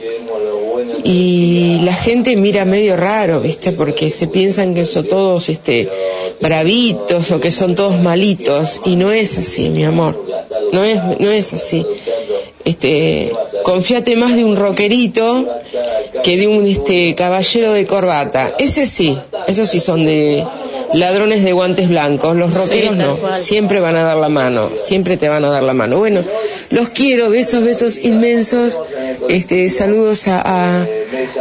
Y 1.05 1.81
la 1.83 1.95
gente 1.95 2.37
mira 2.37 2.65
medio 2.65 2.97
raro, 2.97 3.41
¿viste? 3.41 3.73
Porque 3.73 4.11
se 4.11 4.29
piensan 4.29 4.75
que 4.75 4.85
son 4.85 5.07
todos 5.07 5.49
este 5.49 5.89
bravitos 6.41 7.31
o 7.31 7.41
que 7.41 7.51
son 7.51 7.75
todos 7.75 8.01
malitos 8.01 8.81
y 8.85 8.97
no 8.97 9.11
es 9.11 9.39
así, 9.39 9.69
mi 9.69 9.85
amor. 9.85 10.17
No 10.73 10.85
es 10.85 11.01
no 11.19 11.31
es 11.31 11.53
así. 11.55 11.85
Este, 12.65 13.33
confíate 13.65 14.15
más 14.15 14.37
de 14.37 14.45
un 14.45 14.57
rockerito 14.57 15.47
que 16.23 16.37
de 16.37 16.47
un 16.47 16.65
este 16.67 17.15
caballero 17.17 17.73
de 17.73 17.85
corbata. 17.87 18.55
Ese 18.59 18.87
sí, 18.87 19.19
esos 19.49 19.69
sí 19.69 19.81
son 19.81 20.05
de 20.05 20.45
ladrones 20.95 21.43
de 21.43 21.53
guantes 21.53 21.89
blancos, 21.89 22.37
los 22.37 22.53
rockeros 22.55 22.97
tal 22.97 23.07
no, 23.07 23.17
cual. 23.17 23.41
siempre 23.41 23.81
van 23.81 23.97
a 23.97 24.03
dar 24.03 24.17
la 24.17 24.29
mano, 24.29 24.71
siempre 24.77 25.17
te 25.17 25.29
van 25.29 25.45
a 25.45 25.49
dar 25.51 25.63
la 25.63 25.73
mano. 25.75 25.99
Bueno, 25.99 26.23
los 26.71 26.91
quiero, 26.91 27.31
besos, 27.31 27.65
besos 27.65 27.99
inmensos, 27.99 28.79
este, 29.29 29.69
saludos 29.71 30.29
a, 30.29 30.41
a, 30.41 30.87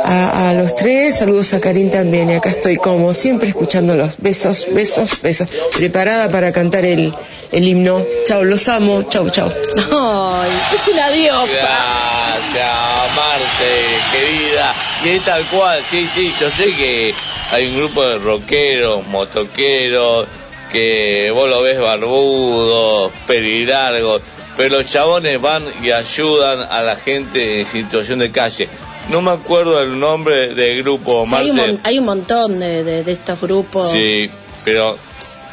a- 0.03 0.49
a 0.49 0.53
los 0.53 0.75
tres, 0.75 1.17
saludos 1.17 1.53
a 1.53 1.59
Karim 1.61 1.89
también, 1.89 2.29
y 2.29 2.33
acá 2.33 2.49
estoy 2.49 2.77
como 2.77 3.13
siempre 3.13 3.49
escuchándolos, 3.49 4.15
besos, 4.19 4.67
besos, 4.71 5.21
besos, 5.21 5.47
preparada 5.75 6.29
para 6.29 6.51
cantar 6.51 6.85
el, 6.85 7.13
el 7.51 7.67
himno. 7.67 8.03
Chao, 8.25 8.43
los 8.43 8.67
amo, 8.69 9.03
chao, 9.03 9.29
chao. 9.29 9.51
Ay, 9.91 10.49
es 10.75 10.93
una 10.93 11.09
diosa. 11.11 11.45
Gracias, 11.45 13.15
Marte, 13.15 13.73
querida. 14.11 14.73
Y 15.05 15.09
es 15.17 15.25
tal 15.25 15.43
cual, 15.47 15.79
sí, 15.89 16.07
sí, 16.15 16.31
yo 16.39 16.49
sé 16.51 16.65
que 16.75 17.13
hay 17.51 17.67
un 17.67 17.77
grupo 17.77 18.03
de 18.05 18.17
rockeros, 18.19 19.05
motoqueros, 19.07 20.25
que 20.71 21.31
vos 21.31 21.49
lo 21.49 21.61
ves 21.61 21.79
barbudos, 21.79 23.11
pelilargos, 23.27 24.21
pero 24.57 24.77
los 24.77 24.85
chabones 24.89 25.39
van 25.41 25.63
y 25.83 25.91
ayudan 25.91 26.61
a 26.69 26.81
la 26.81 26.95
gente 26.95 27.59
en 27.61 27.67
situación 27.67 28.19
de 28.19 28.31
calle. 28.31 28.67
No 29.09 29.21
me 29.21 29.31
acuerdo 29.31 29.81
el 29.81 29.99
nombre 29.99 30.53
del 30.53 30.83
grupo, 30.83 31.25
Sí, 31.27 31.35
hay, 31.35 31.49
un, 31.49 31.55
Marce. 31.57 31.71
mon- 31.73 31.81
hay 31.83 31.99
un 31.99 32.05
montón 32.05 32.59
de, 32.59 32.83
de- 32.83 33.03
de 33.03 33.11
estos 33.11 33.41
grupos 33.41 33.91
Sí, 33.91 34.29
pero... 34.63 34.97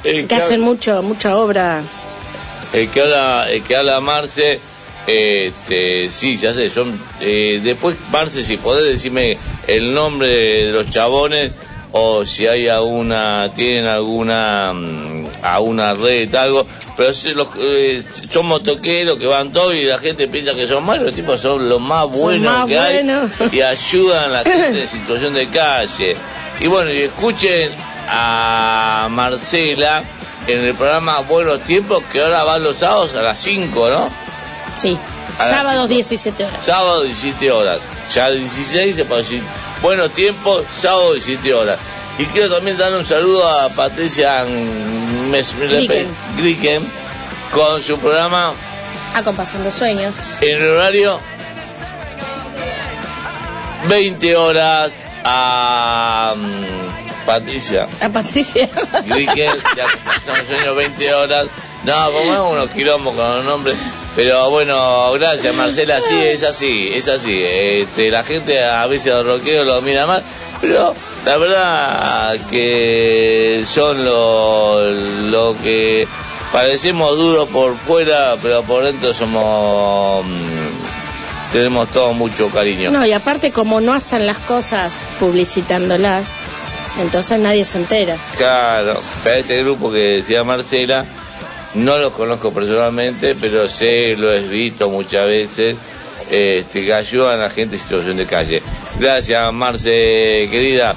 que 0.02 0.26
hacen 0.34 0.60
mucho, 0.60 1.02
mucha 1.02 1.36
obra. 1.36 1.82
el 2.72 2.88
que 2.90 3.00
habla, 3.00 3.46
el 3.50 3.62
que 3.62 3.74
habla 3.74 4.00
Marce, 4.00 4.60
este, 5.06 6.10
sí, 6.10 6.36
ya 6.36 6.52
sé, 6.52 6.68
yo, 6.68 6.84
eh, 7.20 7.60
después 7.64 7.96
Marce, 8.12 8.44
si 8.44 8.56
podés 8.58 8.84
decirme 8.84 9.38
el 9.66 9.92
nombre 9.94 10.36
de 10.64 10.72
los 10.72 10.90
chabones 10.90 11.50
o 11.92 12.24
si 12.26 12.46
hay 12.46 12.68
alguna, 12.68 13.52
tienen 13.54 13.86
alguna, 13.86 14.72
mm, 14.74 15.26
alguna 15.42 15.94
red, 15.94 16.34
algo, 16.34 16.66
pero 16.96 17.14
sí, 17.14 17.30
los, 17.30 17.48
eh, 17.58 18.02
son 18.30 18.46
motoqueros 18.46 19.18
que 19.18 19.26
van 19.26 19.52
todos 19.52 19.74
y 19.74 19.82
la 19.82 19.98
gente 19.98 20.28
piensa 20.28 20.54
que 20.54 20.66
son 20.66 20.84
malos, 20.84 21.06
los 21.06 21.14
tipos 21.14 21.40
son 21.40 21.68
los 21.68 21.80
más 21.80 22.08
buenos 22.08 22.52
más 22.52 22.66
que 22.66 22.76
buenos. 22.76 23.30
hay 23.40 23.48
y 23.52 23.62
ayudan 23.62 24.24
a 24.24 24.28
la 24.28 24.44
gente 24.44 24.80
en 24.80 24.88
situación 24.88 25.34
de 25.34 25.46
calle. 25.48 26.16
Y 26.60 26.66
bueno, 26.66 26.92
y 26.92 26.98
escuchen 26.98 27.70
a 28.10 29.08
Marcela 29.10 30.02
en 30.46 30.64
el 30.64 30.74
programa 30.74 31.20
Buenos 31.20 31.60
Tiempos, 31.60 32.02
que 32.10 32.22
ahora 32.22 32.44
va 32.44 32.58
los 32.58 32.76
sábados 32.76 33.14
a 33.14 33.22
las 33.22 33.38
5, 33.38 33.90
¿no? 33.90 34.10
Sí. 34.76 34.98
Sábados 35.38 35.82
cinco. 35.82 35.88
17 35.88 36.44
horas. 36.44 36.66
Sábado 36.66 37.02
17 37.04 37.50
horas. 37.52 37.78
Ya 38.12 38.30
16 38.30 38.96
se 38.96 39.04
puede 39.04 39.22
decir. 39.22 39.42
Buenos 39.82 40.12
tiempos, 40.12 40.64
sábado 40.76 41.12
17 41.12 41.54
horas. 41.54 41.78
Y 42.18 42.24
quiero 42.26 42.52
también 42.54 42.76
darle 42.76 42.98
un 42.98 43.04
saludo 43.04 43.46
a 43.48 43.68
Patricia. 43.68 44.44
Glicken 46.36 46.82
con 47.52 47.80
su 47.80 47.98
programa 47.98 48.52
Acompasando 49.14 49.70
sueños. 49.70 50.14
en 50.40 50.62
el 50.62 50.68
horario 50.70 51.20
20 53.88 54.36
horas 54.36 54.92
a 55.24 56.34
mm, 56.36 57.26
Patricia. 57.26 57.86
A 58.00 58.08
Patricia. 58.08 58.68
Glicken, 59.04 59.52
ya 59.76 59.86
son 60.24 60.46
sueños 60.46 60.76
20 60.76 61.14
horas. 61.14 61.46
No, 61.84 62.10
pongamos 62.10 62.52
unos 62.52 62.70
quilombos 62.70 63.14
con 63.14 63.36
los 63.36 63.44
nombres. 63.44 63.76
Pero 64.18 64.50
bueno, 64.50 65.12
gracias 65.12 65.54
Marcela, 65.54 66.00
sí, 66.00 66.16
es 66.16 66.42
así, 66.42 66.88
es 66.92 67.06
así. 67.06 67.40
Este, 67.40 68.10
la 68.10 68.24
gente 68.24 68.60
a 68.64 68.84
veces 68.88 69.14
los 69.14 69.24
rockeros 69.24 69.64
lo 69.64 69.80
mira 69.80 70.08
mal, 70.08 70.24
pero 70.60 70.92
la 71.24 71.36
verdad 71.36 72.36
que 72.50 73.62
son 73.64 74.04
lo, 74.04 74.90
lo 75.30 75.56
que 75.62 76.08
parecemos 76.50 77.16
duros 77.16 77.48
por 77.50 77.76
fuera, 77.76 78.34
pero 78.42 78.64
por 78.64 78.82
dentro 78.82 79.14
somos... 79.14 80.24
mm, 80.26 81.52
tenemos 81.52 81.88
todo 81.92 82.12
mucho 82.12 82.48
cariño. 82.48 82.90
No, 82.90 83.06
y 83.06 83.12
aparte 83.12 83.52
como 83.52 83.80
no 83.80 83.94
hacen 83.94 84.26
las 84.26 84.40
cosas 84.40 84.94
publicitándolas, 85.20 86.24
entonces 87.00 87.38
nadie 87.38 87.64
se 87.64 87.78
entera. 87.78 88.16
Claro, 88.36 89.00
pero 89.22 89.36
este 89.36 89.62
grupo 89.62 89.92
que 89.92 89.98
decía 90.16 90.42
Marcela, 90.42 91.04
no 91.74 91.98
los 91.98 92.12
conozco 92.12 92.52
personalmente, 92.52 93.34
pero 93.34 93.68
sé, 93.68 94.16
lo 94.16 94.32
he 94.32 94.40
visto 94.40 94.88
muchas 94.88 95.26
veces, 95.26 95.76
este, 96.30 96.84
que 96.84 96.94
ayudan 96.94 97.40
a 97.40 97.44
la 97.44 97.50
gente 97.50 97.76
en 97.76 97.80
situación 97.80 98.16
de 98.16 98.26
calle. 98.26 98.62
Gracias, 98.98 99.52
Marce, 99.52 100.48
querida. 100.50 100.94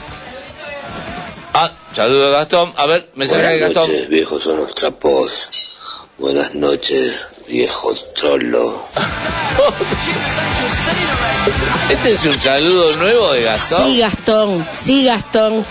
Ah, 1.53 1.71
saludo 1.95 2.27
a 2.27 2.31
Gastón. 2.39 2.73
A 2.77 2.85
ver, 2.85 3.09
mensaje 3.15 3.41
de 3.41 3.47
Buenas 3.49 3.69
Gastón. 3.73 3.91
noches, 3.91 4.09
viejos 4.09 4.43
son 4.43 4.57
los 4.57 4.73
trapos. 4.75 5.49
Buenas 6.17 6.53
noches, 6.55 7.27
viejo 7.47 7.91
trolo. 8.15 8.79
Este 11.89 12.13
es 12.13 12.25
un 12.25 12.39
saludo 12.39 12.95
nuevo 12.97 13.33
de 13.33 13.43
Gastón. 13.43 13.83
Sí, 13.85 13.99
Gastón, 13.99 14.65
sí, 14.73 15.05
Gastón. 15.05 15.65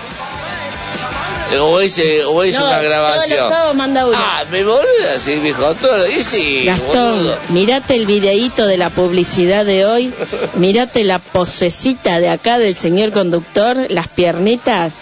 O 1.58 1.80
es, 1.80 1.98
eh, 1.98 2.24
o 2.24 2.42
es 2.42 2.54
No, 2.54 2.64
una 2.64 2.70
Todos 2.78 2.84
grabación. 2.84 3.38
los 3.40 3.48
sábados 3.48 3.76
manda 3.76 4.06
uno. 4.06 4.18
Ah, 4.20 4.44
me 4.50 4.64
volví 4.64 5.04
a 5.08 5.12
decir 5.14 5.40
viejo 5.40 5.74
trolo. 5.74 6.06
Y 6.08 6.22
sí, 6.22 6.64
Gastón, 6.64 7.16
boludo. 7.18 7.36
mirate 7.48 7.96
el 7.96 8.06
videíto 8.06 8.66
de 8.66 8.76
la 8.76 8.90
publicidad 8.90 9.64
de 9.64 9.84
hoy, 9.84 10.12
mirate 10.54 11.04
la 11.04 11.18
posecita 11.18 12.20
de 12.20 12.28
acá 12.28 12.58
del 12.58 12.76
señor 12.76 13.12
conductor, 13.12 13.76
las 13.88 14.08
piernitas 14.08 14.92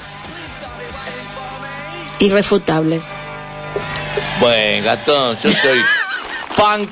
irrefutables. 2.18 3.04
Bueno, 4.40 4.84
Gastón, 4.84 5.36
yo 5.42 5.50
soy 5.50 5.80
punk 6.56 6.88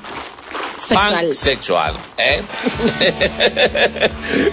Sexual. 0.79 1.25
Punk 1.25 1.33
sexual, 1.33 1.95
¿eh? 2.19 2.43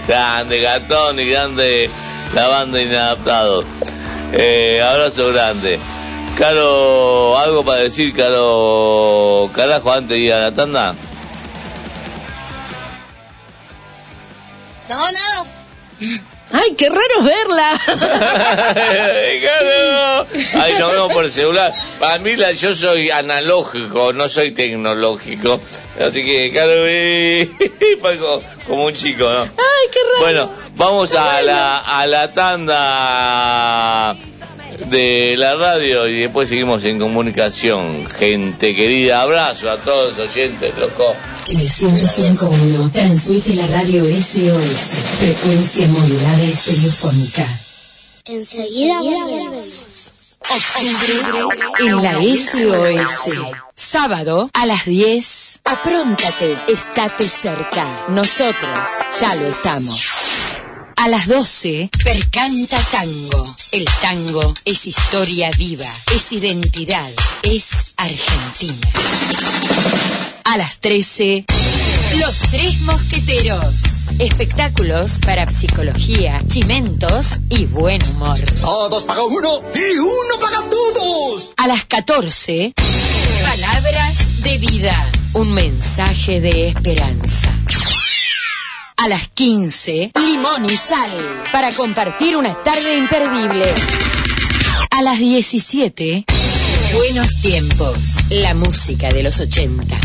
grande 0.08 0.60
Gastón 0.60 1.20
y 1.20 1.26
grande 1.26 1.90
la 2.34 2.48
banda 2.48 2.80
Inadaptado. 2.80 3.64
Eh, 4.36 4.82
abrazo 4.82 5.32
grande. 5.32 5.78
Caro, 6.36 7.38
¿algo 7.38 7.64
para 7.64 7.82
decir, 7.82 8.12
Caro? 8.14 9.48
Carajo, 9.54 9.92
antes 9.92 10.10
de 10.10 10.18
ir 10.18 10.32
a 10.32 10.40
la 10.40 10.50
tanda? 10.52 10.92
No, 14.88 14.96
no. 14.96 15.46
¡Ay, 16.52 16.74
qué 16.76 16.88
raro 16.88 17.00
es 17.18 17.24
verla! 17.24 17.80
Ay, 20.62 20.74
nos 20.78 20.92
vemos 20.92 21.12
por 21.12 21.24
el 21.24 21.32
celular. 21.32 21.72
Para 22.00 22.18
mí, 22.18 22.34
la, 22.34 22.50
yo 22.52 22.74
soy 22.74 23.10
analógico, 23.10 24.12
no 24.12 24.28
soy 24.28 24.50
tecnológico. 24.50 25.60
Así 26.00 26.24
que, 26.24 26.52
Caro, 26.52 26.72
eh, 26.74 27.48
como, 28.66 28.86
un 28.86 28.92
chico, 28.92 29.24
¿no? 29.24 29.42
¡Ay, 29.42 29.88
qué 29.92 29.98
raro! 30.00 30.20
Bueno, 30.20 30.50
vamos 30.76 31.14
a 31.14 31.40
la, 31.42 31.78
a 31.78 32.06
la 32.06 32.32
tanda 32.32 34.16
de 34.90 35.36
la 35.36 35.54
radio 35.54 36.08
y 36.08 36.20
después 36.20 36.48
seguimos 36.48 36.84
en 36.84 36.98
comunicación. 36.98 38.06
Gente 38.06 38.74
querida, 38.74 39.22
abrazo 39.22 39.70
a 39.70 39.76
todos 39.76 40.18
los 40.18 40.30
oyentes, 40.30 40.76
loco. 40.78 41.14
El 41.48 41.68
105.1 41.68 42.92
transmite 42.92 43.54
la 43.54 43.66
radio 43.68 44.04
SOS, 44.04 44.96
frecuencia 45.18 45.86
modulada 45.88 46.42
estereofónica. 46.42 47.46
Enseguida 48.26 49.00
En 51.80 52.02
la 52.02 52.12
SOS. 52.22 53.63
Sábado 53.76 54.48
a 54.52 54.66
las 54.66 54.84
10. 54.84 55.62
Apróntate, 55.64 56.56
estate 56.68 57.26
cerca. 57.26 58.06
Nosotros 58.10 58.88
ya 59.20 59.34
lo 59.34 59.48
estamos. 59.48 60.00
A 60.96 61.08
las 61.08 61.26
12, 61.26 61.90
Percanta 62.04 62.78
Tango. 62.92 63.56
El 63.72 63.84
tango 64.00 64.54
es 64.64 64.86
historia 64.86 65.50
viva, 65.58 65.92
es 66.14 66.30
identidad, 66.30 67.10
es 67.42 67.94
Argentina. 67.96 68.92
A 70.44 70.56
las 70.56 70.78
13, 70.78 71.44
Los 72.20 72.38
Tres 72.52 72.80
Mosqueteros. 72.82 73.74
Espectáculos 74.20 75.18
para 75.26 75.50
psicología, 75.50 76.40
chimentos 76.46 77.40
y 77.48 77.66
buen 77.66 78.00
humor. 78.10 78.38
Todos 78.60 79.02
pagan 79.02 79.24
uno 79.28 79.62
y 79.74 79.98
uno 79.98 80.40
paga 80.40 80.62
todos. 80.70 81.54
A 81.56 81.66
las 81.66 81.84
14, 81.86 82.72
Palabras 83.54 84.42
de 84.42 84.58
vida. 84.58 85.12
Un 85.34 85.54
mensaje 85.54 86.40
de 86.40 86.66
esperanza. 86.66 87.48
A 88.96 89.06
las 89.06 89.28
15, 89.28 90.10
Limón 90.16 90.64
y 90.64 90.76
Sal. 90.76 91.12
Para 91.52 91.70
compartir 91.70 92.36
una 92.36 92.52
tarde 92.64 92.96
imperdible. 92.96 93.72
A 94.90 95.02
las 95.02 95.20
17, 95.20 96.24
Buenos 96.94 97.40
Tiempos. 97.42 97.96
La 98.30 98.54
música 98.54 99.08
de 99.10 99.22
los 99.22 99.38
80. 99.38 100.00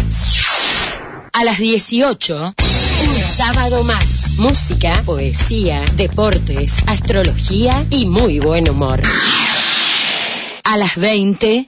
A 1.33 1.43
las 1.43 1.57
18, 1.57 2.53
un 2.55 3.23
sábado 3.35 3.83
más. 3.83 4.33
Música, 4.37 4.93
poesía, 5.07 5.83
deportes, 5.95 6.83
astrología 6.85 7.83
y 7.89 8.05
muy 8.05 8.37
buen 8.39 8.69
humor. 8.69 9.01
A 10.65 10.77
las 10.77 10.97
20, 10.97 11.67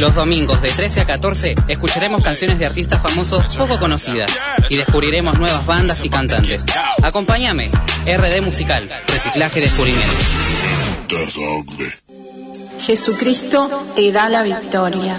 Los 0.00 0.14
domingos 0.14 0.62
de 0.62 0.70
13 0.70 1.02
a 1.02 1.04
14 1.04 1.56
escucharemos 1.68 2.22
canciones 2.22 2.58
de 2.58 2.64
artistas 2.64 3.02
famosos 3.02 3.54
poco 3.54 3.78
conocidas 3.78 4.30
y 4.70 4.76
descubriremos 4.76 5.38
nuevas 5.38 5.66
bandas 5.66 6.06
y 6.06 6.08
cantantes. 6.08 6.64
Acompáñame, 7.02 7.70
RD 8.06 8.40
Musical, 8.40 8.88
Reciclaje 9.08 9.58
y 9.58 9.62
Descubrimiento. 9.62 10.16
Jesucristo 12.80 13.68
te 13.94 14.10
da 14.10 14.30
la 14.30 14.42
victoria. 14.42 15.18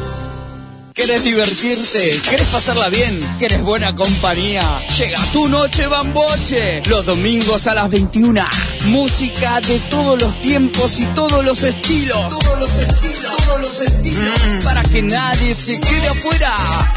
¿Querés 0.93 1.23
divertirte? 1.23 2.21
¿Querés 2.29 2.47
pasarla 2.47 2.89
bien? 2.89 3.17
¿Querés 3.39 3.61
buena 3.61 3.95
compañía? 3.95 4.61
Llega 4.97 5.17
tu 5.31 5.47
noche 5.47 5.87
bamboche. 5.87 6.83
Los 6.87 7.05
domingos 7.05 7.65
a 7.67 7.75
las 7.75 7.89
21. 7.89 8.41
Música 8.87 9.61
de 9.61 9.79
todos 9.89 10.21
los 10.21 10.41
tiempos 10.41 10.99
y 10.99 11.05
todos 11.07 11.45
los 11.45 11.63
estilos. 11.63 12.39
Todos 12.39 12.59
los 12.59 12.75
estilos. 12.75 13.35
Todos 13.37 13.61
los 13.61 13.79
estilos. 13.79 14.63
Para 14.65 14.83
que 14.83 15.01
nadie 15.01 15.53
se 15.53 15.79
quede 15.79 16.07
afuera. 16.07 16.53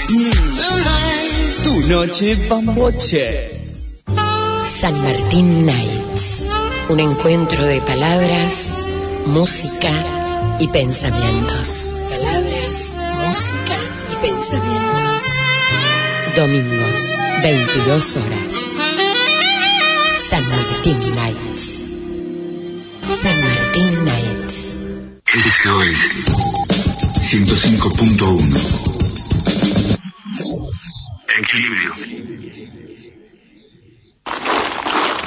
Mm. 0.08 1.62
Tu 1.62 1.80
noche 1.86 2.34
bamboche. 2.48 3.50
San 4.64 5.02
Martín 5.02 5.66
Nights. 5.66 6.48
Un 6.88 6.98
encuentro 6.98 7.62
de 7.62 7.80
palabras, 7.80 8.90
música 9.26 9.90
y 10.58 10.66
pensamientos. 10.68 11.94
Palabras, 12.10 12.96
música 12.98 13.83
pensamientos. 14.24 15.18
Domingos, 16.34 17.02
22 17.42 18.16
horas. 18.16 18.76
San 20.14 20.42
Martín 20.48 21.14
Nights. 21.14 22.22
San 23.12 23.38
Martín 23.44 24.04
Nights. 24.04 25.02
SOS 25.26 25.98
105.1 27.20 29.04
Equilibrio. 31.38 31.92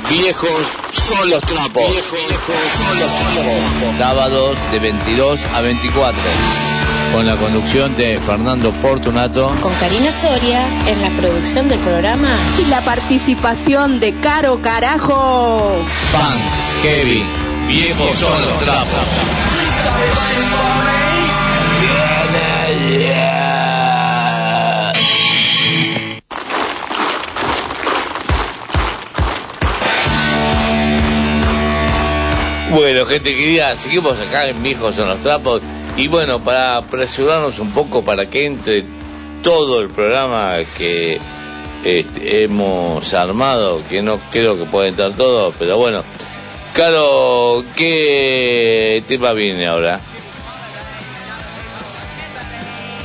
Viejos 0.10 0.66
son 0.91 1.30
los 1.30 1.41
trapos. 1.41 1.91
Viejos 1.91 2.12
son 2.78 3.00
los 3.00 3.12
trapos. 3.12 3.98
Sábados 3.98 4.58
de 4.72 4.80
22 4.80 5.45
a 5.45 5.62
24. 5.62 6.66
Con 7.14 7.26
la 7.26 7.36
conducción 7.36 7.95
de 7.95 8.20
Fernando 8.20 8.72
Portunato. 8.82 9.51
Con 9.62 9.74
Karina 9.76 10.12
Soria 10.12 10.62
en 10.88 11.01
la 11.01 11.10
producción 11.10 11.68
del 11.68 11.80
programa. 11.80 12.30
Y 12.60 12.70
la 12.70 12.82
participación 12.82 13.99
de 13.99 14.14
Caro 14.14 14.62
Carajo. 14.62 15.84
Pan, 16.14 16.38
Kevin. 16.84 17.26
Viejos 17.68 18.18
son 18.18 18.41
los 18.41 18.60
trapos. 18.60 18.99
Bueno, 32.70 33.05
gente 33.05 33.36
querida, 33.36 33.76
seguimos 33.76 34.20
acá 34.20 34.47
en 34.47 34.62
Viejos 34.62 34.93
son 34.93 35.08
los 35.08 35.20
trapos. 35.22 35.62
Y 35.98 36.08
bueno, 36.08 36.43
para 36.43 36.78
apresurarnos 36.78 37.58
un 37.58 37.72
poco 37.72 38.06
para 38.06 38.30
que 38.30 38.45
entre 38.45 38.86
todo 39.41 39.82
el 39.82 39.89
programa 39.89 40.58
que 40.78 41.20
este, 41.84 42.43
hemos 42.43 43.14
armado, 43.16 43.82
que 43.89 44.04
no 44.04 44.20
creo 44.32 44.58
que 44.58 44.66
pueda 44.66 44.88
entrar 44.88 45.12
todo, 45.14 45.52
pero 45.58 45.78
bueno. 45.78 46.04
Caro, 46.74 47.64
¿qué 47.76 49.04
tema 49.08 49.34
viene 49.34 49.66
ahora? 49.66 50.00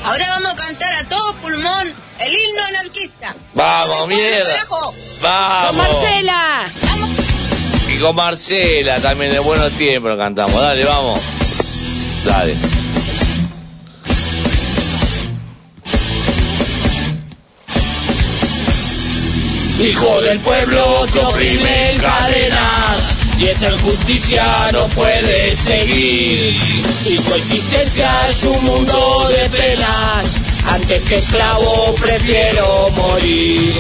Ahora 0.04 0.28
vamos 0.28 0.52
a 0.52 0.56
cantar 0.56 0.94
a 0.94 1.08
todo 1.08 1.34
pulmón 1.36 1.94
el 2.20 2.32
himno 2.32 2.62
anarquista. 2.68 3.34
¡Vamos, 3.54 4.08
mierda! 4.08 4.54
¡Vamos! 5.22 5.66
¡Con 5.68 5.76
Marcela! 5.78 6.72
Y 7.88 7.98
con 7.98 8.16
Marcela 8.16 9.00
también 9.00 9.32
de 9.32 9.38
buenos 9.38 9.72
tiempos 9.72 10.10
lo 10.10 10.18
cantamos. 10.18 10.60
Dale, 10.60 10.84
vamos. 10.84 11.20
Dale. 12.24 12.71
Hijo 19.82 20.20
del 20.20 20.38
pueblo 20.38 21.06
te 21.12 21.18
oprime 21.18 21.90
en 21.90 22.00
cadenas 22.00 23.16
y 23.36 23.46
esa 23.46 23.72
injusticia 23.72 24.70
no 24.72 24.86
puede 24.90 25.56
seguir. 25.56 26.54
Y 27.06 27.18
tu 27.18 27.34
existencia 27.34 28.08
es 28.30 28.44
un 28.44 28.64
mundo 28.64 29.28
de 29.28 29.50
penas. 29.50 30.34
Antes 30.66 31.02
que 31.02 31.16
esclavo 31.16 31.96
prefiero 31.96 32.90
morir. 32.90 33.74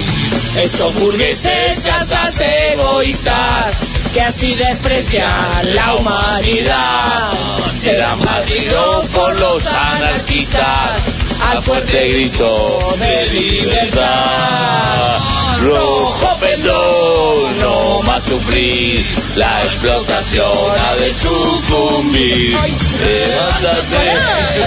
Estos 0.56 0.92
burgueses 0.94 1.78
casas 1.84 2.40
egoístas 2.72 3.76
que 4.12 4.22
así 4.22 4.56
desprecian 4.56 5.74
la 5.76 5.94
humanidad. 5.94 7.32
Serán 7.78 8.20
batidos 8.20 9.06
por 9.10 9.38
los 9.38 9.66
anarquistas 9.72 11.21
al 11.52 11.62
fuerte 11.62 12.08
grito 12.08 12.96
de 12.98 13.40
libertad. 13.40 15.18
Rojo 15.62 16.38
pendón, 16.40 17.58
no 17.60 18.02
más 18.02 18.24
sufrir, 18.24 19.06
la 19.36 19.62
explotación 19.62 20.50
ha 20.80 20.94
de 20.96 21.12
sucumbir. 21.12 22.56
Levántate, 22.56 24.04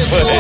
pueblo 0.10 0.32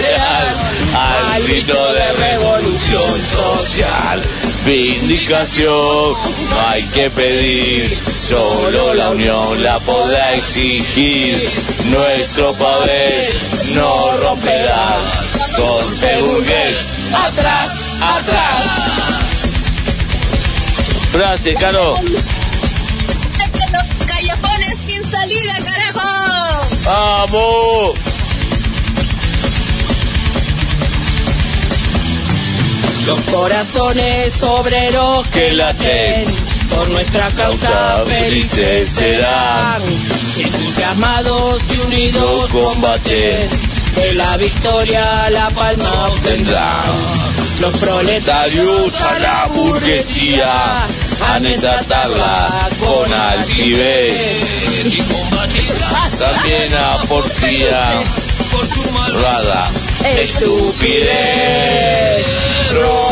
leal, 0.00 0.56
al 0.94 1.42
grito 1.44 1.92
de 1.92 2.12
revolución 2.12 3.22
social. 3.30 4.22
Vindicación 4.64 5.74
no 5.74 6.68
hay 6.68 6.82
que 6.84 7.10
pedir, 7.10 7.98
solo 8.06 8.94
la 8.94 9.10
unión 9.10 9.62
la 9.62 9.78
podrá 9.80 10.34
exigir. 10.34 11.48
Nuestro 11.90 12.54
poder 12.54 13.32
no 13.74 14.16
romperá, 14.18 14.88
burgués, 15.58 16.76
atrás, 17.12 17.70
atrás. 18.00 18.62
Frase, 21.12 21.54
Caro. 21.54 21.94
Los 22.02 22.22
callejones 24.06 24.76
sin 24.86 25.04
salida, 25.04 25.54
carajo. 25.64 26.08
¡Vamos! 26.86 27.98
Los 33.06 33.20
corazones 33.22 34.42
obreros 34.42 35.26
que 35.32 35.52
laten 35.52 36.24
por 36.70 36.88
nuestra 36.90 37.28
causa 37.30 38.04
felices 38.06 38.88
serán. 38.88 39.82
Entusiasmados 40.38 41.62
y 41.74 41.78
unidos 41.86 42.48
combaten, 42.50 43.48
de 43.94 44.14
la 44.14 44.36
victoria 44.36 45.30
la 45.30 45.50
palma 45.50 46.08
obtendrán. 46.08 46.82
Los 47.60 47.76
proletarios 47.78 49.02
a 49.02 49.18
la 49.18 49.46
burguesía 49.54 50.86
han 51.28 51.42
de 51.42 51.58
tratarla 51.58 52.68
con 52.80 53.12
altivez. 53.12 54.14
También 56.18 56.74
a 56.74 56.96
porfía, 57.08 57.92
rada, 59.12 59.70
estupidez. 60.18 61.12
Rojo 62.72 63.11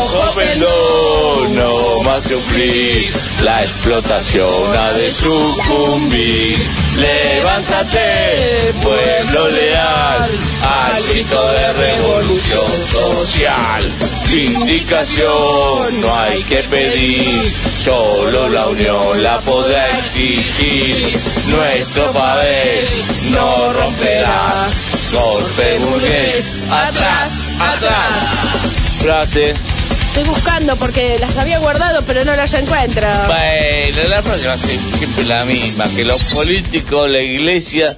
sufrir, 2.21 3.13
la 3.43 3.61
explotación 3.61 4.77
ha 4.77 4.93
de 4.93 5.11
sucumbir. 5.11 6.57
Levántate, 6.95 8.73
pueblo 8.81 9.49
leal, 9.49 10.39
al 10.61 11.03
grito 11.09 11.51
de 11.51 11.73
revolución 11.73 12.67
social. 12.91 13.93
Vindicación 14.27 16.01
no 16.01 16.19
hay 16.19 16.41
que 16.43 16.63
pedir, 16.63 17.51
solo 17.83 18.49
la 18.49 18.67
unión 18.67 19.23
la 19.23 19.39
podrá 19.41 19.89
exigir. 19.97 21.19
Nuestro 21.47 22.11
papel 22.13 22.87
no 23.31 23.73
romperá, 23.73 24.69
golpe 25.11 25.79
burgués, 25.79 26.45
atrás, 26.69 27.29
atrás. 27.59 28.61
Frase. 29.01 29.80
Estoy 30.21 30.35
buscando 30.35 30.75
porque 30.75 31.17
las 31.17 31.35
había 31.37 31.57
guardado 31.57 32.03
pero 32.05 32.23
no 32.23 32.35
las 32.35 32.53
encuentro. 32.53 33.07
Bueno, 33.25 34.07
la 34.07 34.21
frase 34.21 34.45
va 34.45 34.53
a 34.53 34.57
ser 34.57 34.77
siempre 34.95 35.25
la 35.25 35.45
misma, 35.45 35.89
que 35.95 36.05
los 36.05 36.21
políticos, 36.25 37.09
la 37.09 37.21
iglesia... 37.21 37.97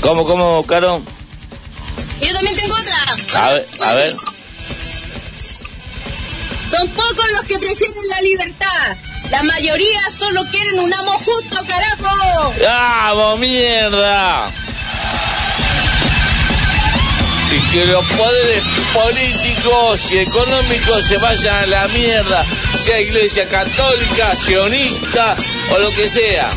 ¿Cómo, 0.00 0.24
cómo, 0.26 0.64
Caro? 0.64 1.02
Yo 2.20 2.32
también 2.34 2.54
tengo 2.54 2.72
otra. 2.76 3.42
A 3.42 3.52
ver, 3.52 3.66
a 3.80 3.94
ver. 3.96 4.12
Son 6.70 6.88
pocos 6.90 7.32
los 7.32 7.46
que 7.48 7.58
prefieren 7.58 8.08
la 8.10 8.20
libertad. 8.20 8.96
La 9.32 9.42
mayoría 9.42 10.00
solo 10.16 10.44
quieren 10.52 10.78
un 10.78 10.94
amo 10.94 11.12
justo, 11.14 11.64
carajo. 11.66 12.54
¡Vamos, 12.62 13.40
mierda! 13.40 14.52
Y 17.54 17.60
que 17.72 17.86
los 17.86 18.04
poderes 18.04 18.64
políticos 18.92 20.10
y 20.10 20.18
económicos 20.18 21.04
se 21.06 21.18
vayan 21.18 21.54
a 21.54 21.66
la 21.66 21.88
mierda, 21.88 22.44
sea 22.76 23.00
iglesia 23.00 23.48
católica, 23.48 24.34
sionista 24.34 25.36
o 25.70 25.78
lo 25.78 25.90
que 25.90 26.08
sea. 26.08 26.50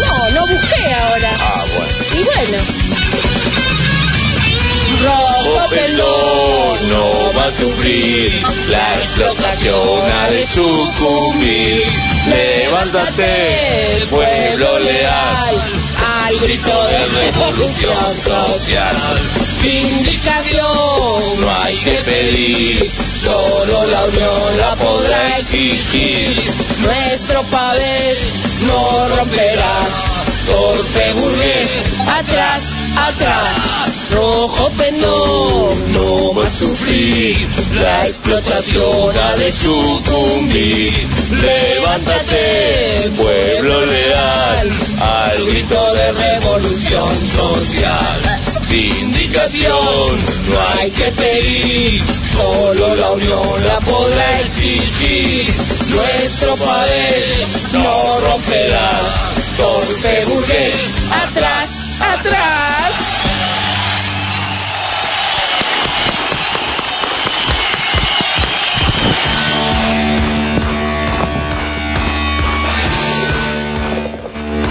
No, 0.00 0.30
no 0.30 0.46
busqué 0.48 0.94
ahora. 0.94 1.30
Ah, 1.38 1.64
bueno. 1.76 1.92
Y 2.14 2.24
bueno. 2.24 2.58
Rojo 5.02 5.68
pendón 5.70 6.88
no 6.88 7.32
va 7.34 7.46
a 7.46 7.52
sufrir, 7.52 8.42
la 8.68 8.94
explotación 8.96 10.10
ha 10.10 10.30
de 10.30 10.44
sucumbir. 10.44 11.84
Levántate, 12.26 14.06
pueblo 14.10 14.78
leal, 14.80 15.75
al 16.36 16.46
grito 16.46 16.86
de 16.88 17.06
revolución 17.06 18.16
social. 18.22 18.96
Vindicación 19.62 21.40
no 21.40 21.62
hay 21.62 21.76
que 21.76 21.92
pedir, 21.92 22.92
solo 23.22 23.86
la 23.86 24.04
unión 24.06 24.58
la 24.58 24.76
podrá 24.76 25.38
exigir. 25.38 26.36
Nuestro 26.80 27.42
papel 27.44 28.18
no 28.66 29.08
romperá, 29.16 29.80
golpe 30.46 31.12
burgués, 31.14 31.70
atrás, 32.18 32.62
atrás. 32.96 33.92
Rojo 34.12 34.70
pendón 34.78 35.92
no 35.92 36.40
a 36.40 36.48
sufrir, 36.50 37.36
la 37.82 38.06
explotación 38.06 39.18
ha 39.18 39.36
de 39.36 39.52
sucumbir. 39.52 41.08
Levántate, 41.30 43.10
pueblo 43.16 43.86
leal, 43.86 44.70
al 45.00 45.46
grito 45.46 45.94
de 45.94 46.12
revolución 46.12 47.26
educación 49.36 50.18
no 50.48 50.60
hay 50.60 50.90
que 50.90 51.12
pedir, 51.12 52.02
solo 52.32 52.94
la 52.96 53.10
unión 53.12 53.64
la 53.66 53.78
podrá 53.80 54.40
exigir. 54.40 55.46
Nuestro 55.88 56.56
poder 56.56 57.46
no 57.72 58.20
romperá, 58.20 58.90
torpe 59.56 60.24
burgués, 60.26 60.96
atrás, 61.10 62.00
atrás. 62.00 62.76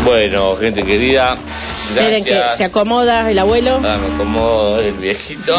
Bueno, 0.04 0.56
gente 0.56 0.84
querida, 0.84 1.36
Miren 2.02 2.24
que 2.24 2.42
se 2.56 2.64
acomoda 2.64 3.30
el 3.30 3.40
abuelo. 3.40 3.76
Ah, 3.84 3.98
me 3.98 4.14
acomodo 4.14 4.80
el 4.80 4.94
viejito. 4.94 5.56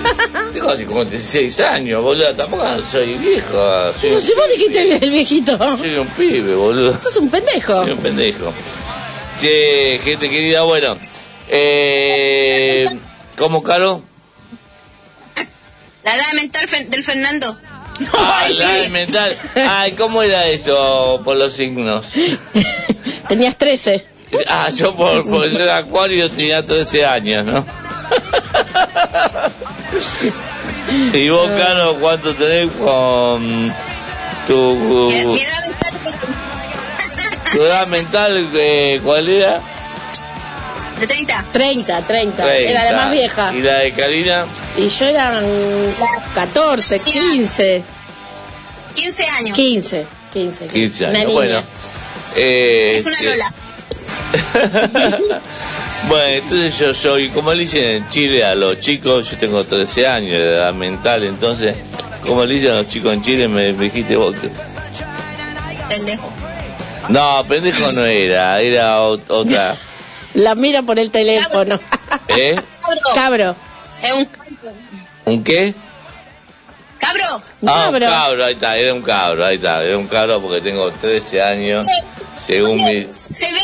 Tengo 0.52 0.70
así 0.70 0.84
como 0.84 1.04
16 1.04 1.60
años, 1.60 2.02
boludo. 2.02 2.34
Tampoco 2.34 2.64
soy 2.80 3.14
viejo. 3.14 3.92
Soy, 4.00 4.10
No 4.10 4.20
sé, 4.20 4.34
vos 4.34 4.48
dijiste 4.48 4.96
el, 5.04 5.10
viejito. 5.10 5.58
soy 5.76 5.96
un 5.96 6.06
pibe, 6.08 6.54
boludo. 6.54 6.98
Sos 6.98 7.16
un 7.16 7.30
pendejo. 7.30 7.82
Soy 7.82 7.92
un 7.92 7.98
pendejo. 7.98 8.52
Che, 9.40 10.00
gente 10.02 10.28
querida, 10.28 10.62
bueno. 10.62 10.96
Eh, 11.48 12.86
¿Cómo, 13.36 13.62
Caro? 13.62 14.02
La 16.04 16.14
edad 16.14 16.32
mental 16.34 16.66
del 16.90 17.04
Fernando. 17.04 17.56
Ah, 18.12 18.46
la 18.50 18.72
de 18.74 18.88
mental. 18.90 19.36
Ay, 19.56 19.90
¿cómo 19.92 20.22
era 20.22 20.46
eso 20.46 21.20
por 21.24 21.36
los 21.36 21.52
signos? 21.52 22.06
Tenías 23.28 23.56
13. 23.58 24.06
Ah, 24.46 24.68
yo 24.74 24.94
por, 24.94 25.26
por 25.28 25.48
ser 25.50 25.68
acuario 25.70 26.30
tenía 26.30 26.64
13 26.64 27.06
años, 27.06 27.44
¿no? 27.46 27.64
¿Y 31.12 31.28
vos, 31.30 31.50
Caro, 31.50 31.94
cuánto 32.00 32.34
tenés 32.34 32.70
con 32.74 33.72
tu, 34.46 34.74
Mi 34.74 35.40
edad 35.40 35.66
mental 35.66 35.94
tu 37.52 37.62
edad 37.64 37.86
mental? 37.86 38.48
eh, 38.54 39.00
¿Cuál 39.04 39.28
era? 39.28 39.60
de 41.00 41.06
30. 41.06 41.44
30, 41.52 42.00
30. 42.02 42.56
Era 42.56 42.84
la 42.84 42.92
más 42.96 43.10
30. 43.10 43.12
vieja. 43.12 43.54
¿Y 43.54 43.62
la 43.62 43.78
de 43.78 43.92
Karina? 43.92 44.46
Y 44.76 44.88
yo 44.88 45.04
eran 45.06 45.44
14, 46.34 47.00
15. 47.00 47.82
15 48.94 49.26
años. 49.38 49.56
15, 49.56 50.06
15. 50.32 50.66
15 50.66 51.04
Una 51.06 51.18
años. 51.18 51.26
niña. 51.28 51.34
Bueno. 51.34 51.62
eh, 52.36 52.94
Es 52.98 53.06
una 53.06 53.16
este, 53.16 53.30
Lola. 53.30 53.44
bueno, 56.08 56.26
entonces 56.42 56.78
yo 56.78 56.94
soy, 56.94 57.28
como 57.30 57.52
le 57.52 57.62
dicen 57.62 57.84
en 57.84 58.08
Chile 58.08 58.44
a 58.44 58.54
los 58.54 58.80
chicos, 58.80 59.30
yo 59.30 59.36
tengo 59.38 59.62
13 59.64 60.06
años 60.06 60.32
de 60.32 60.50
edad 60.54 60.72
mental, 60.74 61.24
entonces, 61.24 61.74
como 62.26 62.44
le 62.44 62.54
dicen 62.54 62.72
a 62.72 62.80
los 62.82 62.90
chicos 62.90 63.12
en 63.12 63.22
Chile, 63.22 63.48
me, 63.48 63.72
me 63.72 63.84
dijiste 63.84 64.16
vos 64.16 64.34
que... 64.36 64.50
Pendejo. 65.88 66.30
No, 67.08 67.44
pendejo 67.48 67.92
no 67.92 68.04
era, 68.04 68.60
era 68.60 69.00
ot- 69.00 69.22
otra. 69.28 69.74
La 70.34 70.54
mira 70.54 70.82
por 70.82 70.98
el 70.98 71.10
teléfono. 71.10 71.80
¿Eh? 72.28 72.54
Cabro. 73.14 73.56
Es 74.02 74.12
un 74.12 74.28
¿Un 75.24 75.42
qué? 75.44 75.74
cabro. 76.98 77.42
Un 77.62 77.68
Ah, 77.68 77.74
un 77.88 77.92
cabro. 77.92 78.06
cabro, 78.06 78.44
ahí 78.44 78.52
está, 78.54 78.76
era 78.76 78.92
un 78.94 79.02
cabro, 79.02 79.44
ahí 79.44 79.56
está, 79.56 79.82
era 79.82 79.96
un 79.98 80.06
cabro 80.06 80.40
porque 80.40 80.60
tengo 80.60 80.90
13 80.90 81.42
años, 81.42 81.84
según 82.38 82.84
mi... 82.84 83.06
Se 83.12 83.46
ve. 83.50 83.58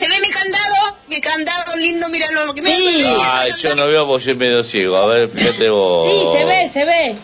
Se 0.00 0.08
ve 0.08 0.14
mi 0.22 0.28
candado. 0.30 0.96
Mi 1.08 1.20
candado 1.20 1.76
lindo, 1.76 2.08
míralo 2.08 2.46
lo 2.46 2.54
que 2.54 2.62
me 2.62 2.70
Sí. 2.74 3.04
Ay, 3.22 3.50
yo 3.62 3.74
no 3.76 3.86
veo 3.86 4.06
porque 4.06 4.24
soy 4.24 4.34
medio 4.36 4.62
ciego, 4.62 4.96
a 4.96 5.06
ver, 5.06 5.28
fíjate 5.28 5.68
vos. 5.68 6.06
Sí, 6.06 6.38
se 6.38 6.44
ve, 6.46 6.68
se 6.72 6.84
ve. 6.86 7.14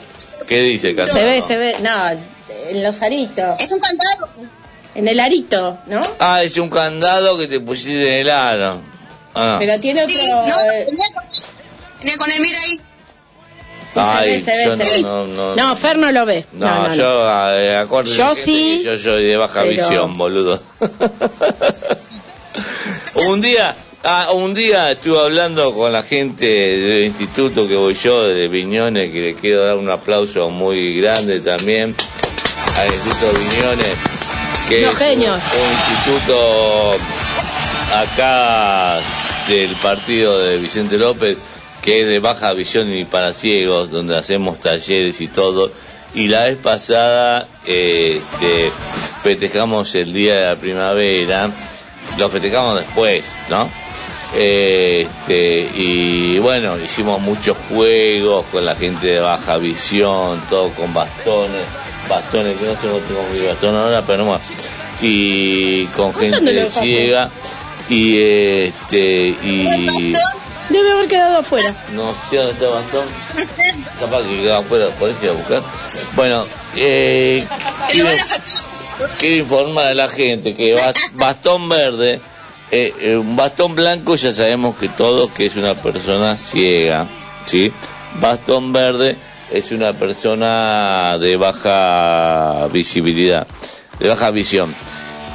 ¿Qué 0.46 0.60
dice, 0.60 0.94
Candado? 0.94 1.18
Se 1.18 1.24
ve, 1.24 1.40
se 1.40 1.56
ve. 1.56 1.74
No, 1.80 2.10
en 2.68 2.82
los 2.82 3.00
aritos. 3.02 3.54
Es 3.60 3.72
un 3.72 3.80
candado. 3.80 4.28
En 4.94 5.08
el 5.08 5.20
arito, 5.20 5.78
¿no? 5.86 6.02
Ah, 6.18 6.42
es 6.42 6.56
un 6.58 6.68
candado 6.68 7.38
que 7.38 7.48
te 7.48 7.60
pusiste 7.60 8.14
en 8.16 8.20
el 8.22 8.30
aro. 8.30 8.80
Ah. 9.34 9.56
Pero 9.58 9.80
tiene 9.80 10.02
otro. 10.04 10.14
Sí, 10.14 10.26
no, 10.30 10.60
eh, 10.72 10.86
venía 10.86 12.16
con, 12.18 12.30
él, 12.30 12.40
mira 12.40 12.58
ahí. 12.60 12.76
sí, 12.76 12.80
Ay, 13.96 14.40
se 14.40 14.52
ve, 14.54 14.62
se 14.62 14.68
ve, 14.76 14.84
se 14.84 14.90
ve. 14.96 15.02
no, 15.02 15.26
no, 15.26 15.54
no. 15.54 15.56
No, 15.56 15.76
Fer 15.76 15.96
no 15.98 16.12
lo 16.12 16.26
ve. 16.26 16.44
No, 16.52 16.66
No, 16.66 16.82
no, 16.82 16.88
no. 16.88 16.94
yo, 16.94 17.30
eh, 17.58 17.76
acuérdate 17.76 18.16
Yo 18.16 18.34
sí, 18.34 18.82
yo 18.84 18.98
soy 18.98 19.24
de 19.26 19.36
baja 19.36 19.60
pero- 19.62 19.70
visión, 19.72 20.18
boludo. 20.18 20.60
un 23.28 23.40
día, 23.40 23.74
ah, 24.04 24.32
un 24.32 24.54
día 24.54 24.90
estuve 24.90 25.18
hablando 25.20 25.72
con 25.74 25.92
la 25.92 26.02
gente 26.02 26.46
del 26.46 27.04
instituto 27.04 27.66
que 27.68 27.76
voy 27.76 27.94
yo, 27.94 28.22
de 28.24 28.48
Viñones, 28.48 29.12
que 29.12 29.20
le 29.20 29.34
quiero 29.34 29.64
dar 29.64 29.76
un 29.76 29.90
aplauso 29.90 30.50
muy 30.50 31.00
grande 31.00 31.40
también 31.40 31.94
al 32.78 32.86
Instituto 32.92 33.32
Viñones, 33.32 33.96
que 34.68 34.84
es 34.84 34.96
genios. 34.96 35.40
un, 35.54 35.60
un 35.60 35.72
instituto 35.72 36.92
acá 37.94 38.98
del 39.48 39.70
partido 39.76 40.38
de 40.38 40.58
Vicente 40.58 40.98
López, 40.98 41.36
que 41.82 42.02
es 42.02 42.06
de 42.08 42.18
baja 42.18 42.52
visión 42.52 42.92
y 42.92 43.04
para 43.04 43.32
ciegos, 43.32 43.90
donde 43.90 44.16
hacemos 44.16 44.60
talleres 44.60 45.20
y 45.20 45.28
todo. 45.28 45.70
Y 46.14 46.28
la 46.28 46.46
vez 46.46 46.56
pasada 46.56 47.46
eh, 47.66 48.20
este, 48.32 48.72
festejamos 49.22 49.94
el 49.94 50.12
día 50.12 50.34
de 50.34 50.44
la 50.46 50.56
primavera, 50.56 51.50
lo 52.16 52.28
festejamos 52.28 52.76
después, 52.76 53.24
¿no? 53.50 53.68
Eh, 54.34 55.06
este, 55.26 55.68
y 55.74 56.38
bueno, 56.38 56.78
hicimos 56.78 57.20
muchos 57.20 57.56
juegos 57.68 58.44
con 58.52 58.64
la 58.64 58.74
gente 58.74 59.06
de 59.06 59.20
baja 59.20 59.56
visión, 59.56 60.40
todo 60.50 60.70
con 60.70 60.92
bastones, 60.92 61.64
bastones, 62.08 62.56
que 62.56 62.66
no 62.66 62.72
tengo, 62.74 62.98
tengo 62.98 63.22
mi 63.32 63.40
bastón 63.40 63.76
ahora, 63.76 64.02
pero 64.06 64.24
no 64.24 64.32
más. 64.32 64.42
Y 65.02 65.86
con 65.86 66.14
gente 66.14 66.68
ciega, 66.68 67.30
y 67.88 68.18
este, 68.18 69.34
y 69.42 70.12
Debe 70.68 70.92
haber 70.92 71.08
quedado 71.08 71.38
afuera. 71.38 71.72
no 71.92 72.12
sé 72.28 72.36
dónde 72.36 72.52
está 72.52 72.64
el 72.66 72.72
bastón, 72.72 73.06
capaz 74.00 74.22
que 74.22 74.42
quedó 74.42 74.56
afuera, 74.56 74.86
podés 74.98 75.22
ir 75.22 75.30
a 75.30 75.32
buscar. 75.32 75.62
Bueno, 76.14 76.44
eh, 76.76 77.46
quiero 79.18 79.36
informar 79.36 79.86
a 79.88 79.94
la 79.94 80.08
gente 80.08 80.54
que 80.54 80.74
bas- 80.74 81.12
bastón 81.14 81.68
verde, 81.68 82.20
eh, 82.70 82.92
eh, 83.00 83.16
un 83.16 83.36
bastón 83.36 83.74
blanco 83.74 84.14
ya 84.16 84.32
sabemos 84.32 84.76
que 84.76 84.88
todos 84.88 85.30
que 85.30 85.46
es 85.46 85.56
una 85.56 85.74
persona 85.74 86.36
ciega, 86.36 87.06
¿sí? 87.46 87.72
Bastón 88.20 88.72
verde 88.72 89.16
es 89.52 89.70
una 89.72 89.92
persona 89.92 91.16
de 91.20 91.36
baja 91.36 92.68
visibilidad, 92.72 93.46
de 93.98 94.08
baja 94.08 94.30
visión. 94.30 94.74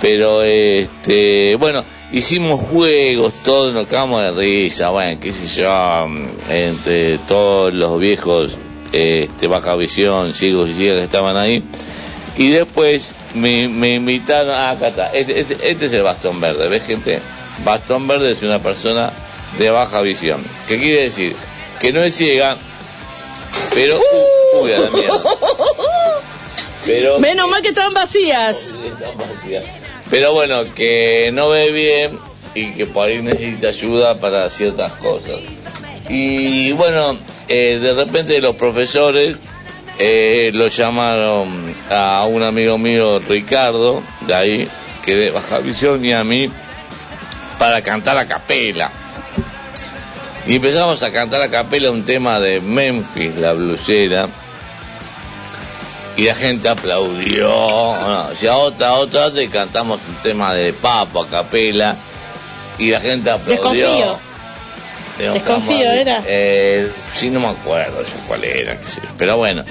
Pero 0.02 0.42
este, 0.42 1.56
bueno, 1.58 1.84
hicimos 2.12 2.60
juegos, 2.60 3.32
todos 3.46 3.72
nos 3.74 3.86
cagamos 3.86 4.22
de 4.24 4.32
risa, 4.32 4.90
bueno, 4.90 5.20
qué 5.22 5.32
sé 5.32 5.62
yo, 5.62 6.08
entre 6.50 7.20
todos 7.20 7.72
los 7.74 8.00
viejos 8.00 8.58
este, 8.92 9.46
baja 9.48 9.76
visión, 9.76 10.34
ciegos 10.34 10.70
y 10.70 10.74
ciegas 10.74 10.98
que 11.00 11.06
estaban 11.06 11.38
ahí. 11.38 11.64
Y 12.38 12.50
después 12.50 13.12
me, 13.36 13.68
me 13.68 13.96
invitaron, 13.96 14.56
ah, 14.56 14.72
acá 14.72 14.88
está, 14.88 15.14
este, 15.14 15.40
este- 15.40 15.70
este 15.70 15.86
es 15.86 15.94
el 15.94 16.02
bastón 16.04 16.40
verde, 16.40 16.68
¿ves 16.70 16.84
gente? 16.86 17.20
Bastón 17.66 18.08
verde 18.08 18.32
es 18.32 18.42
una 18.42 18.60
persona 18.60 19.12
de 19.58 19.70
baja 19.70 20.02
visión. 20.02 20.42
¿Qué 20.68 20.78
quiere 20.80 21.04
decir? 21.04 21.36
Que 21.80 21.92
no 21.92 22.02
es 22.04 22.16
ciega, 22.16 22.56
pero... 23.74 24.00
Uy, 24.62 24.72
a 24.72 24.80
la 24.80 24.90
mierda. 24.92 25.22
Pero... 26.86 27.20
Menos 27.20 27.50
mal 27.50 27.62
que 27.62 27.68
estaban 27.70 27.94
vacías. 27.94 28.78
Pero 30.10 30.34
bueno, 30.34 30.64
que 30.74 31.30
no 31.34 31.50
ve 31.50 31.72
bien 31.72 32.18
y 32.56 32.72
que 32.72 32.86
por 32.86 33.08
ahí 33.08 33.22
necesita 33.22 33.68
ayuda 33.70 34.16
para 34.20 34.50
ciertas 34.50 34.92
cosas. 34.94 35.38
Y 36.10 36.72
bueno, 36.74 37.18
eh, 37.48 37.80
de 37.82 37.94
repente 37.94 38.40
los 38.42 38.56
profesores 38.56 39.38
eh, 40.04 40.52
lo 40.52 40.68
llamaron 40.68 41.76
a 41.92 42.26
un 42.26 42.42
amigo 42.42 42.80
mío, 42.80 43.20
Ricardo, 43.20 44.02
de 44.22 44.34
ahí, 44.34 44.68
que 45.06 45.16
de 45.16 45.30
Baja 45.30 45.60
Visión, 45.60 46.04
y 46.04 46.12
a 46.12 46.24
mí, 46.24 46.50
para 47.60 47.84
cantar 47.84 48.18
a 48.18 48.26
capela. 48.26 48.92
Y 50.48 50.56
empezamos 50.56 51.04
a 51.04 51.12
cantar 51.12 51.44
a 51.44 51.50
capela 51.50 51.92
un 51.92 52.04
tema 52.04 52.40
de 52.40 52.62
Memphis, 52.62 53.36
la 53.36 53.54
blusera. 53.54 54.28
Y 56.18 56.24
la 56.24 56.34
gente 56.34 56.68
aplaudió. 56.68 57.50
Bueno, 57.50 58.30
si 58.34 58.48
a 58.48 58.58
otra, 58.58 58.94
otra, 58.94 59.28
otra, 59.28 59.48
cantamos 59.50 60.00
un 60.10 60.16
tema 60.24 60.56
de 60.56 60.74
Papo 60.74 61.22
a 61.22 61.28
capela. 61.28 61.96
Y 62.80 62.90
la 62.90 63.00
gente 63.00 63.30
aplaudió. 63.30 63.88
Desconfío. 63.88 64.31
Desconfío, 65.18 65.92
¿era? 65.92 66.24
Eh, 66.26 66.90
sí, 67.14 67.30
no 67.30 67.40
me 67.40 67.48
acuerdo 67.48 68.02
ya 68.02 68.28
cuál 68.28 68.44
era, 68.44 68.80
qué 68.80 68.88
sé 68.88 69.02
pero 69.18 69.38
bueno. 69.38 69.64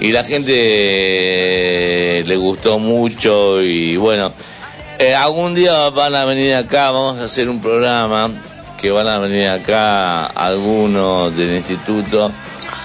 Y 0.00 0.12
la 0.12 0.24
gente 0.24 0.52
eh, 0.56 2.24
le 2.26 2.36
gustó 2.36 2.78
mucho 2.78 3.62
y 3.62 3.96
bueno. 3.96 4.32
eh, 4.98 5.14
algún 5.14 5.54
día 5.54 5.90
van 5.90 6.14
a 6.14 6.24
venir 6.24 6.54
acá, 6.54 6.90
vamos 6.90 7.20
a 7.20 7.24
hacer 7.26 7.48
un 7.48 7.60
programa 7.60 8.30
que 8.80 8.90
van 8.90 9.08
a 9.08 9.18
venir 9.18 9.48
acá 9.48 10.26
algunos 10.26 11.36
del 11.36 11.54
instituto 11.56 12.30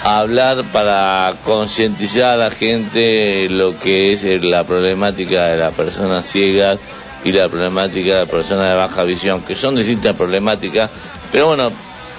a 0.03 0.20
hablar 0.20 0.64
para 0.72 1.34
concientizar 1.43 2.34
a 2.34 2.38
la 2.38 2.49
gente 2.51 3.47
lo 3.49 3.78
que 3.80 4.14
es 4.14 4.24
eh, 4.24 4.39
la 4.41 4.64
problemática 4.64 5.47
de 5.47 5.57
las 5.57 5.74
personas 5.74 6.26
ciegas 6.26 6.80
y 7.24 7.32
la 7.32 7.49
problemática 7.49 8.14
de 8.14 8.20
las 8.22 8.30
personas 8.30 8.70
de 8.70 8.76
baja 8.76 9.03
visión, 9.03 9.41
que 9.41 9.55
son 9.55 9.76
distintas 9.76 10.16
problemáticas, 10.16 10.89
pero 11.32 11.47
bueno, 11.47 11.72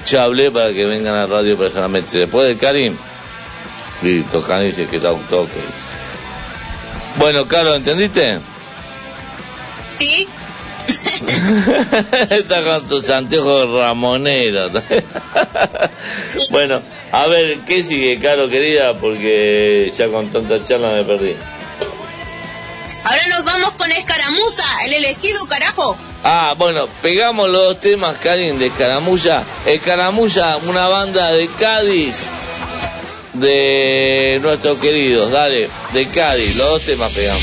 ya 0.06 0.24
hablé 0.24 0.50
para 0.50 0.72
que 0.72 0.84
vengan 0.84 1.14
a 1.14 1.20
la 1.20 1.26
radio 1.26 1.56
personalmente. 1.56 2.18
Después 2.18 2.48
de 2.48 2.56
Karim, 2.56 2.96
y 4.02 4.20
Tocani 4.22 4.66
dice 4.66 4.86
que 4.86 4.98
un 4.98 5.22
toque. 5.24 5.60
Bueno, 7.16 7.46
Carlos, 7.46 7.76
¿entendiste? 7.76 8.38
¿Sí? 9.98 10.28
Está 12.30 12.62
con 12.64 12.88
tus 12.88 13.10
anteojos 13.10 13.70
ramoneros. 13.78 14.72
bueno, 16.50 16.80
a 17.12 17.26
ver, 17.26 17.58
¿qué 17.60 17.82
sigue, 17.82 18.18
Caro, 18.18 18.48
querida? 18.48 18.94
Porque 18.98 19.92
ya 19.96 20.08
con 20.08 20.28
tanta 20.28 20.64
charla 20.64 20.88
me 20.90 21.04
perdí. 21.04 21.34
Ahora 23.04 23.22
nos 23.28 23.44
vamos 23.44 23.72
con 23.72 23.90
Escaramuza, 23.90 24.64
el 24.86 24.94
elegido 24.94 25.46
carajo. 25.46 25.96
Ah, 26.24 26.54
bueno, 26.56 26.86
pegamos 27.00 27.48
los 27.48 27.62
dos 27.62 27.80
temas, 27.80 28.16
Karin, 28.16 28.58
de 28.58 28.66
Escaramuza. 28.66 29.42
Escaramuza, 29.66 30.56
una 30.68 30.86
banda 30.86 31.32
de 31.32 31.48
Cádiz, 31.58 32.26
de 33.32 34.38
nuestros 34.40 34.78
queridos, 34.78 35.30
dale, 35.32 35.68
de 35.92 36.06
Cádiz, 36.08 36.56
los 36.56 36.68
dos 36.68 36.82
temas 36.82 37.12
pegamos. 37.12 37.42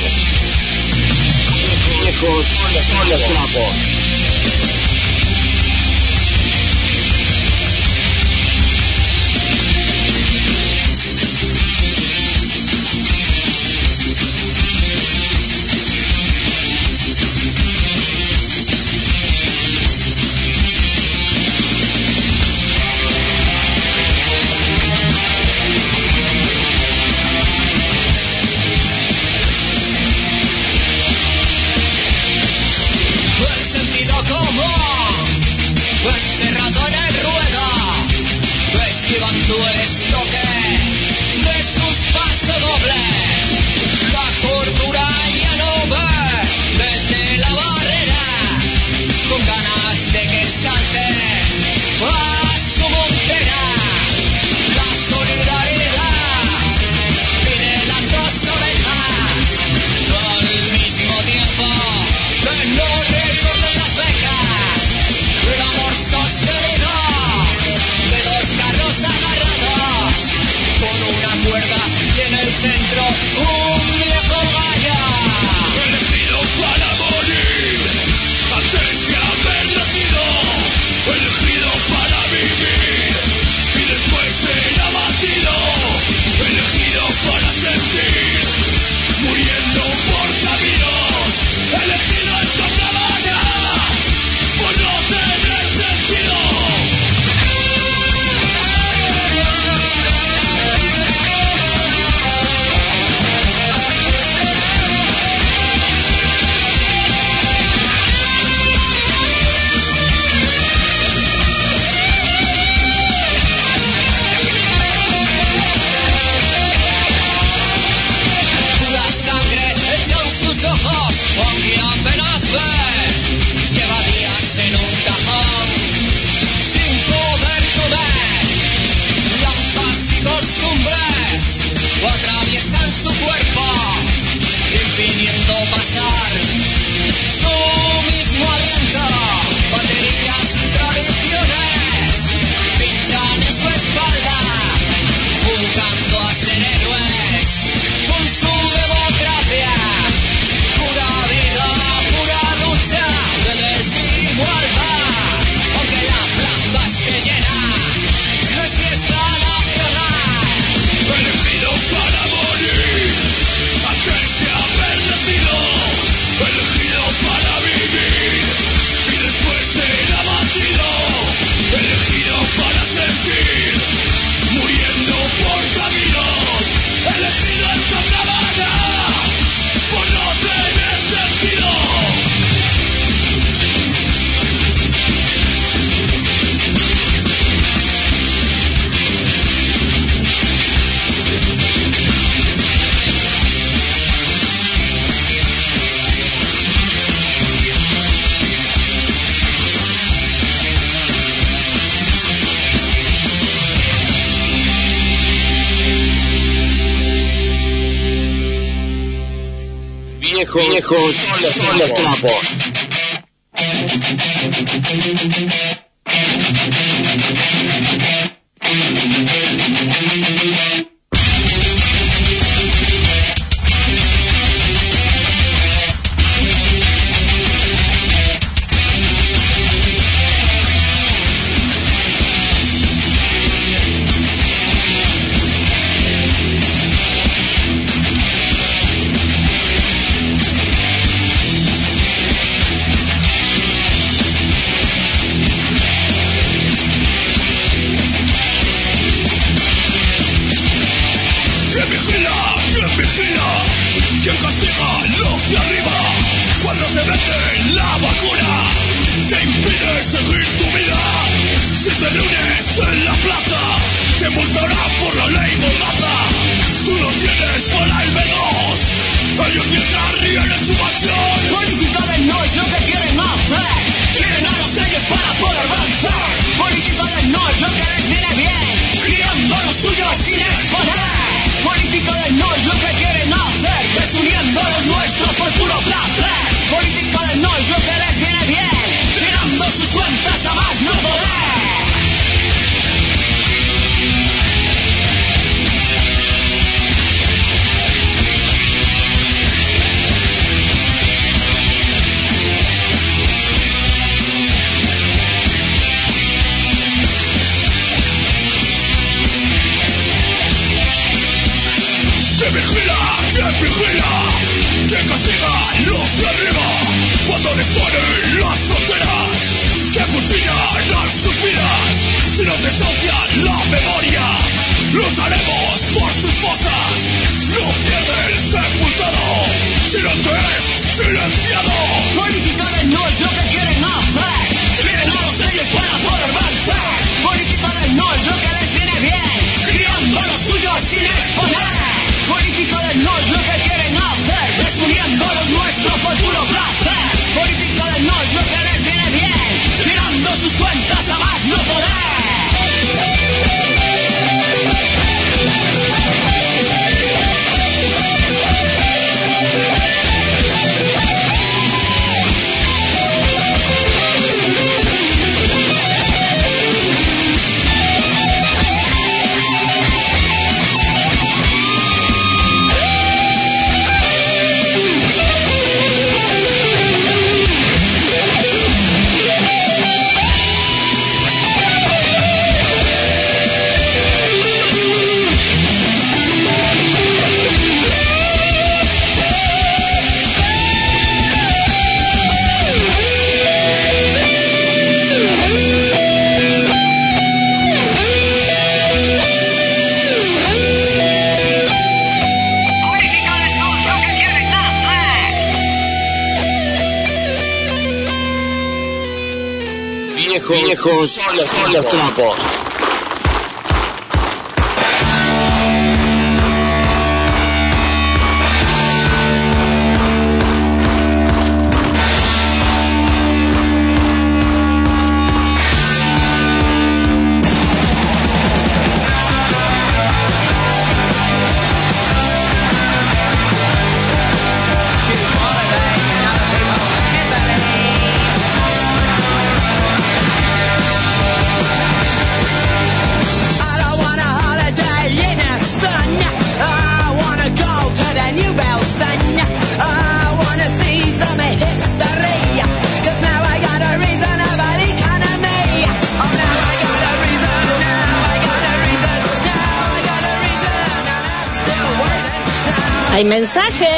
Hay 463.11 463.25
mensajes. 463.25 463.89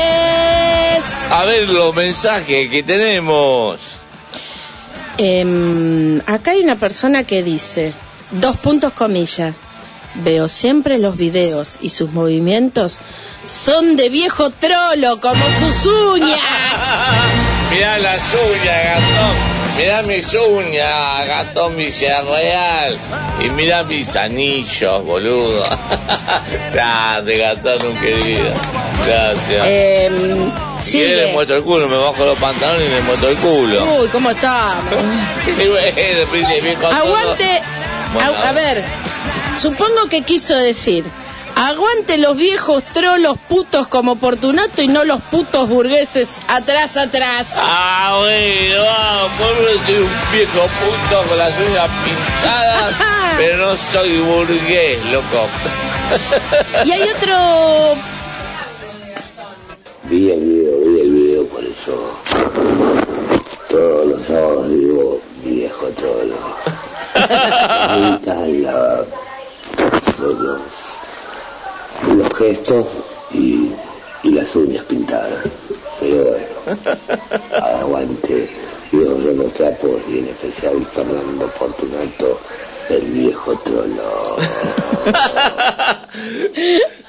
A 1.30 1.44
ver 1.46 1.70
los 1.70 1.96
mensajes 1.96 2.70
que 2.70 2.84
tenemos. 2.84 4.02
Em, 5.18 6.20
acá 6.26 6.52
hay 6.52 6.62
una 6.62 6.76
persona 6.76 7.24
que 7.24 7.44
dice, 7.44 7.94
dos 8.32 8.58
puntos 8.58 8.94
comillas, 8.94 9.54
veo 10.16 10.48
siempre 10.48 10.98
los 10.98 11.18
videos 11.18 11.78
y 11.82 11.90
sus 11.90 12.12
movimientos 12.12 12.98
son 13.48 13.96
de 13.96 14.10
viejo 14.10 14.50
trolo 14.50 15.20
como 15.20 15.44
sus 15.60 15.86
uñas. 15.86 16.40
Mirá 17.72 17.98
las 18.00 18.22
uñas, 18.34 18.84
Gastón. 18.86 19.62
Mirá 19.78 20.02
mis 20.04 20.34
uñas, 20.34 21.28
Gastón 21.28 21.76
Villarreal. 21.78 22.98
Y 23.44 23.50
mirá 23.52 23.84
mis 23.84 24.16
anillos, 24.16 25.04
boludo. 25.04 25.64
Grande, 26.74 27.38
Gastón, 27.38 27.88
un 27.88 27.98
querido. 27.98 28.54
Gracias. 29.08 29.64
Quieres 30.90 31.28
le 31.28 31.34
muestro 31.34 31.58
el 31.58 31.64
culo, 31.64 31.88
me 31.88 31.98
bajo 31.98 32.26
los 32.26 32.38
pantalones 32.38 32.88
y 32.88 32.92
le 32.92 33.02
muestro 33.02 33.30
el 33.30 33.38
culo. 33.38 33.86
Uy, 34.02 34.08
¿cómo 34.10 34.34
todo. 36.82 36.92
Aguante. 36.92 37.62
Bueno. 38.14 38.34
A, 38.44 38.50
a 38.50 38.52
ver, 38.54 38.84
supongo 39.62 40.08
que 40.10 40.22
quiso 40.24 40.56
decir, 40.56 41.06
aguante 41.56 42.18
los 42.18 42.36
viejos 42.36 42.84
trolos 42.84 43.38
putos 43.48 43.88
como 43.88 44.16
Fortunato 44.16 44.82
y 44.82 44.88
no 44.88 45.04
los 45.04 45.22
putos 45.22 45.70
burgueses 45.70 46.42
atrás, 46.48 46.98
atrás. 46.98 47.48
Ah, 47.58 48.18
bueno, 48.20 48.84
vamos, 48.84 49.86
soy 49.86 49.96
un 49.96 50.10
viejo 50.32 50.70
puto 50.80 51.24
con 51.30 51.38
las 51.38 51.54
uñas 51.58 51.90
pintadas, 52.04 52.94
pero 53.38 53.58
no 53.58 53.78
soy 53.78 54.18
burgués, 54.18 55.06
loco. 55.06 55.48
Y 56.86 56.92
hay 56.92 57.04
otro 57.04 57.96
Vi 60.12 60.30
el 60.30 60.42
video, 60.42 60.78
vi 60.82 61.00
el 61.00 61.12
video, 61.14 61.46
por 61.46 61.64
eso 61.64 61.94
todos 63.70 64.08
los 64.08 64.26
sábados 64.26 64.70
digo 64.70 65.22
viejo 65.42 65.86
trolo. 65.96 66.36
Ahorita 67.16 68.36
la, 68.36 69.06
son 70.14 70.44
los, 70.44 70.98
los 72.14 72.34
gestos 72.34 72.88
y, 73.32 73.72
y 74.24 74.32
las 74.32 74.54
uñas 74.54 74.84
pintadas. 74.84 75.46
Pero 76.02 76.26
bueno, 76.26 76.46
aguante, 77.80 78.50
viejos 78.92 79.24
son 79.24 79.38
los 79.38 79.54
trapos 79.54 80.02
y 80.10 80.20
en 80.20 80.28
especial 80.28 80.86
Fernando 80.94 81.48
Fortunato, 81.58 82.38
el 82.90 83.02
viejo 83.04 83.58
trolo. 83.60 84.36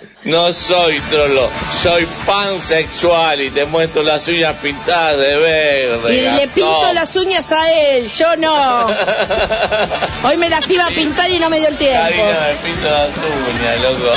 No 0.24 0.52
soy 0.52 1.00
trolo, 1.10 1.50
soy 1.82 2.06
pansexual 2.24 3.40
y 3.40 3.50
te 3.50 3.64
muestro 3.64 4.04
las 4.04 4.28
uñas 4.28 4.54
pintadas 4.62 5.18
de 5.18 5.36
verde. 5.36 6.14
Y 6.14 6.20
le 6.36 6.46
pinto 6.46 6.92
las 6.94 7.16
uñas 7.16 7.50
a 7.50 7.72
él, 7.72 8.08
yo 8.08 8.36
no. 8.36 8.86
Hoy 10.24 10.36
me 10.36 10.48
las 10.48 10.70
iba 10.70 10.86
a 10.86 10.90
pintar 10.90 11.28
y 11.28 11.40
no 11.40 11.50
me 11.50 11.58
dio 11.58 11.66
el 11.66 11.76
tiempo. 11.76 12.02
Karina 12.04 12.24
me 12.24 12.70
pinta 12.70 12.90
las 12.90 13.10
uñas, 13.10 13.80
loco. 13.82 14.12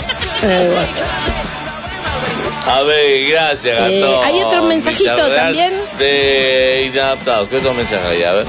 A 2.68 2.82
ver, 2.84 3.30
gracias, 3.32 3.76
Eh, 3.80 4.00
Gastón. 4.00 4.26
¿hay 4.26 4.42
otro 4.44 4.62
mensajito 4.64 5.32
también? 5.34 5.74
De 5.98 6.92
inadaptados. 6.94 7.50
¿Qué 7.50 7.58
otro 7.58 7.74
mensaje 7.74 8.08
hay? 8.08 8.24
A 8.24 8.32
ver. 8.34 8.46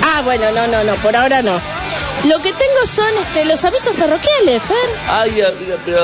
Ah, 0.00 0.20
bueno, 0.22 0.44
no, 0.52 0.66
no, 0.68 0.84
no, 0.84 0.94
por 0.96 1.16
ahora 1.16 1.42
no. 1.42 1.60
Lo 2.28 2.38
que 2.40 2.52
tengo 2.52 2.86
son 2.86 3.06
este, 3.20 3.44
los 3.44 3.64
avisos 3.64 3.94
parroquiales, 3.96 4.62
Fer. 4.62 4.76
Ay, 5.10 5.42
pero. 5.84 5.98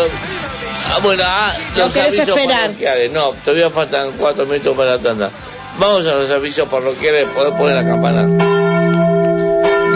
Ah, 0.93 0.99
bueno, 1.03 1.23
ah, 1.27 1.53
No 1.77 1.85
los 1.85 1.93
querés 1.95 2.09
avisos 2.19 2.29
esperar. 2.37 2.61
parroquiales. 2.63 3.11
No, 3.13 3.31
todavía 3.45 3.71
faltan 3.71 4.11
cuatro 4.19 4.45
minutos 4.47 4.77
para 4.77 4.97
la 4.97 4.99
tanda. 4.99 5.31
Vamos 5.79 6.07
a 6.07 6.15
los 6.15 6.31
avisos 6.31 6.69
parroquiales. 6.69 7.29
¿Podés 7.31 7.53
poner 7.55 7.77
la 7.77 7.85
campana? 7.85 8.27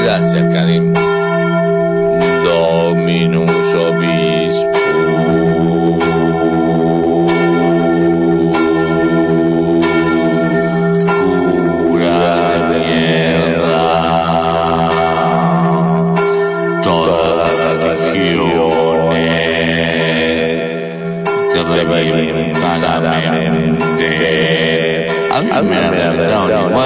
Gracias, 0.02 0.52
Karim. 0.52 0.92
Dominus 2.44 2.93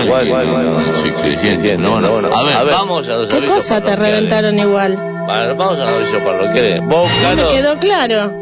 igual 0.05 0.27
y 0.27 0.31
no 0.31 0.97
soy 0.97 1.13
creyente, 1.13 1.77
no, 1.77 2.01
bueno. 2.01 2.31
A 2.35 2.43
ver, 2.43 2.75
vamos 2.75 3.09
a 3.09 3.17
los 3.17 3.29
¿Qué 3.29 3.37
avisos 3.37 3.57
cosa 3.57 3.81
te 3.83 3.97
reventaron 3.97 4.59
igual? 4.59 4.97
Vamos 4.97 5.79
a 5.79 5.85
los 5.91 5.97
avisos 5.97 6.23
parroquiales. 6.23 6.81
Vos, 6.87 7.11
No 7.23 7.37
me 7.37 7.49
quedó 7.53 7.79
claro. 7.79 8.33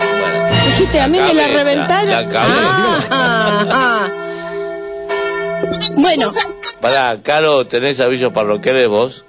Dijiste, 0.67 1.01
a 1.01 1.09
mí 1.09 1.19
me 1.19 1.35
la 1.35 1.47
reventaron. 1.49 2.11
la 2.11 2.27
cabeza. 2.27 3.09
Ah, 3.11 3.67
ah. 3.71 4.13
Bueno, 5.97 6.29
pará, 6.81 7.17
Caro, 7.23 7.67
¿tenés 7.67 8.01
avisos 8.01 8.33
parroquiales 8.33 8.89
vos? 8.89 9.25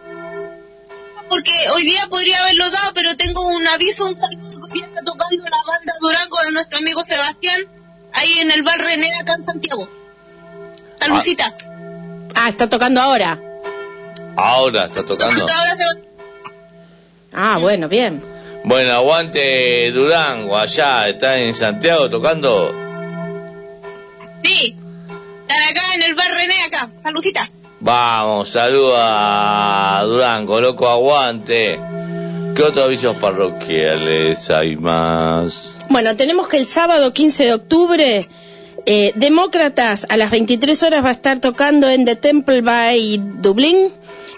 Porque 1.30 1.52
hoy 1.76 1.84
día 1.84 2.08
podría 2.10 2.42
haberlo 2.44 2.70
dado, 2.70 2.92
pero 2.94 3.16
tengo 3.18 3.42
un 3.46 3.68
aviso, 3.68 4.06
un 4.06 4.16
saludo 4.18 4.68
que 4.68 4.80
hoy 4.80 4.86
está 4.86 5.02
tocando 5.04 5.44
la 5.44 5.58
banda 5.72 5.94
Durango 6.00 6.38
de 6.46 6.52
nuestro 6.54 6.80
amigo 6.80 7.02
Sebastián, 7.06 7.62
ahí 8.14 8.40
en 8.40 8.52
el 8.52 8.64
bar 8.64 8.80
René, 8.80 9.12
acá 9.20 9.34
en 9.34 9.46
Santiago. 9.46 9.88
Saludcita. 11.00 11.46
ah, 11.46 11.77
está 12.48 12.70
tocando 12.70 13.02
ahora. 13.02 13.40
Ahora 14.36 14.86
está 14.86 15.04
tocando. 15.04 15.46
Ah, 17.34 17.58
bueno, 17.60 17.90
bien. 17.90 18.22
Bueno, 18.64 18.94
aguante 18.94 19.92
Durango, 19.92 20.58
allá, 20.58 21.08
está 21.08 21.38
en 21.38 21.54
Santiago 21.54 22.10
tocando. 22.10 22.74
Sí, 24.44 24.76
están 25.42 25.64
acá 25.70 25.96
en 25.96 26.04
el 26.04 26.16
bar 26.16 26.28
René, 26.28 26.56
acá. 26.66 26.90
Saludcita. 27.02 27.42
Vamos, 27.80 28.50
saluda 28.50 30.02
Durango, 30.04 30.60
loco, 30.60 30.88
aguante. 30.90 31.80
¿Qué 32.56 32.64
otros 32.64 32.86
avisos 32.86 33.16
parroquiales 33.18 34.50
hay 34.50 34.76
más? 34.76 35.78
Bueno, 35.90 36.16
tenemos 36.16 36.48
que 36.48 36.58
el 36.58 36.66
sábado 36.66 37.14
15 37.14 37.44
de 37.46 37.54
octubre, 37.54 38.20
eh, 38.90 39.12
Demócratas 39.16 40.08
a 40.10 40.16
las 40.16 40.32
23 40.32 40.82
horas 40.84 41.04
va 41.04 41.10
a 41.10 41.12
estar 41.12 41.42
tocando 41.42 41.90
en 41.90 42.06
The 42.06 42.16
Temple 42.16 42.62
by 42.62 43.22
Dublín, 43.42 43.92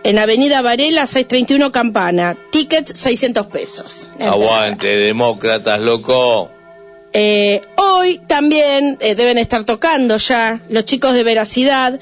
en 0.04 0.18
Avenida 0.18 0.64
Varela 0.64 1.06
631 1.06 1.72
Campana. 1.72 2.36
Tickets 2.52 3.00
600 3.00 3.46
pesos. 3.46 4.08
Aguante, 4.20 4.88
demócratas, 4.88 5.80
loco. 5.80 6.50
Eh, 7.14 7.62
hoy 7.76 8.20
también 8.26 8.98
eh, 9.00 9.14
deben 9.14 9.38
estar 9.38 9.66
tocando 9.66 10.18
ya 10.18 10.60
los 10.70 10.84
chicos 10.84 11.14
de 11.14 11.24
Veracidad. 11.24 12.00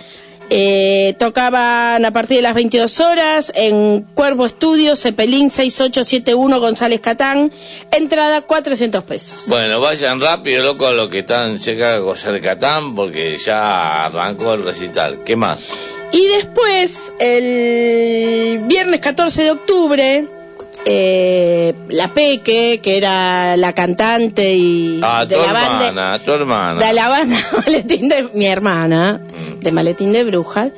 Eh, 0.50 1.16
tocaban 1.20 2.06
a 2.06 2.12
partir 2.12 2.38
de 2.38 2.44
las 2.44 2.54
22 2.54 3.00
horas 3.02 3.52
en 3.56 4.04
Cuervo 4.14 4.46
Estudio, 4.46 4.96
Cepelín 4.96 5.50
6871 5.50 6.60
González 6.60 7.02
Catán. 7.02 7.52
Entrada 7.92 8.42
400 8.42 9.04
pesos. 9.04 9.46
Bueno, 9.48 9.80
vayan 9.82 10.20
rápido, 10.20 10.64
loco, 10.64 10.88
a 10.88 10.94
los 10.94 11.10
que 11.10 11.20
están 11.20 11.60
cerca 11.60 11.94
de 11.94 12.00
José 12.00 12.40
Catán, 12.42 12.96
porque 12.96 13.38
ya 13.38 14.06
arrancó 14.06 14.54
el 14.54 14.64
recital. 14.64 15.24
¿Qué 15.26 15.36
más? 15.36 15.70
Y 16.14 16.26
después, 16.28 17.12
el 17.20 18.60
viernes 18.60 19.02
14 19.02 19.44
de 19.44 19.52
octubre, 19.52 20.26
eh, 20.90 21.74
la 21.90 22.08
Peque, 22.14 22.80
que 22.82 22.98
era 22.98 23.58
la 23.58 23.74
cantante 23.74 24.54
y 24.54 25.00
A 25.04 25.26
de 25.26 25.36
tu 25.36 25.42
la 25.42 25.52
banda, 25.54 25.88
hermana, 25.88 26.14
a 26.14 26.20
tu 26.20 26.32
hermana. 26.32 26.86
de 26.86 26.94
la 26.94 27.10
banda 27.10 27.38
Maletín 27.66 28.10
de 28.10 28.30
mi 28.34 28.46
hermana, 28.46 29.20
de 29.60 29.72
Maletín 29.72 30.12
de 30.14 30.24
Brujas, 30.24 30.72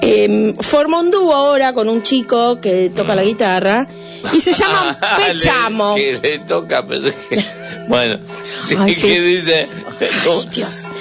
eh, 0.00 0.54
forma 0.60 1.00
un 1.00 1.10
dúo 1.10 1.34
ahora 1.34 1.72
con 1.72 1.88
un 1.88 2.02
chico 2.02 2.60
que 2.60 2.90
toca 2.94 3.14
la 3.14 3.22
guitarra 3.24 3.86
y 4.32 4.40
se 4.40 4.52
llama 4.52 4.96
Pechamo. 5.16 5.96
Le, 5.96 6.20
que 6.20 6.28
le 6.28 6.38
toca, 6.40 6.86
pero 6.86 7.02
que- 7.28 7.44
Bueno, 7.88 8.18
sí, 8.60 8.76
Ay, 8.78 8.94
¿qué 8.96 9.20
dice? 9.20 9.68
¿Cómo, 10.24 10.42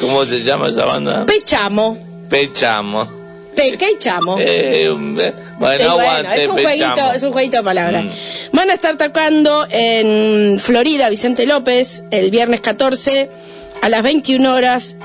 cómo 0.02 0.26
se 0.26 0.42
llama 0.42 0.68
esa 0.70 0.86
banda? 0.86 1.26
Pechamo, 1.26 1.98
Pechamo. 2.30 3.17
Peque 3.58 3.92
y 3.96 3.98
Chamo. 3.98 4.38
Eh, 4.50 4.90
bueno, 4.90 5.34
bueno, 5.58 5.90
aguante, 5.92 6.44
es 6.44 6.48
un 6.48 6.58
jueguito, 6.62 7.14
es 7.16 7.24
un 7.24 7.32
jueguito 7.32 7.58
de 7.58 7.64
palabras. 7.64 8.06
Mm. 8.06 8.56
Van 8.56 8.70
a 8.70 8.74
estar 8.74 8.96
tocando 8.98 9.66
en 9.70 10.60
Florida, 10.60 11.10
Vicente 11.10 11.46
López, 11.46 12.04
el 12.12 12.30
viernes 12.30 12.62
14 12.62 13.30
a 13.82 13.90
las 13.90 14.04
21 14.04 14.54
horas. 14.54 14.96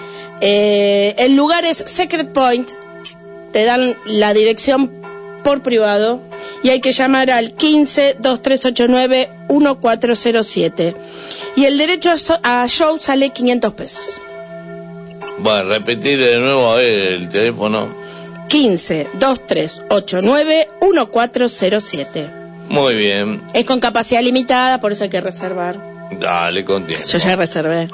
Eh, 0.40 1.14
el 1.18 1.34
lugar 1.34 1.64
es 1.64 1.78
Secret 1.78 2.32
Point. 2.32 2.68
Te 3.52 3.64
dan 3.64 3.96
la 4.06 4.34
dirección 4.34 4.92
por 5.42 5.62
privado 5.62 6.20
y 6.62 6.70
hay 6.70 6.80
que 6.80 6.92
llamar 6.92 7.30
al 7.30 7.52
15 7.52 8.16
2389 8.20 9.30
1407. 9.48 10.94
Y 11.56 11.64
el 11.64 11.78
derecho 11.78 12.10
a 12.42 12.66
show 12.68 12.98
sale 13.00 13.30
500 13.30 13.72
pesos. 13.72 14.20
Bueno, 15.38 15.64
repetir 15.64 16.22
de 16.24 16.38
nuevo 16.38 16.70
a 16.72 16.76
ver 16.76 16.94
el 16.94 17.28
teléfono. 17.28 18.01
15 18.52 19.08
2389 19.18 20.68
1407. 20.82 22.28
Muy 22.68 22.94
bien. 22.96 23.40
Es 23.54 23.64
con 23.64 23.80
capacidad 23.80 24.20
limitada, 24.20 24.78
por 24.78 24.92
eso 24.92 25.04
hay 25.04 25.10
que 25.10 25.22
reservar. 25.22 25.76
Dale, 26.20 26.62
con 26.62 26.86
tiempo. 26.86 27.02
Yo 27.06 27.16
ya 27.18 27.34
reservé. 27.34 27.88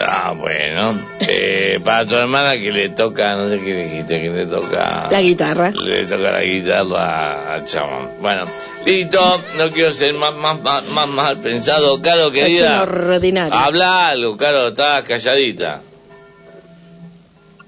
Ah, 0.00 0.32
bueno. 0.36 0.98
Eh, 1.20 1.78
para 1.84 2.04
tu 2.06 2.16
hermana 2.16 2.58
que 2.58 2.72
le 2.72 2.88
toca, 2.88 3.36
no 3.36 3.48
sé 3.48 3.60
qué 3.60 3.84
dijiste, 3.84 4.20
que 4.20 4.30
le 4.30 4.46
toca... 4.46 5.06
La 5.12 5.20
guitarra. 5.22 5.70
Le 5.70 6.04
toca 6.06 6.32
la 6.32 6.42
guitarra 6.42 7.54
al 7.54 7.66
chabón. 7.66 8.08
Bueno, 8.20 8.46
listo, 8.84 9.20
no 9.58 9.70
quiero 9.70 9.92
ser 9.92 10.14
más, 10.14 10.34
más, 10.34 10.60
más, 10.60 10.84
más 10.88 11.06
mal 11.08 11.36
pensado. 11.38 12.02
Caro, 12.02 12.22
Es 12.22 12.26
un 12.28 12.32
querida, 12.32 12.82
ordinario. 12.82 13.54
habla 13.54 14.08
algo, 14.08 14.36
Caro, 14.36 14.68
estás 14.68 15.04
calladita. 15.04 15.82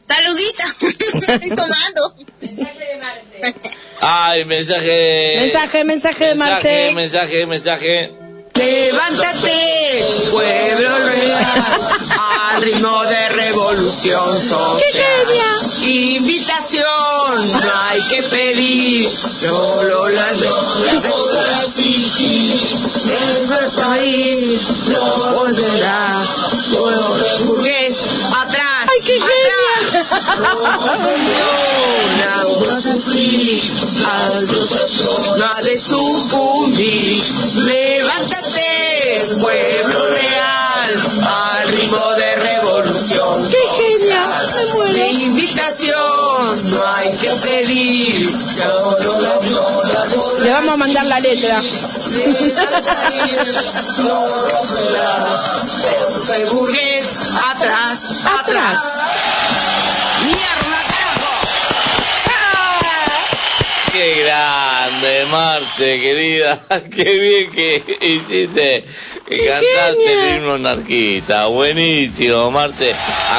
Saludita. 0.02 0.64
Estoy 1.38 1.48
tomando. 1.56 2.14
Ay, 4.02 4.44
mensaje... 4.44 5.36
Mensaje, 5.40 5.84
mensaje 5.84 6.24
de 6.24 6.34
Mensaje, 6.34 6.88
Marce. 6.90 6.94
mensaje, 6.94 7.46
mensaje. 7.46 8.21
Levántate, 8.54 10.04
pueblo 10.30 10.98
real, 10.98 11.46
al 12.52 12.62
ritmo 12.62 13.04
de 13.04 13.28
revolución 13.30 14.40
social. 14.40 15.62
Invitación, 15.84 16.84
no 17.64 17.72
hay 17.88 18.00
que 18.08 18.22
pedir, 18.22 19.10
solo 19.10 20.08
la 20.08 20.32
Nuestro 23.04 23.70
país 23.82 24.60
no 24.88 25.04
volverá, 25.34 26.22
pueblo 26.70 27.16
burgués, 27.46 27.98
atrás, 28.36 28.88
¡Ay, 28.88 29.00
qué 29.06 29.18
No 35.38 35.46
ha 35.46 35.62
de 35.62 35.78
sucumbir. 35.78 37.22
Levántate, 37.56 38.51
pueblo 39.40 40.06
real, 40.06 41.02
al 41.26 41.68
ritmo 41.68 42.14
de 42.14 42.36
revolución. 42.36 43.50
¡Qué 43.50 43.58
genial! 43.82 44.54
Me 44.54 44.74
muero. 44.74 44.92
De 44.94 45.10
invitación 45.10 46.70
no 46.70 46.86
hay 46.86 47.10
que 47.16 47.30
pedir, 47.30 48.30
solo 48.30 49.20
la 49.20 50.44
Le 50.44 50.50
vamos 50.50 50.74
a 50.74 50.76
mandar 50.76 51.06
la 51.06 51.20
letra. 51.20 51.60
atrás, 57.50 58.24
atrás. 58.26 59.21
Marte, 65.62 66.00
querida. 66.00 66.58
Qué 66.94 67.04
bien 67.04 67.50
que 67.52 67.98
hiciste, 68.00 68.84
que 69.28 69.46
cantaste 69.46 70.12
el 70.12 70.36
himno 70.36 70.54
anarquista. 70.54 71.46
Buenísimo, 71.46 72.50
Marte. 72.50 72.92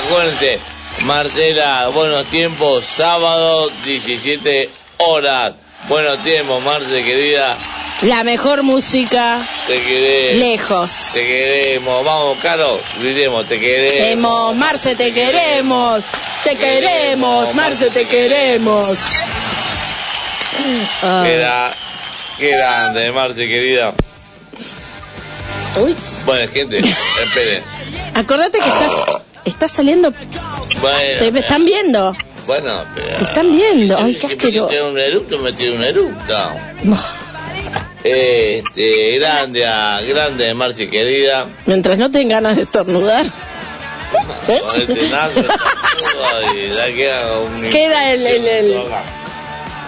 Acuérdense, 0.06 0.60
Marcela, 1.04 1.90
buenos 1.90 2.26
tiempos, 2.28 2.86
sábado, 2.86 3.70
17 3.86 4.70
horas. 5.00 5.54
Buenos 5.90 6.24
tiempos, 6.24 6.64
Marte, 6.64 7.04
querida. 7.04 7.58
La 8.04 8.24
mejor 8.24 8.64
música 8.64 9.40
Te 9.68 9.76
queremos. 9.82 10.40
lejos. 10.40 10.92
Te 11.14 11.26
queremos. 11.28 12.06
Vamos, 12.06 12.38
Caro, 12.42 12.80
gritemos, 13.02 13.46
te 13.48 13.60
queremos. 13.60 13.94
Queremos, 13.94 14.56
Marce, 14.56 14.96
te 14.96 15.14
queremos. 15.14 16.06
Te 16.46 16.56
queremos, 16.56 17.54
Marce, 17.54 17.90
te 17.90 18.06
queremos. 18.06 18.86
Gra- 21.02 21.74
qué 22.44 22.58
grande, 22.58 23.12
Marce, 23.14 23.48
querida. 23.48 23.94
Uy, 25.82 25.96
Bueno, 26.26 26.52
gente, 26.52 26.80
esperen. 26.80 27.64
acordate 28.14 28.60
que 28.60 28.68
estás, 28.68 28.92
estás 29.46 29.72
saliendo. 29.72 30.14
Bueno, 30.82 31.32
Te 31.32 31.40
están 31.40 31.64
viendo. 31.66 32.16
bueno, 32.46 32.84
pero... 32.96 33.18
Te 33.18 33.24
están 33.24 33.50
viendo. 33.52 33.98
Ay, 33.98 34.14
qué 34.16 34.20
Si 34.20 34.28
me 34.28 34.34
asqueroso. 34.34 34.90
un 34.90 35.00
eructo, 35.00 35.38
me 35.40 35.54
tira 35.54 35.74
un 35.74 35.84
eructo. 35.84 36.38
Este, 38.04 39.18
grande, 39.20 39.66
a- 39.66 40.02
grande, 40.02 40.54
Marce, 40.54 40.90
querida. 40.90 41.48
Mientras 41.66 41.98
no 41.98 42.12
tengan 42.12 42.44
ganas 42.44 42.58
de 42.58 42.64
estornudar. 42.64 43.26
¿Eh? 44.50 44.62
Con 44.70 44.82
este 44.82 45.10
nazo, 45.10 45.40
y 45.40 46.68
da 46.68 46.86
queda 46.94 47.40
un 47.40 47.70
Queda 47.72 48.12
el- 48.14 48.26
el- 48.28 48.46
el- 48.48 48.84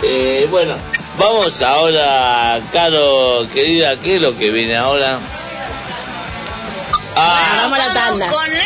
Eh, 0.04 0.48
bueno, 0.50 0.74
vamos 1.18 1.62
ahora, 1.62 2.60
Caro, 2.72 3.46
querida, 3.54 3.96
¿qué 3.98 4.16
es 4.16 4.22
lo 4.22 4.38
que 4.38 4.50
viene 4.52 4.76
ahora? 4.76 5.20
Ah, 7.16 7.62
Vamos 7.64 7.80
a 7.80 7.88
la 7.88 7.94
tanda. 7.94 8.28
Con 8.32 8.46
el 8.52 8.62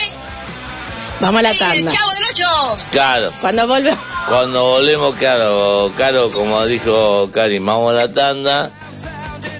Vamos 1.21 1.39
a 1.39 1.43
la 1.43 1.53
tanda. 1.53 1.91
Chavo 1.91 2.11
del 2.13 2.23
Ocho. 2.31 2.77
claro. 2.91 3.31
Cuando 3.41 3.67
volvemos. 3.67 3.99
Cuando 4.27 4.63
volvemos, 4.63 5.15
claro, 5.15 5.91
Caro, 5.97 6.31
como 6.31 6.65
dijo 6.65 7.29
Karim, 7.33 7.65
vamos 7.65 7.91
a 7.91 7.95
la 7.95 8.13
tanda 8.13 8.71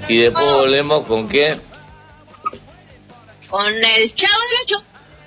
y 0.08 0.18
después 0.18 0.46
volvemos 0.54 1.06
con 1.06 1.28
qué? 1.28 1.60
Con 3.50 3.68
el 3.68 4.16
Chavo 4.16 4.34
del 4.34 4.58
Ocho. 4.64 4.84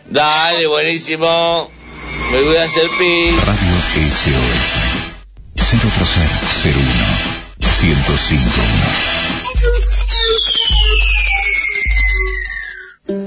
Dale, 0.06 0.66
buenísimo. 0.66 1.70
Me 2.30 2.42
voy 2.42 2.56
a 2.56 2.64
hacer 2.64 2.88
pis. 2.98 3.34
Radio 3.44 3.74
SOS 4.10 4.81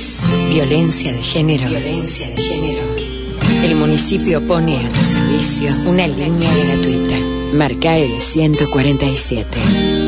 ¿Vivís 0.00 0.24
violencia 0.48 1.12
de 1.12 1.22
género? 1.22 1.68
Violencia 1.68 2.26
de 2.30 2.42
género. 2.42 2.80
El 3.62 3.74
municipio 3.76 4.40
pone 4.40 4.78
a 4.78 4.88
tu 4.88 5.04
servicio 5.04 5.68
una 5.84 6.06
línea 6.06 6.50
gratuita. 6.64 7.18
Marca 7.52 7.98
el 7.98 8.18
147. 8.18 9.99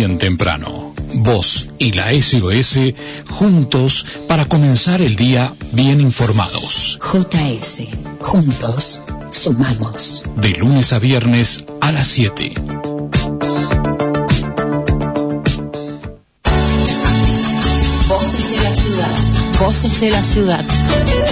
Bien 0.00 0.16
temprano, 0.16 0.94
vos 1.12 1.72
y 1.76 1.92
la 1.92 2.10
SOS 2.10 2.94
juntos 3.28 4.06
para 4.28 4.46
comenzar 4.46 5.02
el 5.02 5.14
día 5.14 5.52
bien 5.72 6.00
informados. 6.00 6.98
JS. 7.02 7.82
Juntos 8.22 9.02
sumamos. 9.30 10.24
De 10.36 10.52
lunes 10.52 10.94
a 10.94 10.98
viernes 10.98 11.64
a 11.82 11.92
las 11.92 12.08
7. 12.08 12.54
Voces 18.08 18.48
de 18.48 18.62
la 18.62 18.74
ciudad. 18.74 19.14
Voces 19.60 20.00
de 20.00 20.10
la 20.10 20.22
ciudad. 20.22 20.64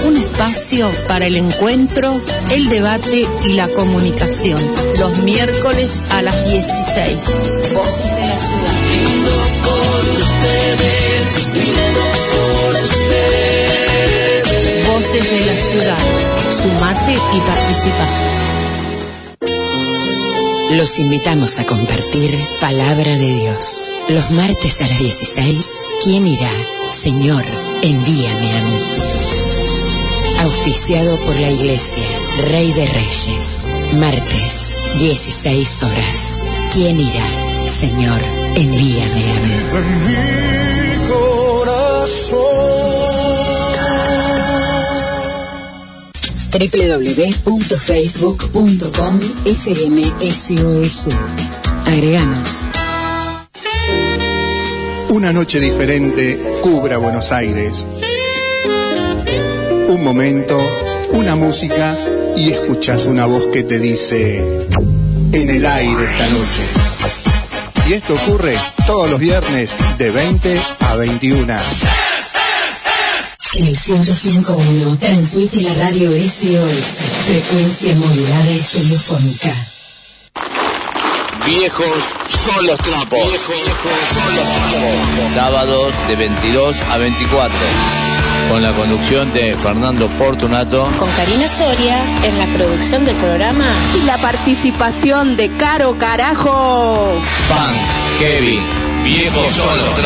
Un 0.05 0.17
espacio 0.17 0.91
para 1.07 1.27
el 1.27 1.37
encuentro, 1.37 2.21
el 2.53 2.69
debate 2.69 3.27
y 3.45 3.53
la 3.55 3.69
comunicación. 3.69 4.61
Los 4.99 5.19
miércoles 5.19 6.01
a 6.11 6.23
las 6.23 6.51
16. 6.51 7.15
Voces 7.75 8.11
de 8.17 8.27
la 8.27 8.39
ciudad. 8.39 8.79
Voces 14.87 15.31
de 15.31 15.47
la 15.47 15.55
ciudad. 15.55 15.99
Sumate 16.63 17.13
y 17.13 17.41
participa. 17.41 18.29
Los 20.77 20.99
invitamos 20.99 21.59
a 21.59 21.65
compartir 21.65 22.39
Palabra 22.61 23.17
de 23.17 23.35
Dios. 23.35 24.03
Los 24.09 24.31
martes 24.31 24.81
a 24.83 24.87
las 24.87 24.99
16, 24.99 25.87
¿quién 26.05 26.27
irá? 26.27 26.51
Señor, 26.91 27.45
envíame 27.83 28.53
a 28.53 28.61
mí. 28.63 29.28
Auspiciado 30.41 31.17
por 31.19 31.39
la 31.41 31.51
Iglesia, 31.51 32.05
Rey 32.51 32.73
de 32.73 32.87
Reyes. 32.87 33.67
Martes, 33.99 34.75
16 35.01 35.83
horas. 35.83 36.47
¿Quién 36.73 36.99
irá? 36.99 37.67
Señor, 37.67 38.21
envíame 38.57 39.33
a 39.33 39.41
mí. 39.41 39.53
www.facebook.com 46.51 49.21
FMSOS. 49.45 51.09
Agreganos. 51.87 52.65
Una 55.11 55.33
noche 55.33 55.61
diferente 55.61 56.59
cubra 56.63 56.97
Buenos 56.99 57.31
Aires. 57.33 57.87
Un 59.89 60.05
momento, 60.05 60.61
una 61.13 61.35
música 61.35 61.97
y 62.37 62.51
escuchas 62.51 63.07
una 63.07 63.25
voz 63.25 63.47
que 63.47 63.63
te 63.63 63.79
dice 63.79 64.39
en 65.33 65.49
el 65.49 65.65
aire 65.65 66.05
esta 66.05 66.29
noche. 66.29 66.63
Y 67.89 67.95
esto 67.95 68.13
ocurre 68.13 68.55
todos 68.87 69.09
los 69.09 69.19
viernes 69.19 69.71
de 69.97 70.11
20 70.11 70.61
a 70.81 70.97
21. 70.97 71.55
En 73.55 73.67
el 73.67 73.77
105.1 73.77 74.99
transmite 74.99 75.63
la 75.63 75.73
radio 75.73 76.11
SOS, 76.11 76.99
frecuencia 77.27 77.95
modulada 77.95 78.53
y 78.53 78.61
telefónica. 78.61 79.55
Viejos 81.47 81.89
son 82.27 82.67
los 82.67 82.77
trapos. 82.77 83.21
Viejos 83.23 83.57
son 84.13 84.37
los 84.37 84.45
trapos. 84.45 85.33
Sábados 85.33 85.95
de 86.09 86.17
22 86.17 86.83
a 86.83 86.99
24. 86.99 87.59
Con 88.49 88.63
la 88.63 88.73
conducción 88.73 89.33
de 89.33 89.57
Fernando 89.57 90.09
Portunato. 90.17 90.89
Con 90.99 91.11
Karina 91.13 91.49
Soria 91.49 91.97
en 92.25 92.39
la 92.39 92.47
producción 92.57 93.05
del 93.05 93.17
programa. 93.17 93.67
Y 94.01 94.07
la 94.07 94.17
participación 94.19 95.37
de 95.37 95.51
Caro 95.51 95.99
Carajo. 95.99 97.21
Fan, 97.49 97.75
Kevin, 98.19 98.63
viejos 99.05 99.55
son 99.55 99.79
los 99.79 99.99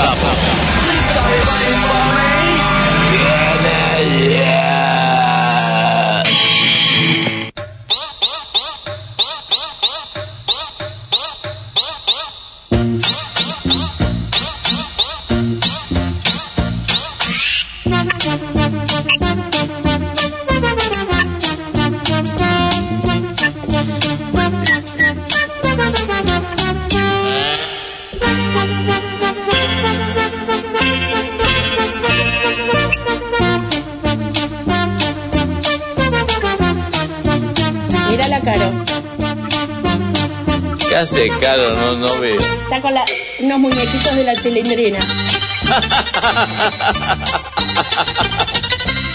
¿Qué 41.23 41.31
hace, 41.31 41.41
Caro? 41.41 41.75
No, 41.77 41.95
no 41.97 42.19
veo. 42.21 42.41
Está 42.41 42.81
con 42.81 42.93
la- 42.95 43.05
unos 43.41 43.59
muñequitos 43.61 44.15
de 44.17 44.25
la 44.25 44.35
chilindrina. 44.37 44.99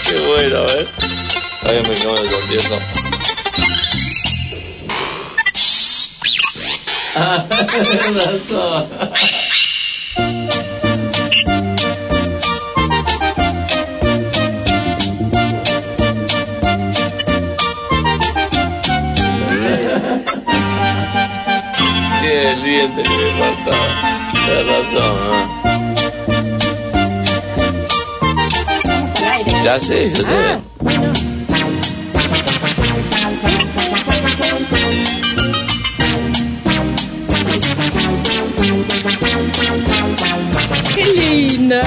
Qué 0.04 0.20
bueno, 0.26 0.62
ver. 0.64 0.88
Ay, 1.64 1.82
me 1.88 1.94
quedo 1.94 2.14
contento. 2.14 2.78
Ah, 7.14 7.44
diente 23.38 23.70
que 23.70 23.70
me 23.70 23.76
faltaba. 23.76 23.88
Tienes 24.32 24.66
razón, 24.66 25.14
¿no? 25.24 25.58
Ya 29.64 29.78
sé, 29.80 30.08
ya 30.08 30.16
sé. 30.16 30.58
Qué 40.94 41.04
linda. 41.04 41.82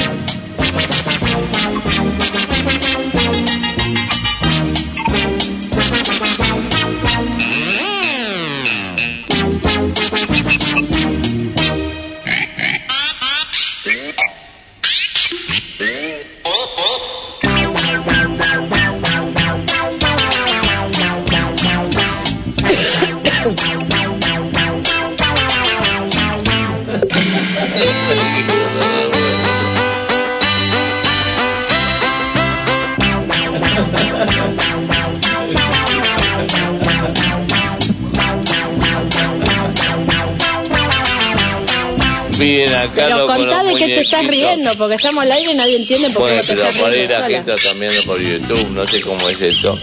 Acá 42.84 43.08
Pero 43.08 43.28
contá 43.28 43.64
de 43.64 43.76
qué 43.76 43.86
te 43.86 44.02
estás 44.02 44.28
riendo, 44.28 44.76
porque 44.78 44.96
estamos 44.96 45.24
al 45.24 45.32
aire 45.32 45.52
y 45.52 45.56
nadie 45.56 45.76
entiende 45.78 46.10
por 46.10 46.28
qué 46.28 46.36
no 46.36 46.42
te 46.42 46.48
pero 46.48 46.62
estás 46.62 46.78
por 46.78 46.90
ahí 46.90 46.96
riendo 46.96 47.20
la 47.20 47.28
gente 47.28 47.54
está 47.54 47.74
viendo 47.74 48.04
por 48.04 48.22
YouTube, 48.22 48.70
no 48.72 48.88
sé 48.88 49.02
cómo 49.02 49.30
es 49.30 49.42
esto. 49.42 49.78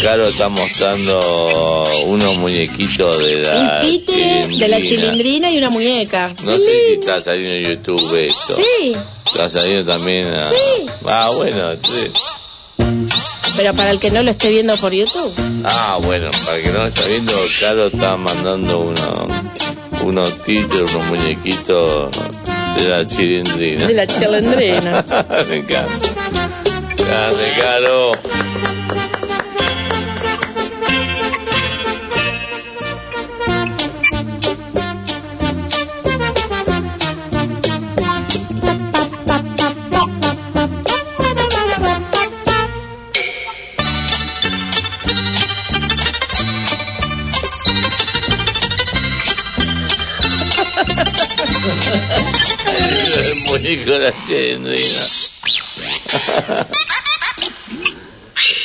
Claro, 0.00 0.26
está 0.26 0.48
mostrando 0.48 1.84
unos 2.06 2.36
muñequitos 2.36 3.18
de 3.18 3.42
la 3.42 3.80
Un 3.80 3.88
títere 3.88 4.46
de 4.48 4.68
la 4.68 4.78
chilindrina 4.78 5.50
y 5.50 5.58
una 5.58 5.70
muñeca. 5.70 6.34
No 6.42 6.58
sé 6.58 6.86
si 6.86 6.92
está 6.94 7.22
saliendo 7.22 7.54
en 7.54 7.76
YouTube 7.76 8.24
esto. 8.24 8.56
Sí, 8.56 8.96
Está 9.26 9.48
saliendo 9.48 9.92
también 9.92 10.28
a... 10.28 10.48
Sí. 10.48 10.86
Ah, 11.06 11.30
bueno, 11.34 11.72
sí. 11.74 12.10
pero 13.56 13.74
para 13.74 13.90
el 13.90 13.98
que 13.98 14.10
no 14.10 14.22
lo 14.22 14.30
esté 14.30 14.50
viendo 14.50 14.76
por 14.76 14.92
YouTube. 14.92 15.32
Ah, 15.64 15.98
bueno, 16.00 16.30
para 16.44 16.58
el 16.58 16.62
que 16.62 16.70
no 16.70 16.78
lo 16.78 16.86
está 16.86 17.04
viendo, 17.06 17.32
Caro 17.60 17.86
está 17.86 18.16
mandando 18.16 18.78
uno, 18.80 19.26
unos 20.04 20.42
títeres, 20.42 20.94
unos 20.94 21.06
muñequitos 21.08 22.10
de 22.76 22.88
la 22.88 23.06
chilindrina. 23.06 23.86
De 23.86 23.94
la 23.94 24.06
chilindrina. 24.06 25.04
Me 25.48 25.56
encanta. 25.56 26.08
Grande, 26.96 27.44
Caro. 27.60 28.73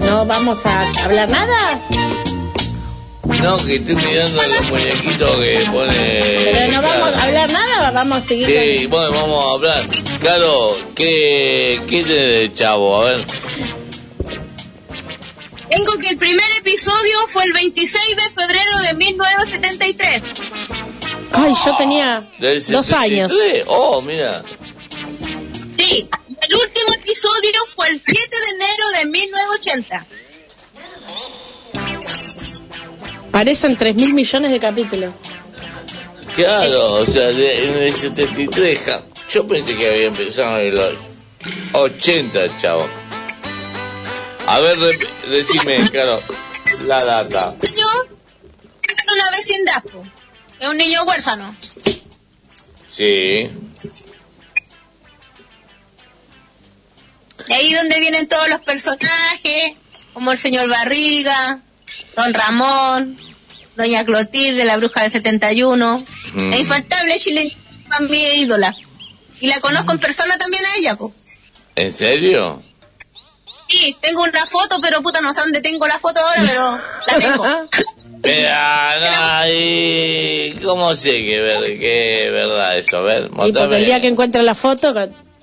¿No 0.00 0.24
vamos 0.24 0.64
a 0.64 1.04
hablar 1.04 1.30
nada? 1.30 1.85
No, 3.42 3.56
que 3.64 3.76
estoy 3.76 3.96
mirando 3.96 4.42
los 4.42 4.70
muñequitos 4.70 5.36
que 5.36 5.64
pone. 5.70 6.20
Pero 6.44 6.72
no 6.72 6.82
vamos 6.82 7.14
a 7.14 7.22
hablar 7.24 7.52
nada, 7.52 7.90
vamos 7.90 8.18
a 8.18 8.20
seguir. 8.22 8.46
Sí, 8.46 8.86
bueno, 8.86 9.10
vamos 9.12 9.44
a 9.44 9.50
hablar. 9.50 9.80
Claro, 10.20 10.76
¿qué, 10.94 11.80
qué 11.88 12.02
tiene 12.02 12.26
de 12.26 12.52
chavo? 12.52 13.02
A 13.02 13.04
ver. 13.04 13.24
Tengo 15.68 15.98
que 15.98 16.08
el 16.08 16.16
primer 16.16 16.50
episodio 16.58 17.18
fue 17.28 17.44
el 17.44 17.52
26 17.52 18.16
de 18.16 18.30
febrero 18.30 18.78
de 18.88 18.94
1973. 18.94 20.22
Ay, 21.32 21.52
yo 21.64 21.76
tenía 21.76 22.26
Del 22.38 22.64
dos 22.66 22.92
años. 22.92 23.30
73. 23.32 23.64
Oh, 23.68 24.00
mira. 24.00 24.42
Sí, 25.78 26.08
el 26.40 26.54
último 26.54 26.94
episodio 26.94 27.60
fue 27.74 27.88
el 27.88 28.02
7 28.04 28.20
de 28.30 28.50
enero 28.54 28.90
de 28.98 29.06
1980. 29.06 30.06
Parecen 33.36 33.76
3 33.76 33.94
mil 33.96 34.14
millones 34.14 34.50
de 34.50 34.58
capítulos. 34.58 35.12
Claro, 36.34 36.94
o 36.94 37.04
sea, 37.04 37.26
de- 37.26 37.66
en 37.68 37.74
el 37.82 37.94
73. 37.94 38.78
ja, 38.86 39.02
Yo 39.30 39.46
pensé 39.46 39.76
que 39.76 39.86
había 39.88 40.06
empezado 40.06 40.58
en 40.58 40.74
los 40.74 40.94
80, 41.74 42.56
chavo. 42.56 42.86
A 44.46 44.58
ver, 44.60 44.78
rep- 44.78 45.08
decime, 45.28 45.76
claro, 45.90 46.22
la 46.86 46.98
data. 47.04 47.54
Yo 47.60 47.88
en 48.88 49.12
una 49.12 49.30
vecindad, 49.32 49.82
po. 49.82 50.02
es 50.60 50.68
un 50.70 50.78
niño 50.78 51.02
huérfano. 51.04 51.54
Sí. 52.90 53.48
De 57.48 57.54
ahí 57.54 57.74
donde 57.74 58.00
vienen 58.00 58.28
todos 58.28 58.48
los 58.48 58.60
personajes, 58.60 59.72
como 60.14 60.32
el 60.32 60.38
señor 60.38 60.70
Barriga, 60.70 61.60
don 62.16 62.32
Ramón, 62.32 63.18
doña 63.76 64.04
Clotilde, 64.04 64.64
la 64.64 64.76
bruja 64.76 65.02
del 65.02 65.10
71, 65.10 66.02
Mm. 66.34 66.50
la 66.50 66.58
infaltable 66.58 67.18
chilena, 67.18 67.54
mi 68.08 68.22
ídola. 68.40 68.74
Y 69.40 69.48
la 69.48 69.60
conozco 69.60 69.92
en 69.92 69.98
persona 69.98 70.36
también 70.38 70.64
a 70.64 70.76
ella, 70.78 70.96
po. 70.96 71.12
¿En 71.76 71.92
serio? 71.92 72.62
Sí, 73.68 73.96
tengo 74.00 74.22
una 74.22 74.46
foto, 74.46 74.80
pero 74.80 75.02
puta, 75.02 75.20
no 75.20 75.32
sé 75.34 75.40
dónde 75.40 75.60
tengo 75.60 75.86
la 75.86 75.98
foto 75.98 76.20
ahora, 76.20 76.40
pero 76.46 76.78
la 77.06 77.18
tengo. 77.18 77.68
Pero, 78.22 78.48
y 79.52 80.52
¿cómo 80.64 80.96
sé 80.96 81.10
que, 81.12 81.38
ver, 81.38 81.78
que 81.78 82.26
es 82.26 82.32
verdad 82.32 82.76
eso? 82.76 82.96
A 82.96 83.00
ver, 83.02 83.30
Y 83.46 83.52
porque 83.52 83.76
el 83.76 83.84
día 83.84 84.00
que 84.00 84.08
encuentre 84.08 84.42
la 84.42 84.54
foto, 84.54 84.92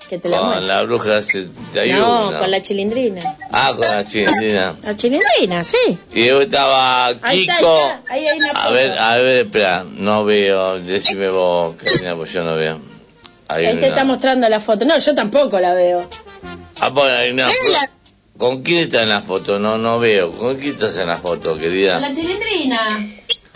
que 0.08 0.18
te 0.18 0.28
la 0.28 0.38
con 0.38 0.66
la 0.66 0.82
bruja 0.82 1.22
71. 1.22 1.98
No, 1.98 2.38
con 2.38 2.50
la 2.50 2.60
chilindrina. 2.62 3.22
Ah, 3.50 3.72
con 3.76 3.86
la 3.86 4.04
chilindrina. 4.04 4.74
La 4.82 4.96
chilindrina, 4.96 5.64
sí. 5.64 5.98
Y 6.12 6.22
después 6.24 6.46
estaba 6.46 7.12
Kiko. 7.14 7.22
ahí 7.22 7.46
está. 7.48 8.02
Ahí 8.08 8.26
hay 8.26 8.38
una. 8.38 8.50
A 8.50 8.70
ver, 8.70 8.98
a 8.98 9.16
ver, 9.16 9.36
espera, 9.46 9.84
no 9.84 10.24
veo, 10.24 10.80
decime 10.80 11.28
vos, 11.28 11.76
Karina, 11.76 12.14
pues 12.16 12.32
yo 12.32 12.42
no 12.44 12.56
veo. 12.56 12.78
Hay 13.48 13.66
Ahí 13.66 13.76
te 13.76 13.88
está 13.88 14.04
mostrando 14.04 14.48
la 14.48 14.60
foto. 14.60 14.84
No, 14.84 14.98
yo 14.98 15.14
tampoco 15.14 15.60
la 15.60 15.74
veo. 15.74 16.08
Ah, 16.80 16.88
bueno, 16.88 17.14
hay 17.16 17.30
una 17.30 17.48
¿Con 18.38 18.62
quién 18.62 18.80
está 18.80 19.02
en 19.02 19.10
la 19.10 19.22
foto? 19.22 19.60
No, 19.60 19.78
no 19.78 19.98
veo. 19.98 20.32
¿Con 20.32 20.56
quién 20.56 20.74
estás 20.74 20.96
en 20.96 21.06
la 21.06 21.18
foto, 21.18 21.56
querida? 21.56 22.00
La 22.00 22.12
chilindrina. 22.12 22.84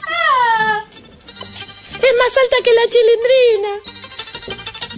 Ah, 0.06 0.84
es 1.94 2.14
más 2.16 2.36
alta 2.36 2.56
que 2.62 2.72
la 2.74 2.82
chilindrina. 2.88 3.98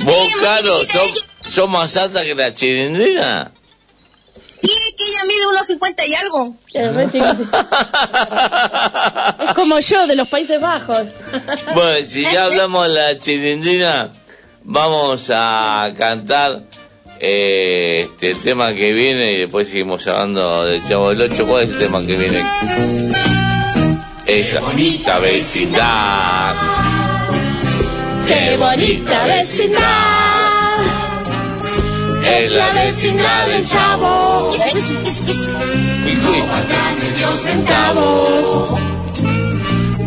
¿Vos, 0.04 0.36
Caro, 0.36 0.76
sos, 0.76 1.24
sos 1.50 1.68
más 1.68 1.96
alta 1.96 2.22
que 2.22 2.34
la 2.34 2.54
chilindrina? 2.54 3.50
Y 4.62 4.66
es 4.66 4.94
que 4.94 5.04
ella 5.04 5.24
mide 5.26 5.46
unos 5.46 5.66
50 5.66 6.06
y 6.06 6.14
algo. 6.14 6.54
Es 9.48 9.54
como 9.54 9.80
yo, 9.80 10.06
de 10.06 10.16
los 10.16 10.28
Países 10.28 10.60
Bajos. 10.60 11.06
Bueno, 11.74 12.06
si 12.06 12.24
ya 12.24 12.44
hablamos 12.44 12.86
de 12.86 12.92
la 12.92 13.18
chilindrina, 13.18 14.12
vamos 14.64 15.30
a 15.34 15.90
cantar 15.96 16.62
eh, 17.20 18.00
este, 18.00 18.30
el 18.30 18.38
tema 18.38 18.74
que 18.74 18.92
viene 18.92 19.32
y 19.32 19.40
después 19.40 19.68
seguimos 19.68 20.06
hablando 20.06 20.64
del 20.64 20.86
Chavo 20.86 21.10
del 21.10 21.22
8. 21.22 21.46
¿Cuál 21.46 21.64
es 21.64 21.70
el 21.70 21.78
tema 21.78 22.06
que 22.06 22.16
viene? 22.16 22.42
Esa 24.26 24.60
bonita 24.60 25.18
vecindad. 25.18 26.54
Qué 28.26 28.56
bonita 28.56 29.26
vecindad. 29.26 30.29
Es 32.38 32.52
la 32.52 32.70
vecindad 32.72 33.46
del 33.48 33.66
Chavo. 33.66 34.50
medio 37.00 37.36
centavo. 37.36 38.78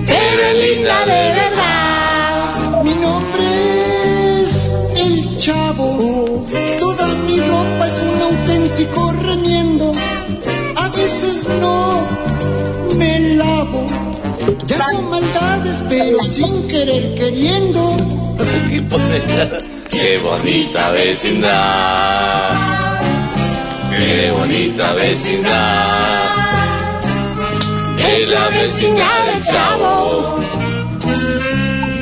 Pero 0.05 0.41
es 0.49 0.55
linda 0.69 0.99
de 1.05 1.21
verdad. 1.41 2.83
Mi 2.83 2.95
nombre 2.95 4.41
es 4.41 4.71
El 4.95 5.39
Chavo. 5.39 6.45
Toda 6.79 7.07
mi 7.27 7.39
ropa 7.39 7.87
es 7.87 8.01
un 8.01 8.21
auténtico 8.21 9.13
remiendo. 9.23 9.91
A 10.77 10.87
veces 10.89 11.47
no 11.59 12.07
me 12.97 13.19
lavo. 13.35 13.85
Ya 14.65 14.79
son 14.79 15.09
maldades, 15.09 15.83
pero 15.89 16.19
sin 16.19 16.67
querer 16.67 17.15
queriendo. 17.15 17.97
Qué 20.03 20.17
bonita 20.17 20.91
vecindad. 20.91 21.49
Qué 23.89 24.31
bonita 24.31 24.91
vecindad. 24.95 26.29
Es 28.11 28.29
la 28.29 28.49
vecindad 28.49 29.25
del 29.27 29.43
Chavo. 29.45 30.39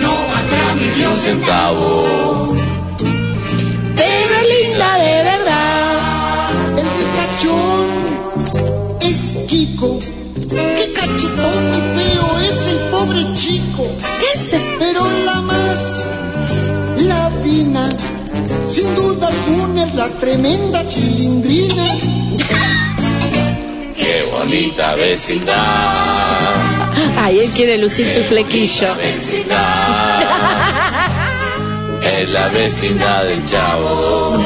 No 0.02 0.14
valdrá 0.30 0.68
ni 0.80 1.06
un 1.06 1.15
centavo. 1.15 2.57
Pero 3.95 4.36
es 4.36 4.48
linda 4.49 4.98
de 4.98 5.15
verdad. 5.30 6.49
El 6.80 6.88
ricachón 6.98 7.86
es 9.02 9.19
Kiko. 9.48 9.99
Qué 10.49 10.91
cachetón 10.95 11.64
y 11.76 11.82
feo 11.99 12.28
es 12.49 12.68
el 12.68 12.80
pobre 12.90 13.22
chico. 13.36 13.86
¿Qué 14.19 14.40
es? 14.40 14.56
Pero 14.80 15.02
la 15.23 15.41
más 15.41 16.02
sin 18.68 18.95
duda 18.95 19.28
alguna, 19.28 19.84
es 19.84 19.94
la 19.95 20.07
tremenda 20.07 20.88
chilindrina. 20.88 21.86
Qué 23.95 24.23
bonita 24.32 24.95
vecindad. 24.95 25.56
Ay, 27.18 27.40
él 27.40 27.52
quiere 27.52 27.78
lucir 27.78 28.06
su 28.06 28.23
flequillo. 28.23 28.95
Vecindad. 28.95 30.22
Es 32.06 32.30
la 32.30 32.48
vecindad 32.49 33.26
del 33.26 33.45
Chavo. 33.45 34.38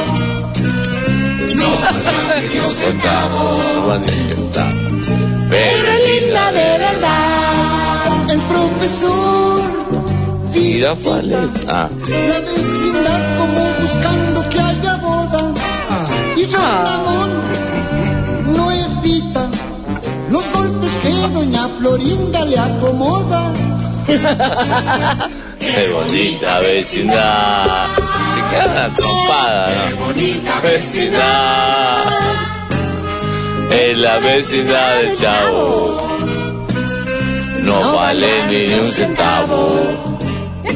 No. 1.54 1.62
No 1.62 1.70
valdrá 1.80 2.40
ni 2.40 2.58
un 2.58 2.74
centavo. 2.74 3.60
Pero 5.48 5.88
es 5.92 6.22
linda 6.22 6.52
de 6.52 6.78
verdad. 6.78 8.30
El 8.30 8.40
profesor 8.40 9.75
Ah. 10.58 11.88
la 12.08 12.40
vecindad 12.40 13.22
como 13.38 13.62
buscando 13.78 14.48
que 14.48 14.58
haya 14.58 14.96
boda. 14.96 15.52
Y 16.34 16.44
Ramón 16.46 17.30
no 18.54 18.72
evita 18.72 19.50
los 20.30 20.50
golpes 20.52 20.90
que 21.02 21.10
doña 21.34 21.68
Florinda 21.78 22.44
le 22.46 22.58
acomoda. 22.58 23.52
Qué 25.60 25.88
bonita 25.92 26.60
vecindad. 26.60 27.88
Se 28.34 28.40
queda 28.56 28.94
trompada, 28.94 29.68
¿no? 29.68 29.88
Qué 29.88 29.94
bonita 30.04 30.60
vecindad. 30.62 32.04
Es 33.72 33.98
la 33.98 34.18
vecindad 34.20 34.96
del 34.96 35.16
Chavo. 35.18 36.00
No 37.62 37.92
vale 37.92 38.46
ni 38.48 38.72
un 38.72 38.90
centavo. 38.90 40.05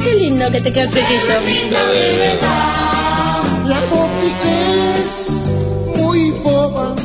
Qué 0.03 0.15
lindo 0.15 0.51
que 0.51 0.61
te 0.61 0.71
queda 0.73 0.85
el 0.85 0.89
flequillo. 0.89 1.33
La 3.65 3.79
popis 3.89 4.41
es 4.99 5.31
muy 5.97 6.31
boba. 6.31 6.95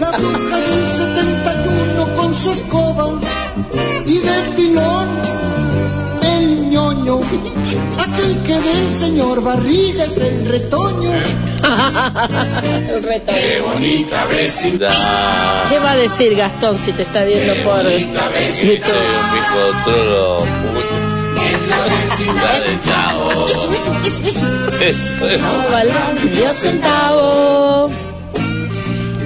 La 0.00 0.10
bruja 0.12 0.56
del 0.56 0.88
71 0.88 2.16
con 2.16 2.34
su 2.34 2.50
escoba. 2.52 3.20
Y 4.06 4.18
de 4.18 4.42
pilón 4.56 5.08
el 6.22 6.70
ñoño. 6.70 7.20
Aquel 7.98 8.38
que 8.46 8.60
del 8.60 8.94
señor 8.94 9.42
Barriga 9.42 10.04
es 10.04 10.18
el 10.18 10.48
retoño. 10.48 11.10
El 11.62 13.02
reto. 13.04 13.32
Qué 13.32 13.60
bonita 13.60 14.26
vecindad. 14.26 15.68
¿Qué 15.68 15.78
va 15.78 15.92
a 15.92 15.96
decir 15.96 16.34
Gastón 16.36 16.78
si 16.78 16.92
te 16.92 17.02
está 17.02 17.22
viendo 17.24 17.54
por 17.62 17.82
Soy 17.82 18.08
YouTube? 18.62 18.92
Es 21.44 21.60
la 21.68 21.80
vecindad 21.84 22.58
del 22.62 22.80
Chavo. 22.80 23.46
Eso 24.80 25.28
es. 25.28 25.40
No 25.40 25.70
valdrá 25.70 26.12
ni 26.12 26.40
un 26.40 26.54
centavo. 26.54 27.90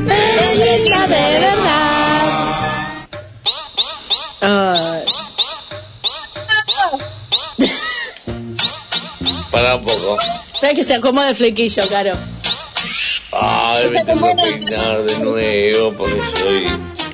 Es 0.08 0.58
linda 0.58 1.06
de 1.06 1.40
verdad. 1.40 1.86
Ay. 4.40 5.04
Para 9.50 9.76
un 9.76 9.84
poco. 9.84 10.16
Espera 10.54 10.74
que 10.74 10.84
se 10.84 10.94
acomode 10.94 11.30
el 11.30 11.36
flequillo, 11.36 11.82
Caro. 11.88 12.12
Ay, 13.32 13.88
me 13.90 14.04
tengo 14.04 14.26
que 14.28 14.34
peinar 14.36 15.02
de 15.02 15.18
nuevo 15.18 15.92
porque 15.92 16.20
soy 16.38 16.66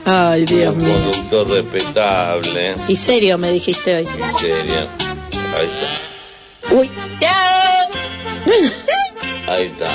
Ay, 0.04 0.44
Dios 0.44 0.74
un 0.74 0.84
mío. 0.84 0.94
conductor 0.94 1.50
respetable. 1.50 2.74
Y 2.88 2.96
serio 2.96 3.38
me 3.38 3.52
dijiste 3.52 3.96
hoy. 3.96 4.04
En 4.04 4.38
serio. 4.38 4.88
Ahí 5.56 5.66
está. 5.66 6.74
Uy. 6.74 6.90
Ahí 9.48 9.64
está. 9.64 9.88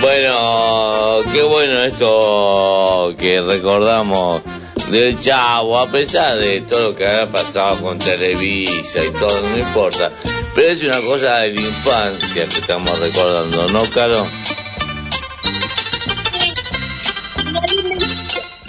Bueno, 0.00 1.20
qué 1.32 1.42
bueno 1.42 1.82
esto 1.84 3.14
que 3.18 3.40
recordamos 3.40 4.42
del 4.90 5.20
Chavo, 5.20 5.78
a 5.78 5.86
pesar 5.88 6.36
de 6.38 6.60
todo 6.60 6.90
lo 6.90 6.94
que 6.94 7.06
había 7.06 7.30
pasado 7.30 7.76
con 7.78 7.98
Televisa 7.98 9.04
y 9.04 9.10
todo, 9.10 9.40
no 9.40 9.58
importa. 9.58 10.10
Pero 10.54 10.72
es 10.72 10.82
una 10.84 11.00
cosa 11.00 11.38
de 11.38 11.54
la 11.54 11.60
infancia 11.60 12.46
que 12.46 12.58
estamos 12.58 12.98
recordando, 12.98 13.68
¿no, 13.68 13.82
Caro? 13.90 14.24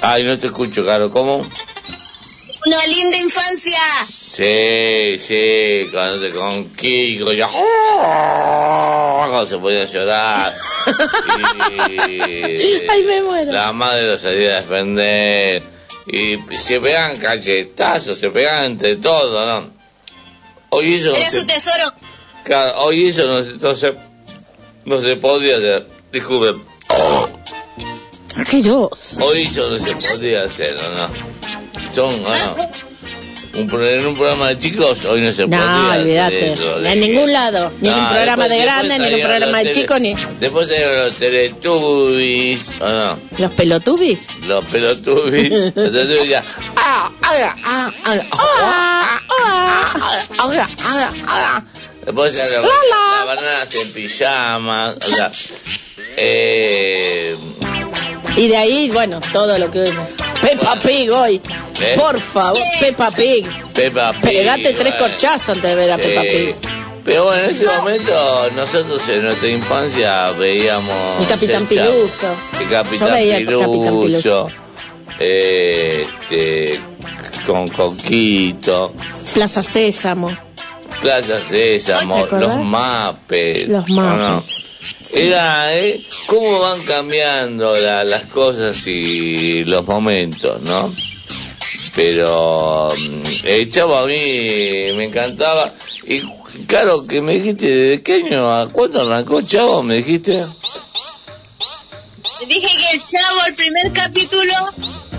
Ay, 0.01 0.23
no 0.23 0.37
te 0.37 0.47
escucho, 0.47 0.85
Caro, 0.85 1.11
¿cómo? 1.11 1.37
Una 2.65 2.87
linda 2.87 3.17
infancia. 3.17 3.79
Sí, 4.07 5.15
sí, 5.19 5.87
cuando 5.91 6.19
te 6.19 6.29
con 6.31 6.69
Kiko, 6.73 7.31
ya. 7.33 7.47
Cuando 7.49 9.45
se 9.45 9.57
podía 9.57 9.85
llorar. 9.85 10.53
Y 12.09 12.87
Ay, 12.89 13.03
me 13.03 13.21
muero. 13.23 13.51
la 13.51 13.71
madre 13.73 14.03
lo 14.03 14.17
salía 14.17 14.51
a 14.57 14.61
defender. 14.61 15.61
Y 16.07 16.37
se 16.55 16.79
pegaban 16.79 17.17
cachetazos, 17.17 18.17
se 18.17 18.29
pegaban 18.29 18.65
entre 18.65 18.95
todos, 18.95 19.45
¿no? 19.45 19.69
Hoy 20.69 20.95
eso 20.95 21.09
no 21.11 21.15
Era 21.17 21.29
se, 21.29 21.39
su 21.41 21.45
tesoro. 21.45 21.93
claro, 22.45 22.79
hoy 22.83 23.07
eso 23.07 23.25
no 23.27 23.41
se, 23.43 23.53
no 23.53 23.75
se 23.75 23.93
no 24.85 25.01
se 25.01 25.15
podía 25.17 25.57
hacer. 25.57 25.85
Disculpen 26.13 26.61
que 28.49 28.61
yo. 28.61 28.89
No 29.17 29.79
se 29.79 29.95
podía 29.95 30.43
hacer, 30.43 30.75
no? 30.75 31.09
Son, 31.93 32.23
¿no? 32.23 32.29
Un, 33.53 33.83
en 33.83 34.05
un 34.05 34.15
programa 34.15 34.49
de 34.49 34.59
chicos 34.59 35.05
hoy 35.05 35.21
no 35.21 35.31
se 35.31 35.47
no, 35.47 35.57
podía 35.57 35.99
olvidate. 35.99 36.51
hacer. 36.51 36.77
No, 36.79 36.89
en 36.89 36.99
ningún 36.99 37.33
lado. 37.33 37.71
Ni 37.81 37.89
en 37.89 37.95
un 37.95 38.09
programa 38.09 38.47
de 38.47 38.59
grandes, 38.59 38.99
ni 38.99 39.07
en 39.07 39.15
un 39.15 39.21
programa 39.21 39.63
de 39.63 39.71
chicos, 39.71 39.99
ni. 39.99 40.15
Después 40.39 40.67
salieron 40.67 41.05
los 41.05 41.13
teletubbies, 41.15 42.79
no? 42.79 43.19
¿Los 43.39 43.51
pelotubis? 43.51 44.27
Los 44.43 44.65
pelotubis. 44.65 45.49
los 45.75 46.27
ya. 46.27 46.43
¡Ah! 46.75 47.09
Después 52.05 52.33
la, 52.35 53.67
en 53.81 53.91
pijamas, 53.93 54.95
o 54.95 55.11
sea, 55.11 55.31
eh, 56.15 57.35
y 58.37 58.47
de 58.47 58.57
ahí, 58.57 58.89
bueno, 58.93 59.19
todo 59.33 59.57
lo 59.59 59.69
que. 59.71 59.83
Peppa 60.41 60.79
Pig 60.79 61.11
hoy. 61.11 61.41
¿Eh? 61.81 61.95
Por 61.97 62.19
favor, 62.19 62.57
Peppa 62.79 63.09
Pig. 63.11 63.45
Peppa 63.73 64.13
Pig. 64.13 64.21
Pegate 64.21 64.73
tres 64.73 64.93
bueno. 64.93 64.97
corchazos 64.99 65.49
antes 65.49 65.69
de 65.71 65.75
ver 65.75 65.91
a 65.91 65.95
Sí. 65.97 66.01
Peppa 66.03 66.21
Pig. 66.21 66.55
Pero 67.03 67.23
bueno, 67.23 67.43
en 67.45 67.49
ese 67.51 67.65
momento 67.67 68.49
nosotros 68.55 69.07
en 69.09 69.23
nuestra 69.23 69.49
infancia 69.49 70.31
veíamos... 70.31 71.21
El 71.21 71.27
Capitán 71.27 71.65
Piluso. 71.65 72.27
El 72.59 72.69
Capitán 72.69 73.07
Yo 73.07 73.13
veía 73.13 73.37
el 73.37 73.45
Capitán 73.45 73.71
Piluso. 73.71 74.01
Piluso. 74.01 74.47
eh, 75.19 76.01
este, 76.01 76.79
con 77.45 77.69
Coquito. 77.69 78.91
Plaza 79.33 79.63
Sésamo. 79.63 80.29
Plaza 81.01 81.41
Sésamo, 81.43 82.25
los 82.27 82.55
mapes. 82.57 83.67
Los 83.69 83.89
¿o 83.89 84.01
no? 84.01 84.43
Era, 85.13 85.75
¿eh? 85.75 86.01
Cómo 86.25 86.59
van 86.59 86.81
cambiando 86.83 87.79
la- 87.79 88.03
las 88.03 88.23
cosas 88.25 88.85
y 88.87 89.63
los 89.63 89.85
momentos, 89.85 90.61
¿no? 90.61 90.93
Pero 91.95 92.89
mm, 92.97 93.23
el 93.43 93.71
chavo 93.71 93.97
a 93.97 94.05
mí 94.05 94.13
me 94.95 95.05
encantaba. 95.05 95.73
Y 96.05 96.21
claro, 96.67 97.05
que 97.05 97.21
me 97.21 97.33
dijiste, 97.35 97.65
¿de 97.67 98.01
qué 98.01 98.15
año? 98.15 98.51
¿A 98.53 98.67
cuándo 98.69 99.01
arrancó 99.01 99.41
chavo? 99.41 99.83
Me 99.83 99.95
dijiste. 99.95 100.45
Dije 102.47 102.67
que 102.67 102.95
el 102.95 103.01
chavo, 103.05 103.39
el 103.47 103.55
primer 103.55 103.91
capítulo, 103.93 104.53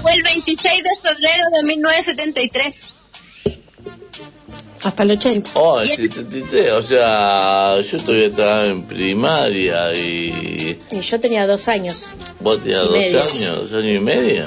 fue 0.02 0.12
el 0.14 0.22
26 0.22 0.82
de 0.82 0.90
febrero 1.02 1.44
de 1.60 1.66
1973. 1.68 2.94
Hasta 4.84 5.02
el 5.02 5.10
80. 5.12 5.50
Oh, 5.54 5.80
el 5.80 5.88
73, 5.88 6.72
o 6.72 6.82
sea, 6.82 7.80
yo 7.80 7.98
todavía 7.98 8.26
estaba 8.28 8.66
en 8.66 8.84
primaria 8.84 9.92
y 9.94 10.78
Y 10.92 11.00
yo 11.00 11.18
tenía 11.20 11.46
dos 11.46 11.66
años. 11.68 12.12
vos 12.40 12.60
tenías 12.62 12.84
dos 12.84 12.92
medio. 12.92 13.20
años, 13.20 13.70
dos 13.70 13.82
años 13.82 13.96
y 13.96 14.00
medio. 14.00 14.44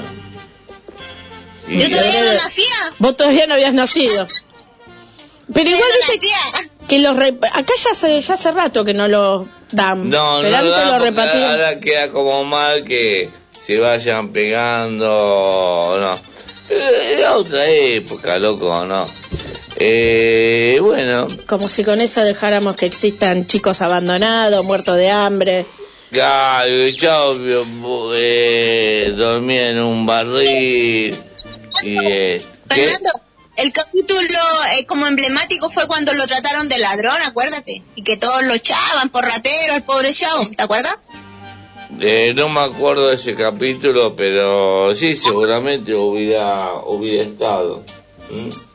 Y 1.68 1.78
Yo 1.80 1.90
todavía 1.90 2.24
no 2.24 2.32
nacía. 2.32 2.64
Vos 2.98 3.16
todavía 3.16 3.46
no 3.46 3.54
habías 3.54 3.74
nacido. 3.74 4.26
Pero 5.52 5.68
igual 5.70 5.88
viste 6.10 6.28
que 6.88 6.98
los 7.00 7.16
re- 7.16 7.38
acá 7.52 7.72
ya 7.84 7.90
hace, 7.92 8.20
ya 8.20 8.34
hace 8.34 8.50
rato 8.52 8.84
que 8.84 8.94
no 8.94 9.08
lo 9.08 9.46
dan. 9.70 10.08
No, 10.08 10.38
Pero 10.42 10.62
no 10.62 10.86
lo 10.92 10.98
repartían. 10.98 11.50
ahora 11.50 11.78
queda 11.80 12.10
como 12.10 12.44
mal 12.44 12.84
que 12.84 13.28
se 13.60 13.78
vayan 13.78 14.30
pegando, 14.32 15.98
no. 16.00 16.18
Pero 16.68 16.88
Era 16.88 17.36
otra 17.36 17.66
época, 17.66 18.38
loco, 18.38 18.84
¿no? 18.86 19.06
Eh, 19.84 20.78
bueno, 20.80 21.26
Como 21.48 21.68
si 21.68 21.82
con 21.82 22.00
eso 22.00 22.22
dejáramos 22.22 22.76
que 22.76 22.86
existan 22.86 23.48
chicos 23.48 23.82
abandonados, 23.82 24.64
muertos 24.64 24.96
de 24.96 25.10
hambre. 25.10 25.66
claro, 26.12 26.90
chao, 26.92 27.34
eh, 28.14 29.12
dormía 29.16 29.70
en 29.70 29.82
un 29.82 30.06
barril 30.06 31.16
y 31.82 31.96
eh, 31.98 32.40
¿qué? 32.68 32.74
Fernando, 32.76 33.10
el 33.56 33.72
capítulo 33.72 34.38
eh, 34.78 34.86
como 34.86 35.08
emblemático 35.08 35.68
fue 35.68 35.88
cuando 35.88 36.14
lo 36.14 36.26
trataron 36.28 36.68
de 36.68 36.78
ladrón, 36.78 37.20
acuérdate. 37.26 37.82
Y 37.96 38.02
que 38.02 38.16
todos 38.16 38.40
lo 38.44 38.54
echaban 38.54 39.08
por 39.08 39.24
ratero, 39.24 39.74
el 39.74 39.82
pobre 39.82 40.12
chavo, 40.12 40.46
¿te 40.56 40.62
acuerdas? 40.62 41.00
Eh, 42.00 42.32
no 42.36 42.48
me 42.48 42.60
acuerdo 42.60 43.08
de 43.08 43.16
ese 43.16 43.34
capítulo, 43.34 44.14
pero 44.14 44.94
sí, 44.94 45.16
seguramente 45.16 45.92
hubiera, 45.92 46.74
hubiera 46.86 47.24
estado. 47.24 47.82
¿Mm? 48.30 48.71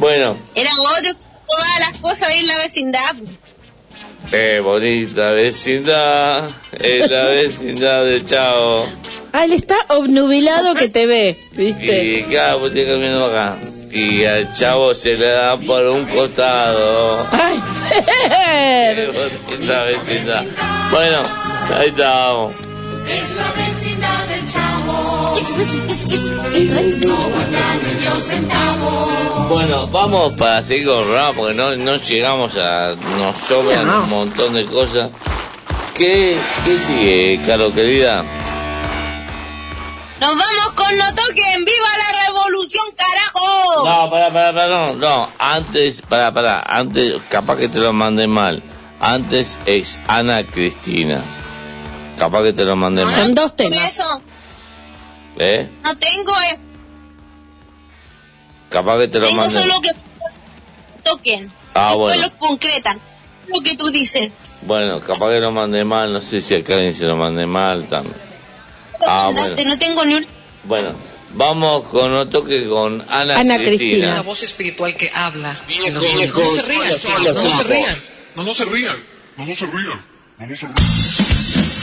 Bueno, 0.00 0.34
Era 0.54 0.70
otro 0.80 1.12
que 1.12 1.24
todas 1.46 1.78
las 1.80 1.98
cosas 2.00 2.28
ahí 2.30 2.40
en 2.40 2.46
la 2.46 2.56
vecindad. 2.56 3.16
eh, 4.32 4.60
bonita 4.64 5.30
vecindad, 5.32 6.48
es 6.78 7.10
la 7.10 7.24
vecindad 7.26 8.04
de 8.06 8.24
Chao. 8.24 8.86
Ah, 9.32 9.44
él 9.44 9.52
está 9.52 9.76
obnubilado 9.88 10.74
que 10.74 10.88
te 10.88 11.06
ve, 11.06 11.38
¿viste? 11.52 12.04
Y 12.04 12.22
claro, 12.24 12.60
vos 12.60 12.74
estás 12.74 12.94
comiendo 12.94 13.26
acá. 13.26 13.56
Y 13.92 14.24
al 14.24 14.52
chavo 14.54 14.94
se 14.94 15.16
le 15.16 15.26
da 15.26 15.56
por 15.58 15.84
un 15.86 16.06
costado. 16.06 17.26
¡Ay, 17.30 17.60
Fer! 17.78 19.12
Qué 19.12 19.56
bonita 19.56 19.82
vecindad. 19.82 20.44
Bueno, 20.90 21.22
ahí 21.76 21.88
estábamos. 21.88 22.54
Bueno, 29.48 29.86
vamos 29.88 30.32
para 30.38 30.62
seguir 30.62 30.86
con 30.86 30.98
el 30.98 31.04
programa 31.04 31.32
porque 31.36 31.54
no, 31.54 31.76
no 31.76 31.96
llegamos 31.96 32.56
a. 32.56 32.94
Nos 32.94 33.38
sobran 33.38 33.86
No. 33.86 34.02
un 34.04 34.10
montón 34.10 34.52
de 34.54 34.64
cosas. 34.66 35.10
¿Qué, 35.94 36.38
qué 36.64 36.78
sigue, 36.78 37.40
Caro 37.46 37.72
querida? 37.72 38.22
Nos 40.20 40.30
vamos 40.36 40.72
con 40.76 40.96
No 40.98 41.04
Toquen, 41.14 41.64
¡Viva 41.64 41.88
la 41.98 42.26
Revolución, 42.26 42.84
carajo! 42.96 43.84
No, 43.86 44.10
para, 44.10 44.30
para, 44.32 44.52
para, 44.52 44.68
no, 44.68 44.94
no. 44.94 45.28
Antes, 45.38 46.02
para, 46.02 46.32
para, 46.32 46.60
antes, 46.60 47.16
capaz 47.28 47.56
que 47.56 47.68
te 47.68 47.78
lo 47.78 47.92
mandé 47.92 48.26
mal. 48.26 48.62
Antes 49.00 49.58
es 49.66 49.98
Ana 50.08 50.44
Cristina. 50.44 51.20
Capaz 52.18 52.42
que 52.44 52.52
te 52.52 52.64
lo 52.64 52.76
mandé 52.76 53.04
mal. 53.04 53.14
Son 53.14 53.34
dos 53.34 53.56
temas. 53.56 53.78
eso, 53.88 54.22
¿Eh? 55.42 55.66
no 55.82 55.96
tengo 55.96 56.32
eso. 56.52 56.62
Capaz 58.68 58.98
que 58.98 59.08
te 59.08 59.18
lo 59.18 59.26
Tengo 59.26 59.48
solo 59.48 59.80
que 59.80 59.90
toquen. 61.02 61.50
Ah, 61.74 61.88
Después 61.88 61.98
bueno. 61.98 62.22
los 62.22 62.30
concretan. 62.32 63.00
Lo 63.48 63.60
que 63.62 63.74
tú 63.74 63.88
dices. 63.90 64.30
Bueno, 64.62 65.00
capaz 65.00 65.30
que 65.30 65.40
lo 65.40 65.50
mandé 65.50 65.82
mal. 65.84 66.12
No 66.12 66.20
sé 66.20 66.42
si 66.42 66.54
a 66.54 66.62
Karen 66.62 66.94
se 66.94 67.06
lo 67.06 67.16
mandé 67.16 67.46
mal 67.46 67.86
también. 67.86 68.14
Ah, 69.08 69.30
bueno. 69.32 69.56
No 69.64 69.78
tengo 69.78 70.04
ni 70.04 70.14
un... 70.14 70.26
Bueno, 70.64 70.90
vamos 71.32 71.84
con 71.84 72.12
otro 72.12 72.44
que 72.44 72.68
con 72.68 73.00
Ana, 73.08 73.38
Ana 73.38 73.56
Cristina. 73.56 73.78
Cristina. 73.78 74.12
Una 74.12 74.22
voz 74.22 74.42
espiritual 74.42 74.94
que 74.94 75.10
habla. 75.12 75.58
niños. 75.68 75.94
No 75.94 76.00
se 76.02 76.62
rían, 76.62 76.98
solo, 76.98 77.18
chicos, 77.18 77.34
no 77.44 77.56
se 77.56 77.64
rían. 77.64 77.96
No, 78.36 78.42
no 78.44 78.54
se 78.54 78.64
rían. 78.66 78.96
No, 79.38 79.46
no 79.46 79.56
se 79.56 79.66
rían. 79.66 80.04
No, 80.38 80.46
no 80.46 80.56
se 80.56 80.66
rían. 80.66 81.80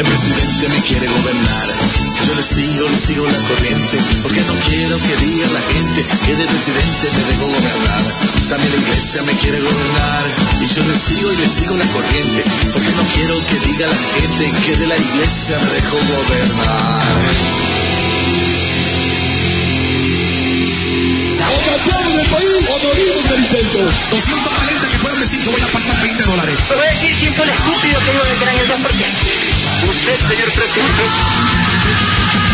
El 0.00 0.06
presidente 0.06 0.68
me 0.70 0.80
quiere 0.80 1.06
gobernar. 1.08 1.68
Yo 2.24 2.34
le 2.34 2.42
sigo, 2.42 2.88
le 2.88 2.96
sigo 2.96 3.26
la 3.28 3.36
corriente. 3.36 3.98
Porque 4.22 4.40
no 4.48 4.54
quiero 4.64 4.96
que 4.96 5.14
diga 5.26 5.46
la 5.52 5.60
gente 5.60 6.00
que 6.24 6.36
de 6.36 6.44
presidente 6.48 7.06
me 7.12 7.24
dejó 7.28 7.44
gobernar. 7.44 8.02
También 8.48 8.72
la 8.72 8.80
iglesia 8.80 9.20
me 9.28 9.32
quiere 9.36 9.60
gobernar. 9.60 10.24
Y 10.56 10.66
yo 10.72 10.82
le 10.88 10.96
sigo 10.96 11.32
y 11.32 11.36
le 11.36 11.48
sigo 11.50 11.76
la 11.76 11.84
corriente. 11.84 12.44
Porque 12.72 12.92
no 12.96 13.04
quiero 13.12 13.34
que 13.44 13.60
diga 13.68 13.86
la 13.88 14.00
gente 14.16 14.44
que 14.64 14.76
de 14.80 14.86
la 14.86 14.96
iglesia 14.96 15.58
me 15.60 15.68
dejó 15.68 15.96
gobernar. 16.00 17.04
O 21.44 21.60
cambiamos 21.60 22.14
el 22.24 22.28
país 22.32 22.56
o 22.56 22.78
morimos 22.88 23.28
del 23.28 23.40
intento. 23.44 23.78
200 24.16 24.56
valientes 24.56 24.88
que 24.88 24.96
puedan 24.96 25.20
decir 25.20 25.40
que 25.44 25.50
voy 25.50 25.60
a 25.60 25.64
apartar 25.66 26.00
20 26.00 26.24
dólares. 26.24 26.56
Te 26.56 26.74
voy 26.74 26.86
a 26.86 26.90
decir 26.90 27.32
fue 27.36 27.44
el 27.44 27.50
estúpido 27.52 28.00
que 28.00 28.12
dijo 28.12 28.24
que 28.24 28.44
eran 28.48 28.56
el 28.56 28.68
2%. 28.80 29.49
Usted, 29.88 30.16
señor 30.16 30.52
presidente. 30.52 32.49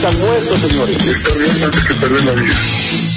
Y 0.00 0.04
aquí 0.04 0.16
me 0.16 0.20
sacan 0.20 0.28
hueso, 0.28 0.56
señores. 0.56 0.96
Está 1.08 1.34
bien 1.34 1.64
antes 1.64 1.84
que 1.84 1.94
perder 1.94 2.24
la 2.24 2.32
vida. 2.32 3.07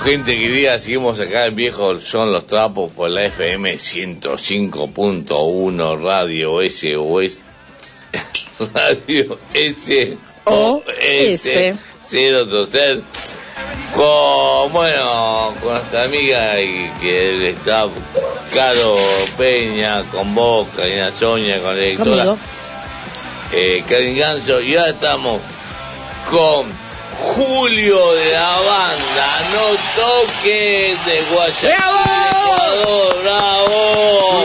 Gente 0.00 0.36
querida, 0.38 0.78
seguimos 0.78 1.18
acá 1.20 1.46
en 1.46 1.54
Viejo 1.56 2.00
Son 2.00 2.32
los 2.32 2.46
Trapos 2.46 2.90
por 2.92 3.10
la 3.10 3.24
FM 3.26 3.74
105.1 3.74 6.02
Radio 6.02 6.60
SOS. 6.68 7.38
Radio 8.74 9.38
S 9.54 10.16
O 10.44 10.82
S. 11.00 11.74
Con, 13.94 14.72
bueno, 14.72 15.54
con 15.60 15.70
nuestra 15.72 16.04
amiga 16.04 16.60
y 16.60 16.90
que 17.00 17.30
el 17.34 17.42
staff 17.56 17.90
Caro 18.54 18.96
Peña, 19.36 20.02
con 20.10 20.34
vos, 20.34 20.66
Karina 20.76 21.10
Soña, 21.12 21.58
con 21.60 21.78
la 21.78 21.96
Conmigo. 21.96 22.38
eh, 23.52 23.84
Karin 23.88 24.16
Ganso, 24.18 24.60
y 24.60 24.74
ahora 24.76 24.90
estamos 24.90 25.40
con 26.30 26.66
Julio 27.22 28.14
de 28.14 28.32
la 28.32 28.56
banda 28.60 29.28
No 29.52 29.66
Toques 29.96 31.04
de 31.06 31.22
Guayaquil, 31.30 31.70
Ecuador, 31.70 33.22
¡bravo! 33.22 34.44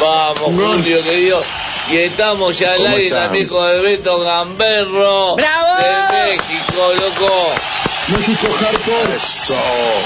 Vamos, 0.00 0.38
Julio, 0.74 1.02
querido. 1.04 1.42
Y 1.90 1.96
estamos 1.98 2.58
ya 2.58 2.70
al 2.72 2.76
¿Cómo 2.78 2.88
aire 2.90 3.04
están? 3.04 3.24
también 3.24 3.48
con 3.48 3.68
el 3.70 3.80
Beto 3.82 4.20
Gamberro. 4.20 5.36
¡Bravo! 5.36 5.76
De 5.78 6.36
México, 6.36 6.92
loco. 7.00 7.52
México 8.08 8.46
Hardcore. 8.60 9.16
Eso. 9.16 9.54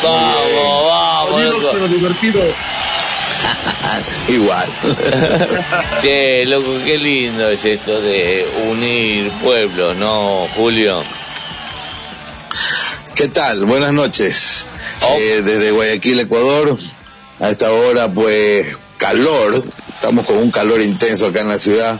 Vamos, 0.02 0.86
vamos, 0.86 1.44
loco. 1.44 1.68
pero 1.72 1.88
divertido. 1.88 2.42
Igual. 4.28 4.68
Che, 6.00 6.44
loco, 6.46 6.78
qué 6.84 6.98
lindo 6.98 7.48
es 7.48 7.64
esto 7.64 8.00
de 8.00 8.46
unir 8.70 9.30
pueblos, 9.42 9.96
¿no, 9.96 10.46
Julio? 10.56 11.02
¿Qué 13.14 13.28
tal? 13.28 13.64
Buenas 13.64 13.92
noches. 13.92 14.66
Eh, 15.18 15.42
desde 15.44 15.70
Guayaquil, 15.70 16.20
Ecuador. 16.20 16.76
A 17.40 17.50
esta 17.50 17.72
hora, 17.72 18.08
pues, 18.08 18.76
calor. 18.98 19.62
Estamos 19.88 20.26
con 20.26 20.38
un 20.38 20.50
calor 20.50 20.82
intenso 20.82 21.26
acá 21.26 21.40
en 21.40 21.48
la 21.48 21.58
ciudad. 21.58 21.98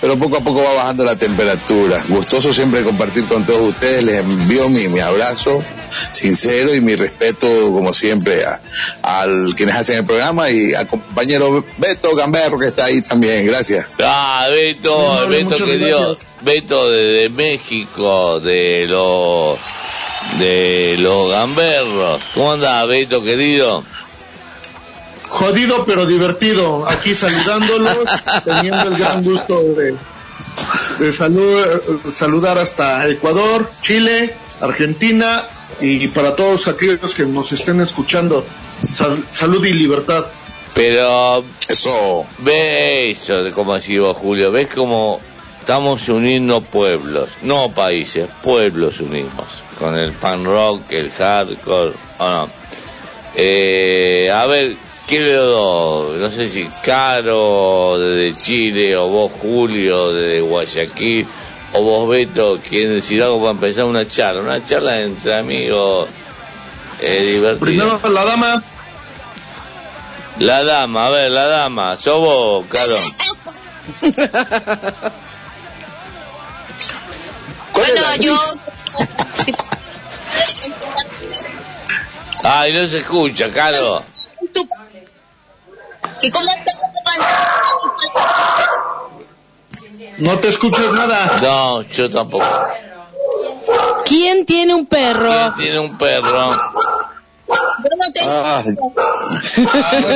Pero 0.00 0.16
poco 0.18 0.36
a 0.36 0.40
poco 0.40 0.62
va 0.62 0.74
bajando 0.74 1.04
la 1.04 1.16
temperatura. 1.16 2.04
Gustoso 2.08 2.52
siempre 2.52 2.84
compartir 2.84 3.24
con 3.24 3.44
todos 3.44 3.70
ustedes. 3.70 4.04
Les 4.04 4.20
envío 4.20 4.68
mi, 4.68 4.86
mi 4.88 5.00
abrazo 5.00 5.62
sincero 6.10 6.74
y 6.74 6.80
mi 6.80 6.94
respeto, 6.96 7.46
como 7.72 7.92
siempre, 7.92 8.44
a, 8.44 8.60
al 9.02 9.54
quienes 9.56 9.74
hacen 9.76 9.98
el 9.98 10.04
programa 10.04 10.50
y 10.50 10.74
al 10.74 10.86
compañero 10.86 11.64
Beto 11.78 12.14
Gamberro 12.14 12.58
que 12.58 12.66
está 12.66 12.86
ahí 12.86 13.00
también. 13.02 13.46
Gracias. 13.46 13.86
Ah, 14.02 14.46
Beto, 14.50 15.20
No, 15.22 15.28
Beto 15.28 15.56
querido, 15.64 16.08
gracias. 16.08 16.28
Beto 16.42 16.90
de, 16.90 17.28
México, 17.30 18.40
de 18.40 18.86
los 18.88 19.58
de 20.38 20.96
los 20.98 21.30
gamberros. 21.30 22.20
¿Cómo 22.34 22.52
anda, 22.52 22.84
Beto 22.86 23.22
querido? 23.22 23.84
Jodido, 25.28 25.84
pero 25.84 26.06
divertido. 26.06 26.88
Aquí 26.88 27.14
saludándolos, 27.14 27.98
teniendo 28.44 28.82
el 28.88 28.96
gran 28.96 29.24
gusto 29.24 29.60
de, 29.74 29.92
de 31.00 31.12
salu- 31.12 32.12
saludar 32.12 32.58
hasta 32.58 33.08
Ecuador, 33.08 33.70
Chile, 33.82 34.34
Argentina 34.60 35.42
y 35.80 36.06
para 36.08 36.34
todos 36.36 36.68
aquellos 36.68 37.14
que 37.14 37.24
nos 37.26 37.52
estén 37.52 37.80
escuchando, 37.80 38.44
sal- 38.94 39.22
salud 39.32 39.64
y 39.64 39.72
libertad. 39.72 40.24
Pero 40.74 41.44
eso, 41.68 42.26
ve 42.38 43.10
eso, 43.10 43.44
de 43.44 43.52
como 43.52 43.74
decís 43.74 44.00
vos, 44.00 44.16
Julio, 44.16 44.50
ves 44.50 44.66
como 44.74 45.20
estamos 45.60 46.08
uniendo 46.08 46.60
pueblos, 46.60 47.28
no 47.42 47.70
países, 47.70 48.26
pueblos 48.42 49.00
unimos, 49.00 49.46
con 49.78 49.96
el 49.96 50.12
pan 50.12 50.44
rock, 50.44 50.90
el 50.92 51.10
hardcore, 51.10 51.92
o 52.18 52.28
no. 52.28 52.48
Eh, 53.36 54.30
a 54.32 54.46
ver, 54.46 54.76
¿qué 55.08 55.18
le 55.20 55.32
doy? 55.34 56.18
No 56.20 56.30
sé 56.30 56.48
si 56.48 56.66
Caro 56.84 57.96
desde 57.98 58.40
Chile, 58.40 58.96
o 58.96 59.08
vos 59.08 59.32
Julio 59.40 60.12
desde 60.12 60.40
Guayaquil, 60.40 61.26
o 61.74 61.82
vos 61.82 62.08
Beto, 62.08 62.58
quieren 62.68 62.94
decir 62.94 63.22
algo 63.22 63.40
para 63.40 63.50
empezar 63.50 63.84
una 63.84 64.06
charla, 64.06 64.42
una 64.42 64.64
charla 64.64 65.00
entre 65.00 65.36
amigos 65.36 66.08
eh, 67.00 67.32
divertida. 67.34 67.66
Primero 67.66 68.00
la 68.10 68.24
dama. 68.24 68.62
La 70.38 70.64
dama, 70.64 71.06
a 71.06 71.10
ver, 71.10 71.30
la 71.30 71.46
dama, 71.46 71.96
sos 71.96 72.20
vos, 72.20 72.66
Caro. 72.66 72.96
Bueno, 77.72 78.02
yo. 78.20 78.38
Ay, 82.44 82.72
no 82.72 82.84
se 82.84 82.98
escucha, 82.98 83.50
Caro. 83.50 84.04
¿Y 86.22 86.30
cómo 86.30 86.48
No 90.18 90.38
te 90.38 90.48
escuchas 90.48 90.92
nada. 90.92 91.30
No, 91.42 91.82
yo 91.82 92.10
tampoco. 92.10 92.44
¿Quién 94.06 94.44
tiene 94.46 94.74
un 94.74 94.86
perro? 94.86 95.54
Tiene 95.56 95.78
un 95.80 95.96
perro. 95.98 96.50
Ah, 98.26 98.62
en 98.64 98.74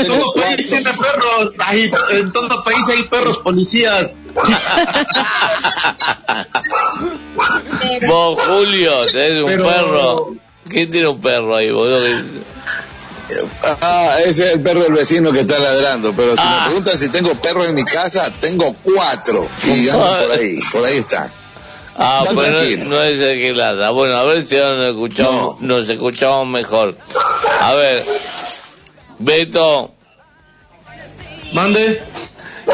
todo 0.07 0.33
país 0.35 0.69
tiene 0.69 0.93
perros. 0.93 1.53
Ay, 1.59 1.91
en 2.13 2.33
todo 2.33 2.65
país 2.65 2.79
hay 2.91 3.03
perros 3.05 3.39
policías. 3.39 4.11
Vos, 8.07 8.39
Julio, 8.47 9.01
tenés 9.13 9.43
un 9.43 9.47
Pero- 9.51 9.65
perro. 9.67 10.31
¿Quién 10.69 10.91
tiene 10.91 11.09
un 11.09 11.21
perro 11.21 11.57
ahí, 11.57 11.71
boludo? 11.71 12.07
Ah, 13.81 14.17
ese 14.25 14.47
es 14.49 14.55
el 14.55 14.61
perro 14.61 14.81
del 14.83 14.93
vecino 14.93 15.33
que 15.33 15.41
está 15.41 15.59
ladrando. 15.59 16.13
Pero 16.15 16.37
si 16.37 16.43
me 16.43 16.65
preguntan 16.67 16.99
si 16.99 17.09
tengo 17.09 17.35
perros 17.35 17.69
en 17.69 17.75
mi 17.75 17.85
casa, 17.85 18.33
tengo 18.41 18.75
cuatro. 18.83 19.47
Y 19.67 19.89
andan 19.89 20.21
por 20.21 20.33
ahí, 20.33 20.59
por 20.73 20.85
ahí 20.85 20.97
están. 20.99 21.31
Ah, 22.01 22.21
Están 22.23 22.37
pero 22.37 22.85
no, 22.85 23.03
es 23.03 23.19
el 23.19 23.39
que 23.41 23.53
ladra. 23.55 23.91
Bueno, 23.91 24.17
a 24.17 24.23
ver 24.23 24.45
si 24.45 24.57
ahora 24.57 24.77
nos 24.77 24.95
escuchamos, 24.95 25.61
nos 25.61 25.89
escuchamos 25.89 26.47
mejor. 26.47 26.97
A 27.61 27.75
ver, 27.75 28.05
Beto. 29.19 29.93
Mande. 31.55 32.01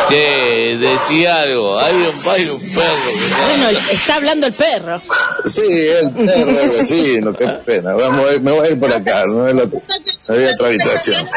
Che, 0.09 0.77
decía 0.79 1.43
algo. 1.43 1.79
Hay 1.79 1.95
un, 1.95 2.29
hay 2.29 2.49
un 2.49 2.59
perro 2.75 2.95
que 3.07 3.13
Bueno, 3.47 3.69
está 3.93 4.17
hablando 4.17 4.47
el 4.49 4.53
perro. 4.53 5.01
Sí, 5.45 5.63
el 5.63 6.11
perro 6.11 6.53
del 6.53 6.71
vecino, 6.71 7.33
qué 7.33 7.47
pena. 7.65 7.95
Vamos 7.95 8.29
a 8.29 8.35
ir- 8.35 8.41
me 8.41 8.51
voy 8.53 8.67
a 8.67 8.71
ir 8.71 8.81
por 8.81 8.93
acá, 8.93 9.23
no 9.27 9.47
es 9.47 9.55
la, 9.55 9.63
otra 9.63 10.67
habitación. 10.67 11.27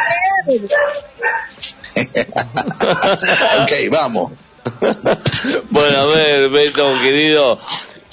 ok, 3.62 3.72
vamos. 3.92 4.32
Bueno, 5.70 6.00
a 6.02 6.06
ver, 6.08 6.50
Beto, 6.50 7.00
querido, 7.02 7.58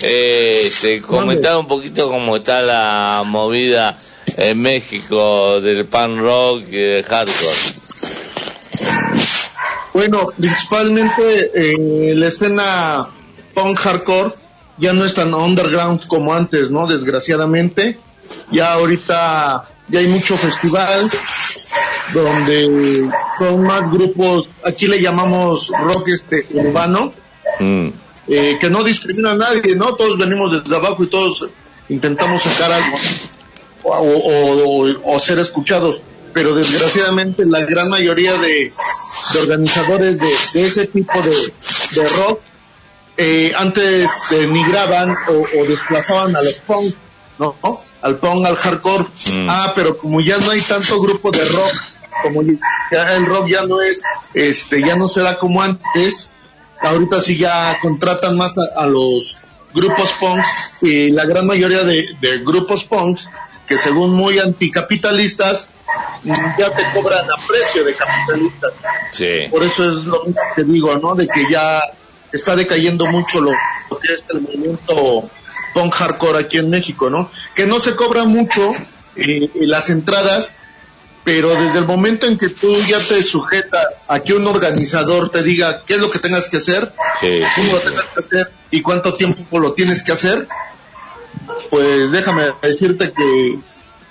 eh, 0.00 0.62
este, 0.66 1.00
comentar 1.00 1.56
un 1.56 1.66
poquito 1.66 2.08
cómo 2.08 2.36
está 2.36 2.60
la 2.62 3.22
movida 3.26 3.96
en 4.36 4.60
México 4.60 5.60
del 5.60 5.86
pan 5.86 6.18
rock 6.18 6.62
y 6.68 6.76
del 6.76 7.02
hardcore. 7.04 7.56
Bueno, 9.94 10.26
principalmente 10.36 11.52
eh, 11.54 12.14
la 12.14 12.26
escena 12.28 13.08
punk 13.54 13.78
hardcore 13.78 14.30
ya 14.78 14.92
no 14.92 15.04
es 15.04 15.14
tan 15.14 15.32
underground 15.32 16.06
como 16.08 16.34
antes, 16.34 16.70
¿no? 16.70 16.86
Desgraciadamente. 16.86 17.98
Ya 18.50 18.72
ahorita 18.74 19.64
ya 19.88 20.00
hay 20.00 20.08
mucho 20.08 20.36
festival 20.36 21.08
donde 22.12 23.08
son 23.38 23.62
más 23.62 23.90
grupos, 23.90 24.48
aquí 24.64 24.86
le 24.86 25.00
llamamos 25.00 25.70
rock 25.84 26.08
este 26.08 26.44
urbano, 26.52 27.12
Mm. 27.60 27.88
eh, 28.28 28.58
que 28.60 28.70
no 28.70 28.82
discrimina 28.82 29.30
a 29.32 29.34
nadie, 29.36 29.76
¿no? 29.76 29.94
Todos 29.94 30.18
venimos 30.18 30.50
desde 30.50 30.74
abajo 30.74 31.04
y 31.04 31.06
todos 31.08 31.46
intentamos 31.88 32.42
sacar 32.42 32.72
algo. 32.72 32.96
o, 33.86 33.92
o- 33.92 35.14
o 35.14 35.18
ser 35.20 35.38
escuchados. 35.38 36.00
Pero 36.32 36.54
desgraciadamente 36.54 37.44
la 37.44 37.60
gran 37.60 37.90
mayoría 37.90 38.32
de, 38.38 38.72
de 39.34 39.40
organizadores 39.40 40.18
de, 40.18 40.32
de 40.54 40.66
ese 40.66 40.86
tipo 40.86 41.20
de, 41.20 41.30
de 41.30 42.08
rock 42.08 42.40
eh, 43.16 43.52
antes 43.56 44.10
migraban 44.48 45.14
o, 45.28 45.32
o 45.32 45.64
desplazaban 45.66 46.34
a 46.34 46.42
los 46.42 46.54
punk, 46.60 46.94
¿no? 47.38 47.54
Al 48.02 48.16
punk, 48.16 48.46
al 48.46 48.56
hardcore. 48.56 49.06
Ah, 49.48 49.72
pero 49.76 49.96
como 49.96 50.20
ya 50.20 50.38
no 50.38 50.50
hay 50.50 50.60
tanto 50.60 51.00
grupo 51.00 51.30
de 51.30 51.44
rock, 51.44 51.72
como 52.22 52.42
ya 52.42 53.16
el 53.16 53.26
rock 53.26 53.48
ya 53.48 53.62
no 53.64 53.80
es, 53.80 54.02
este, 54.34 54.80
ya 54.80 54.96
no 54.96 55.08
se 55.08 55.20
da 55.20 55.38
como 55.38 55.62
antes, 55.62 56.32
ahorita 56.80 57.20
sí 57.20 57.36
ya 57.36 57.78
contratan 57.80 58.36
más 58.36 58.52
a, 58.58 58.82
a 58.82 58.86
los 58.86 59.38
grupos 59.72 60.10
punks 60.20 60.82
y 60.82 61.10
la 61.10 61.24
gran 61.24 61.46
mayoría 61.46 61.84
de, 61.84 62.06
de 62.20 62.38
grupos 62.38 62.84
punks 62.84 63.28
que 63.66 63.78
según 63.78 64.12
muy 64.12 64.38
anticapitalistas 64.38 65.68
mm, 65.68 65.73
ya 66.24 66.70
te 66.70 66.82
cobran 66.94 67.24
a 67.24 67.46
precio 67.46 67.84
de 67.84 67.94
capitalistas. 67.94 68.72
Sí. 69.12 69.48
Por 69.50 69.62
eso 69.62 69.90
es 69.90 70.04
lo 70.04 70.24
mismo 70.24 70.40
que 70.56 70.64
digo, 70.64 70.96
¿no? 70.98 71.14
De 71.14 71.26
que 71.28 71.44
ya 71.50 71.80
está 72.32 72.56
decayendo 72.56 73.06
mucho 73.06 73.40
lo, 73.40 73.52
lo 73.90 73.98
que 73.98 74.12
es 74.12 74.24
el 74.30 74.40
movimiento 74.40 75.28
punk 75.74 75.92
hardcore 75.94 76.38
aquí 76.38 76.58
en 76.58 76.70
México, 76.70 77.10
¿no? 77.10 77.30
Que 77.54 77.66
no 77.66 77.80
se 77.80 77.94
cobra 77.96 78.24
mucho 78.24 78.72
eh, 79.16 79.44
eh, 79.44 79.50
las 79.66 79.90
entradas, 79.90 80.50
pero 81.24 81.48
desde 81.54 81.78
el 81.78 81.86
momento 81.86 82.26
en 82.26 82.38
que 82.38 82.48
tú 82.48 82.74
ya 82.82 82.98
te 82.98 83.22
sujetas 83.22 83.86
a 84.08 84.20
que 84.20 84.34
un 84.34 84.46
organizador 84.46 85.30
te 85.30 85.42
diga 85.42 85.82
qué 85.86 85.94
es 85.94 86.00
lo 86.00 86.10
que 86.10 86.18
tengas 86.18 86.48
que 86.48 86.58
hacer, 86.58 86.92
Sí. 87.20 87.40
cómo 87.56 87.72
lo 87.72 87.78
tengas 87.78 88.04
que 88.06 88.20
hacer 88.20 88.52
y 88.70 88.82
cuánto 88.82 89.14
tiempo 89.14 89.58
lo 89.58 89.72
tienes 89.72 90.02
que 90.02 90.12
hacer, 90.12 90.46
pues 91.70 92.12
déjame 92.12 92.44
decirte 92.62 93.12
que, 93.12 93.58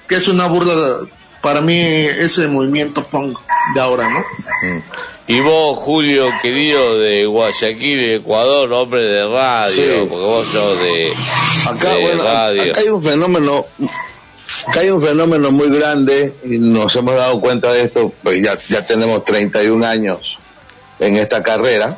que 0.07 0.15
es 0.15 0.27
una 0.27 0.47
burla 0.47 0.99
para 1.43 1.61
mí 1.61 1.77
ese 1.77 2.47
movimiento 2.47 3.03
punk 3.03 3.37
de 3.75 3.81
ahora, 3.81 4.09
¿no? 4.09 4.19
Mm. 4.19 4.81
Y 5.27 5.39
vos, 5.41 5.77
Julio, 5.77 6.25
querido 6.41 6.99
de 6.99 7.25
Guayaquil, 7.25 8.11
Ecuador, 8.13 8.71
hombre 8.73 9.05
de 9.05 9.25
radio, 9.25 9.71
Sí. 9.71 10.05
porque 10.09 10.15
vos 10.25 10.47
sos 10.47 10.79
de, 10.79 11.13
Acá, 11.69 11.93
de 11.95 12.01
bueno, 12.01 12.23
radio. 12.23 12.71
acá 12.71 12.81
hay 12.81 12.87
un 12.89 13.01
fenómeno, 13.03 13.65
acá 14.67 14.79
hay 14.81 14.89
un 14.89 15.01
fenómeno 15.01 15.51
muy 15.51 15.69
grande 15.69 16.33
y 16.45 16.57
nos 16.57 16.95
hemos 16.95 17.15
dado 17.15 17.39
cuenta 17.39 17.71
de 17.73 17.83
esto, 17.83 18.11
pues 18.23 18.41
ya, 18.41 18.57
ya 18.69 18.85
tenemos 18.85 19.23
31 19.25 19.85
años 19.85 20.37
en 20.99 21.17
esta 21.17 21.43
carrera. 21.43 21.97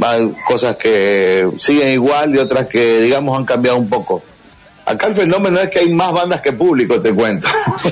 Hay 0.00 0.32
cosas 0.46 0.76
que 0.76 1.48
siguen 1.58 1.92
igual 1.92 2.34
y 2.34 2.38
otras 2.38 2.66
que, 2.66 3.00
digamos, 3.00 3.38
han 3.38 3.44
cambiado 3.44 3.78
un 3.78 3.88
poco. 3.88 4.22
Acá 4.92 5.06
el 5.08 5.14
fenómeno 5.14 5.60
es 5.60 5.68
que 5.70 5.80
hay 5.80 5.92
más 5.92 6.12
bandas 6.12 6.40
que 6.40 6.52
público, 6.52 7.00
te 7.00 7.12
cuento. 7.12 7.46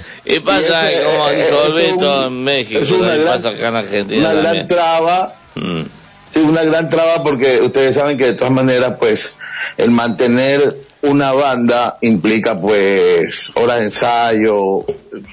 Y 0.24 0.40
pasa 0.40 0.90
y 0.90 0.94
ese- 0.94 1.04
como 1.04 1.28
es 1.28 1.74
un- 1.96 2.24
en 2.26 2.44
México, 2.44 2.80
es 2.80 2.90
una 2.90 3.14
gran- 3.16 3.26
pasa 3.26 3.48
acá 3.50 3.68
en 3.68 3.76
Argentina 3.76 4.20
una 4.20 4.32
gran 4.32 4.44
también. 4.44 4.66
traba 4.68 5.34
Mm. 5.56 5.82
Sí, 6.32 6.38
una 6.40 6.62
gran 6.62 6.88
traba 6.90 7.24
porque 7.24 7.60
ustedes 7.60 7.96
saben 7.96 8.16
que 8.16 8.26
de 8.26 8.32
todas 8.34 8.52
maneras, 8.52 8.94
pues, 9.00 9.36
el 9.78 9.90
mantener 9.90 10.76
una 11.02 11.32
banda 11.32 11.98
implica, 12.02 12.60
pues, 12.60 13.50
horas 13.56 13.78
de 13.80 13.84
ensayo, 13.86 14.84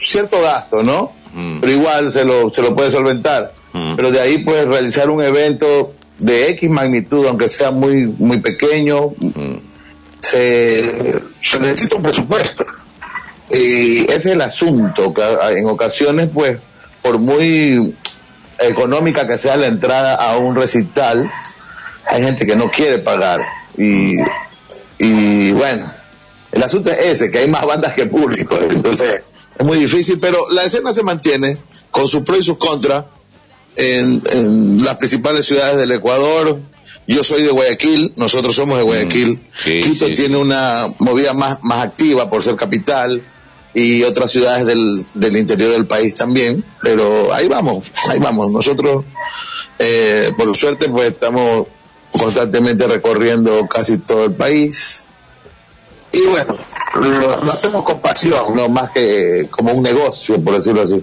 cierto 0.02 0.42
gasto, 0.42 0.82
¿no? 0.82 1.14
Pero 1.62 1.72
igual 1.72 2.12
se 2.12 2.26
lo, 2.26 2.52
se 2.52 2.64
lo 2.64 2.76
puede 2.76 2.90
solventar. 2.90 3.54
Pero 3.96 4.10
de 4.10 4.20
ahí, 4.20 4.40
pues, 4.40 4.66
realizar 4.66 5.12
un 5.12 5.22
evento 5.22 5.94
de 6.20 6.50
X 6.52 6.70
magnitud, 6.70 7.28
aunque 7.28 7.50
sea 7.50 7.72
muy, 7.72 8.08
muy 8.08 8.40
pequeño, 8.40 9.14
se, 10.20 11.22
se 11.42 11.60
necesita 11.60 11.96
un 11.98 12.04
presupuesto. 12.04 12.66
Y 13.50 14.04
ese 14.06 14.16
es 14.16 14.26
el 14.26 14.42
asunto, 14.42 15.14
que 15.14 15.22
en 15.58 15.68
ocasiones, 15.68 16.30
pues, 16.34 16.58
por 17.02 17.20
muy 17.20 17.96
económica 18.60 19.28
que 19.28 19.38
sea 19.38 19.56
la 19.56 19.68
entrada 19.68 20.16
a 20.16 20.38
un 20.38 20.56
recital, 20.56 21.30
hay 22.08 22.24
gente 22.24 22.46
que 22.46 22.56
no 22.56 22.70
quiere 22.72 23.00
pagar. 23.00 23.46
Y, 23.78 24.18
y 24.98 25.52
bueno, 25.52 25.86
el 26.52 26.64
asunto 26.64 26.92
es 26.92 26.98
ese, 27.06 27.32
que 27.32 27.40
hay 27.40 27.50
más 27.50 27.66
bandas 27.66 27.94
que 27.94 28.08
público. 28.08 28.58
Entonces, 28.70 29.22
es 29.58 29.66
muy 29.66 29.80
difícil, 29.80 30.20
pero 30.20 30.50
la 30.50 30.64
escena 30.64 30.92
se 30.92 31.04
mantiene 31.04 31.58
con 31.92 32.08
sus 32.08 32.24
pros 32.24 32.40
y 32.40 32.44
sus 32.44 32.58
contras 32.58 33.06
en, 33.78 34.22
en 34.32 34.84
las 34.84 34.96
principales 34.98 35.46
ciudades 35.46 35.78
del 35.78 35.92
Ecuador. 35.92 36.60
Yo 37.08 37.24
soy 37.24 37.44
de 37.44 37.52
Guayaquil, 37.52 38.12
nosotros 38.18 38.54
somos 38.54 38.78
de 38.78 38.84
Guayaquil. 38.84 39.40
Quito 39.64 40.08
tiene 40.08 40.38
una 40.38 40.94
movida 41.00 41.34
más, 41.34 41.60
más 41.64 41.86
activa 41.86 42.30
por 42.30 42.44
ser 42.44 42.58
capital 42.58 43.22
y 43.74 44.04
otras 44.04 44.32
ciudades 44.32 44.66
del, 44.66 45.06
del 45.14 45.38
interior 45.38 45.72
del 45.72 45.86
país 45.86 46.16
también, 46.16 46.66
pero 46.82 47.34
ahí 47.34 47.48
vamos, 47.48 47.86
ahí 48.10 48.20
vamos. 48.20 48.52
Nosotros, 48.52 49.06
eh, 49.80 50.34
por 50.38 50.54
suerte, 50.58 50.90
pues 50.90 51.12
estamos 51.12 51.68
constantemente 52.12 52.88
recorriendo 52.88 53.68
casi 53.68 54.00
todo 54.00 54.26
el 54.26 54.32
país. 54.32 55.06
Y 56.12 56.22
bueno, 56.22 56.58
lo, 56.96 57.44
lo 57.46 57.52
hacemos 57.54 57.84
con 57.84 58.02
pasión, 58.02 58.56
no 58.56 58.68
más 58.68 58.92
que 58.92 59.48
como 59.52 59.72
un 59.72 59.84
negocio, 59.84 60.42
por 60.44 60.58
decirlo 60.58 60.82
así. 60.82 61.02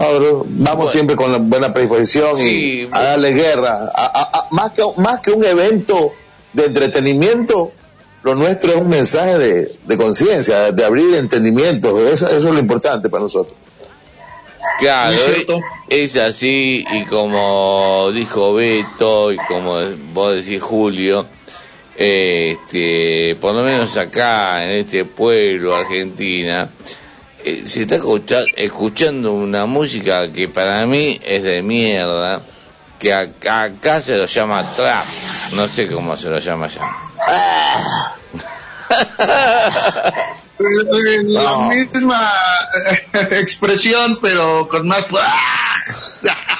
Ahora, 0.00 0.26
vamos 0.46 0.92
siempre 0.92 1.14
con 1.14 1.30
la 1.30 1.38
buena 1.38 1.72
predisposición 1.74 2.30
y 2.40 2.88
a 2.90 3.00
darle 3.02 3.32
guerra. 3.32 3.90
A- 3.94 4.06
a- 4.06 4.38
a- 4.38 4.46
más, 4.50 4.72
que, 4.72 4.82
más 4.96 5.20
que 5.20 5.30
un 5.32 5.44
evento 5.44 6.12
de 6.54 6.64
entretenimiento, 6.66 7.70
lo 8.22 8.34
nuestro 8.34 8.70
es 8.72 8.76
un 8.80 8.88
mensaje 8.88 9.38
de, 9.38 9.72
de 9.84 9.96
conciencia, 9.98 10.72
de 10.72 10.84
abrir 10.84 11.14
entendimientos. 11.16 12.00
Eso, 12.00 12.26
eso 12.28 12.36
es 12.48 12.54
lo 12.54 12.58
importante 12.58 13.08
para 13.10 13.22
nosotros. 13.24 13.54
Claro, 14.78 15.12
Muy 15.12 15.18
cierto. 15.20 15.60
es 15.90 16.16
así 16.16 16.84
y 16.90 17.04
como 17.04 18.10
dijo 18.14 18.54
Beto 18.54 19.30
y 19.32 19.36
como 19.36 19.78
vos 20.14 20.34
decís 20.34 20.62
Julio, 20.62 21.26
eh, 21.98 22.56
este, 22.58 23.36
por 23.38 23.54
lo 23.54 23.62
menos 23.62 23.96
acá 23.98 24.64
en 24.64 24.70
este 24.78 25.04
pueblo, 25.04 25.76
Argentina, 25.76 26.68
eh, 27.44 27.62
se 27.66 27.82
está 27.82 27.96
escucha- 27.96 28.44
escuchando 28.56 29.32
una 29.32 29.66
música 29.66 30.30
que 30.32 30.48
para 30.48 30.84
mí 30.86 31.18
es 31.22 31.42
de 31.42 31.62
mierda, 31.62 32.40
que 32.98 33.12
acá, 33.14 33.62
acá 33.62 34.00
se 34.00 34.16
lo 34.16 34.26
llama 34.26 34.64
trap, 34.76 35.04
no 35.52 35.66
sé 35.68 35.86
cómo 35.88 36.16
se 36.16 36.28
lo 36.28 36.38
llama 36.38 36.66
allá. 36.66 36.82
Eh, 40.62 41.22
La 41.24 41.56
misma 41.68 42.30
eh, 43.14 43.28
expresión, 43.40 44.18
pero 44.20 44.68
con 44.68 44.86
más. 44.86 45.06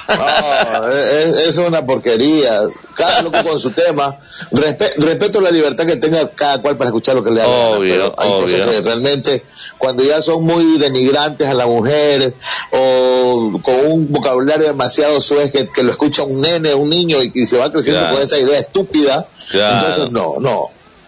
No, 0.07 0.87
es, 0.89 1.37
es 1.47 1.57
una 1.57 1.85
porquería. 1.85 2.61
Cada 2.95 3.21
loco 3.21 3.43
con 3.43 3.57
su 3.59 3.71
tema. 3.71 4.15
Respe- 4.51 4.93
respeto 4.97 5.39
la 5.39 5.51
libertad 5.51 5.85
que 5.85 5.95
tenga 5.95 6.29
cada 6.31 6.61
cual 6.61 6.75
para 6.77 6.89
escuchar 6.89 7.15
lo 7.15 7.23
que 7.23 7.31
le 7.31 7.41
haga. 7.41 7.49
Obvio, 7.69 7.93
pero 7.93 8.15
hay 8.17 8.29
obvio. 8.29 8.57
cosas 8.57 8.75
que 8.75 8.81
realmente, 8.81 9.43
cuando 9.77 10.03
ya 10.03 10.21
son 10.21 10.43
muy 10.43 10.77
denigrantes 10.79 11.47
a 11.47 11.53
la 11.53 11.65
mujer 11.65 12.33
o 12.71 13.59
con 13.61 13.75
un 13.85 14.11
vocabulario 14.11 14.67
demasiado 14.67 15.21
suez 15.21 15.51
que, 15.51 15.67
que 15.69 15.83
lo 15.83 15.91
escucha 15.91 16.23
un 16.23 16.41
nene, 16.41 16.73
un 16.73 16.89
niño 16.89 17.21
y, 17.23 17.31
y 17.33 17.45
se 17.45 17.57
va 17.57 17.71
creciendo 17.71 18.01
Claro. 18.01 18.15
con 18.15 18.23
esa 18.23 18.37
idea 18.39 18.59
estúpida, 18.59 19.27
Claro. 19.51 19.75
entonces 19.87 20.11
no, 20.11 20.33
no. 20.39 20.61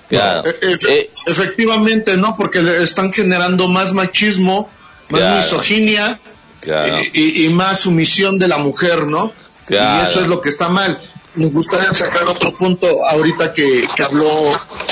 Claro. 0.09 0.47
Eh, 0.49 0.55
efe- 0.61 1.09
efectivamente, 1.25 2.17
¿no? 2.17 2.35
Porque 2.37 2.61
le 2.61 2.83
están 2.83 3.11
generando 3.11 3.67
más 3.67 3.93
machismo, 3.93 4.69
más 5.09 5.19
Claro. 5.21 5.37
misoginia 5.37 6.19
Claro. 6.63 6.95
y, 7.13 7.45
y 7.45 7.49
más 7.49 7.81
sumisión 7.81 8.39
de 8.39 8.47
la 8.47 8.57
mujer, 8.57 9.09
¿no? 9.09 9.33
Claro. 9.65 10.03
Y 10.03 10.09
eso 10.09 10.21
es 10.21 10.27
lo 10.27 10.41
que 10.41 10.49
está 10.49 10.69
mal. 10.69 10.97
Nos 11.35 11.51
gustaría 11.51 11.93
sacar 11.93 12.23
otro 12.23 12.55
punto 12.55 13.05
ahorita 13.07 13.53
que, 13.53 13.87
que 13.95 14.03
habló 14.03 14.27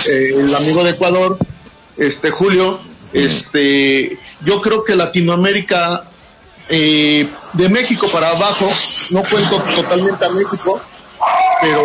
eh, 0.07 0.31
el 0.35 0.55
amigo 0.55 0.83
de 0.83 0.91
Ecuador, 0.91 1.37
este 1.97 2.31
Julio. 2.31 2.79
Este, 3.13 4.17
yo 4.45 4.61
creo 4.61 4.83
que 4.83 4.95
Latinoamérica, 4.95 6.05
eh, 6.69 7.27
de 7.53 7.69
México 7.69 8.07
para 8.11 8.29
abajo, 8.29 8.69
no 9.11 9.21
cuento 9.23 9.61
totalmente 9.75 10.25
a 10.25 10.29
México, 10.29 10.81
pero 11.61 11.83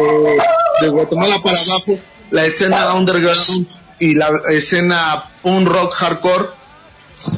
de 0.80 0.88
Guatemala 0.88 1.38
para 1.42 1.58
abajo, 1.58 1.98
la 2.30 2.44
escena 2.46 2.94
underground 2.94 3.66
y 3.98 4.14
la 4.14 4.30
escena 4.50 5.24
punk 5.42 5.68
rock 5.68 5.92
hardcore 5.94 6.46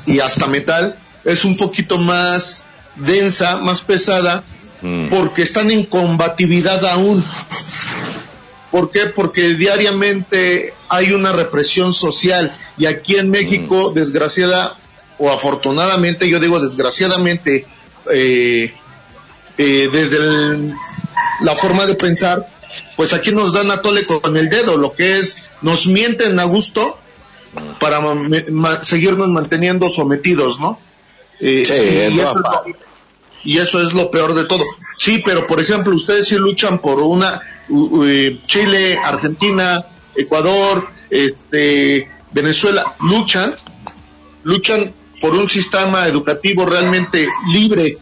y 0.06 0.20
hasta 0.20 0.46
metal 0.46 0.96
es 1.24 1.44
un 1.44 1.54
poquito 1.56 1.98
más 1.98 2.66
densa, 2.96 3.58
más 3.58 3.80
pesada, 3.82 4.42
porque 5.10 5.42
están 5.42 5.70
en 5.70 5.84
combatividad 5.84 6.84
aún. 6.86 7.24
¿Por 8.70 8.90
qué? 8.90 9.06
Porque 9.06 9.54
diariamente 9.54 10.74
hay 10.88 11.12
una 11.12 11.32
represión 11.32 11.92
social 11.92 12.54
y 12.76 12.86
aquí 12.86 13.16
en 13.16 13.30
México, 13.30 13.92
desgraciada 13.94 14.76
o 15.18 15.30
afortunadamente, 15.30 16.28
yo 16.28 16.38
digo 16.38 16.60
desgraciadamente, 16.60 17.66
eh, 18.12 18.72
eh, 19.56 19.88
desde 19.92 20.16
el- 20.18 20.74
la 21.40 21.56
forma 21.56 21.86
de 21.86 21.94
pensar, 21.94 22.46
pues 22.96 23.12
aquí 23.14 23.32
nos 23.32 23.52
dan 23.52 23.70
a 23.70 23.80
tole 23.80 24.04
con 24.06 24.36
el 24.36 24.48
dedo, 24.50 24.76
lo 24.76 24.92
que 24.92 25.18
es, 25.18 25.38
nos 25.62 25.86
mienten 25.86 26.38
a 26.38 26.44
gusto 26.44 26.98
para 27.80 28.00
ma- 28.00 28.28
ma- 28.50 28.84
seguirnos 28.84 29.28
manteniendo 29.28 29.88
sometidos, 29.88 30.60
¿no? 30.60 30.78
Eh, 31.40 31.64
Sí, 31.64 31.74
y, 32.14 32.20
eso 32.20 32.28
es 32.30 32.34
lo, 32.34 32.64
y 33.44 33.58
eso 33.58 33.82
es 33.86 33.92
lo 33.94 34.10
peor 34.10 34.34
de 34.34 34.44
todo. 34.44 34.64
Sí, 34.98 35.22
pero 35.24 35.46
por 35.46 35.60
ejemplo, 35.60 35.94
ustedes 35.94 36.28
sí 36.28 36.36
luchan 36.36 36.78
por 36.80 37.00
una 37.00 37.40
u- 37.68 37.98
u- 38.00 38.04
eh, 38.04 38.40
Chile, 38.46 38.98
Argentina, 39.04 39.84
Ecuador, 40.16 40.88
este, 41.10 42.10
Venezuela, 42.32 42.82
luchan, 43.00 43.54
luchan 44.42 44.92
por 45.20 45.34
un 45.34 45.48
sistema 45.48 46.06
educativo 46.06 46.66
realmente 46.66 47.28
libre. 47.52 47.98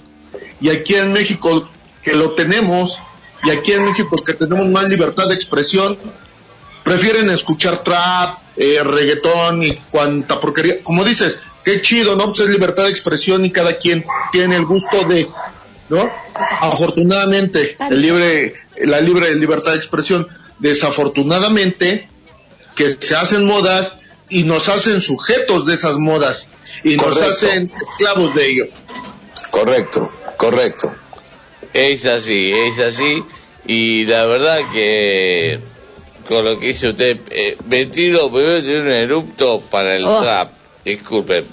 Y 0.61 0.71
aquí 0.71 0.95
en 0.95 1.13
México, 1.13 1.69
que 2.03 2.15
lo 2.15 2.31
tenemos, 2.33 2.99
y 3.45 3.51
aquí 3.51 3.73
en 3.73 3.85
México 3.85 4.17
que 4.17 4.33
tenemos 4.35 4.67
más 4.69 4.89
libertad 4.89 5.29
de 5.29 5.35
expresión, 5.35 5.99
prefieren 6.83 7.29
escuchar 7.31 7.77
trap, 7.83 8.39
eh, 8.57 8.81
reggaetón 8.83 9.63
y 9.63 9.75
cuanta 9.91 10.41
porquería. 10.41 10.83
Como 10.83 11.05
dices, 11.05 11.39
qué 11.67 11.83
chido, 11.83 12.17
¿no? 12.17 12.27
Pues 12.33 12.41
es 12.41 12.49
libertad 12.49 12.85
de 12.85 12.91
expresión 12.91 13.45
y 13.45 13.51
cada 13.51 13.77
quien 13.77 14.05
tiene 14.33 14.57
el 14.57 14.65
gusto 14.65 15.03
de, 15.09 15.29
¿no? 15.91 16.09
Afortunadamente, 16.61 17.77
el 17.91 18.01
libre, 18.01 18.55
la 18.85 19.01
libre 19.03 19.35
libertad 19.35 19.73
de 19.73 19.79
expresión. 19.79 20.27
Desafortunadamente, 20.59 22.09
que 22.75 22.89
se 22.99 23.15
hacen 23.17 23.45
modas 23.45 23.95
y 24.29 24.45
nos 24.45 24.69
hacen 24.69 25.03
sujetos 25.03 25.67
de 25.67 25.75
esas 25.75 25.97
modas 25.97 26.47
y 26.85 26.97
nos 26.97 27.07
Correcto. 27.07 27.31
hacen 27.47 27.71
esclavos 27.91 28.35
de 28.35 28.49
ello. 28.49 28.65
Correcto, 29.51 30.11
correcto. 30.37 30.91
Es 31.75 32.07
así, 32.07 32.53
es 32.53 32.79
así. 32.79 33.23
Y 33.67 34.07
la 34.07 34.25
verdad 34.27 34.59
que 34.73 35.59
con 36.29 36.45
lo 36.45 36.59
que 36.59 36.69
dice 36.69 36.89
usted, 36.91 37.19
eh, 37.31 37.57
me 37.69 37.87
tiro 37.87 38.31
primero 38.31 38.61
tiene 38.63 38.81
un 38.81 38.89
erupto 38.89 39.61
para 39.71 39.97
el 39.97 40.05
Oh. 40.07 40.23
trap. 40.23 40.51
Disculpen. 40.87 41.45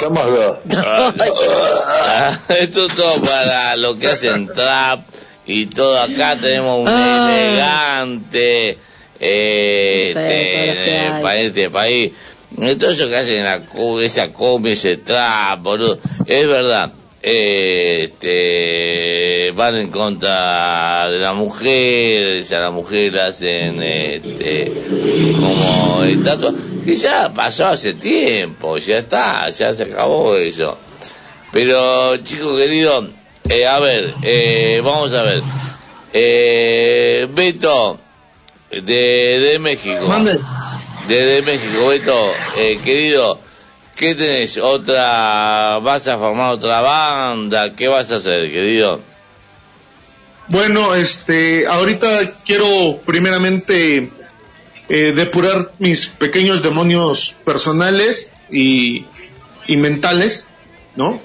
Somos 0.00 0.26
dos. 0.26 0.56
Ah, 0.76 2.38
Esto 2.48 2.86
es 2.86 2.94
todo 2.96 3.22
para 3.22 3.76
lo 3.76 3.96
que 3.98 4.08
hacen 4.08 4.48
trap 4.48 5.00
y 5.46 5.66
todo 5.66 5.98
acá 6.00 6.36
tenemos 6.40 6.80
un 6.80 6.88
Ah. 6.88 7.30
elegante 7.32 8.78
eh, 9.20 10.10
No 10.14 10.20
sé, 10.20 10.70
este, 10.70 11.46
este 11.46 11.70
país. 11.70 12.12
Todo 12.78 12.90
eso 12.90 13.08
que 13.08 13.16
hacen 13.16 13.44
la, 13.44 13.60
cu- 13.60 14.00
esa 14.00 14.28
cumbia, 14.32 14.72
ese 14.72 14.96
trap, 14.96 15.60
boludo. 15.62 15.98
Es 16.26 16.46
verdad. 16.48 16.90
eh, 17.24 18.00
este, 18.10 19.52
van 19.54 19.76
en 19.76 19.92
contra 19.92 21.08
de 21.08 21.18
la 21.18 21.32
mujer, 21.34 22.42
a 22.52 22.58
la 22.58 22.70
mujer 22.72 23.12
la 23.12 23.26
hacen 23.26 23.80
este, 23.80 24.72
como 25.38 26.02
estatua, 26.02 26.52
que 26.84 26.96
ya 26.96 27.32
pasó 27.32 27.66
hace 27.66 27.94
tiempo, 27.94 28.76
ya 28.78 28.98
está, 28.98 29.48
ya 29.50 29.72
se 29.72 29.84
acabó 29.84 30.36
eso. 30.36 30.76
Pero, 31.52 32.16
chico 32.18 32.56
querido, 32.56 33.08
eh, 33.48 33.66
a 33.66 33.78
ver, 33.78 34.14
eh, 34.22 34.80
vamos 34.82 35.12
a 35.12 35.22
ver. 35.22 35.42
Eh, 36.12 37.26
Beto, 37.30 37.98
de, 38.70 38.80
de 38.82 39.58
México. 39.58 40.08
Desde 41.08 41.42
México, 41.42 41.88
Beto, 41.88 42.34
eh, 42.58 42.78
querido, 42.84 43.38
¿qué 43.96 44.14
tenés? 44.14 44.56
¿Otra, 44.58 45.78
vas 45.82 46.06
a 46.08 46.16
formar 46.16 46.54
otra 46.54 46.80
banda? 46.80 47.74
¿Qué 47.74 47.88
vas 47.88 48.10
a 48.12 48.16
hacer, 48.16 48.50
querido? 48.50 49.00
Bueno, 50.48 50.94
este, 50.94 51.66
ahorita 51.66 52.34
quiero 52.44 52.98
primeramente 53.04 54.10
eh, 54.94 55.14
depurar 55.16 55.72
mis 55.78 56.08
pequeños 56.08 56.62
demonios 56.62 57.34
personales 57.46 58.30
y, 58.50 59.06
y 59.66 59.78
mentales, 59.78 60.48
¿no? 60.96 61.18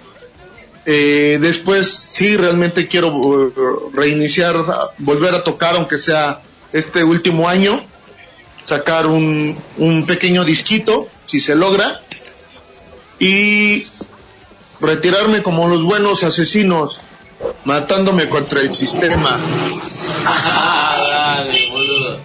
Eh, 0.85 1.37
después 1.41 2.05
sí, 2.09 2.37
realmente 2.37 2.87
quiero 2.87 3.09
eh, 3.09 3.51
reiniciar, 3.93 4.55
volver 4.99 5.35
a 5.35 5.43
tocar, 5.43 5.75
aunque 5.75 5.99
sea 5.99 6.39
este 6.71 7.03
último 7.03 7.49
año, 7.49 7.83
sacar 8.63 9.05
un, 9.05 9.53
un 9.75 10.05
pequeño 10.05 10.45
disquito, 10.45 11.09
si 11.25 11.41
se 11.41 11.53
logra, 11.55 12.01
y 13.19 13.85
retirarme 14.79 15.43
como 15.43 15.67
los 15.67 15.83
buenos 15.83 16.23
asesinos, 16.23 17.01
matándome 17.65 18.29
contra 18.29 18.61
el 18.61 18.73
sistema. 18.73 19.37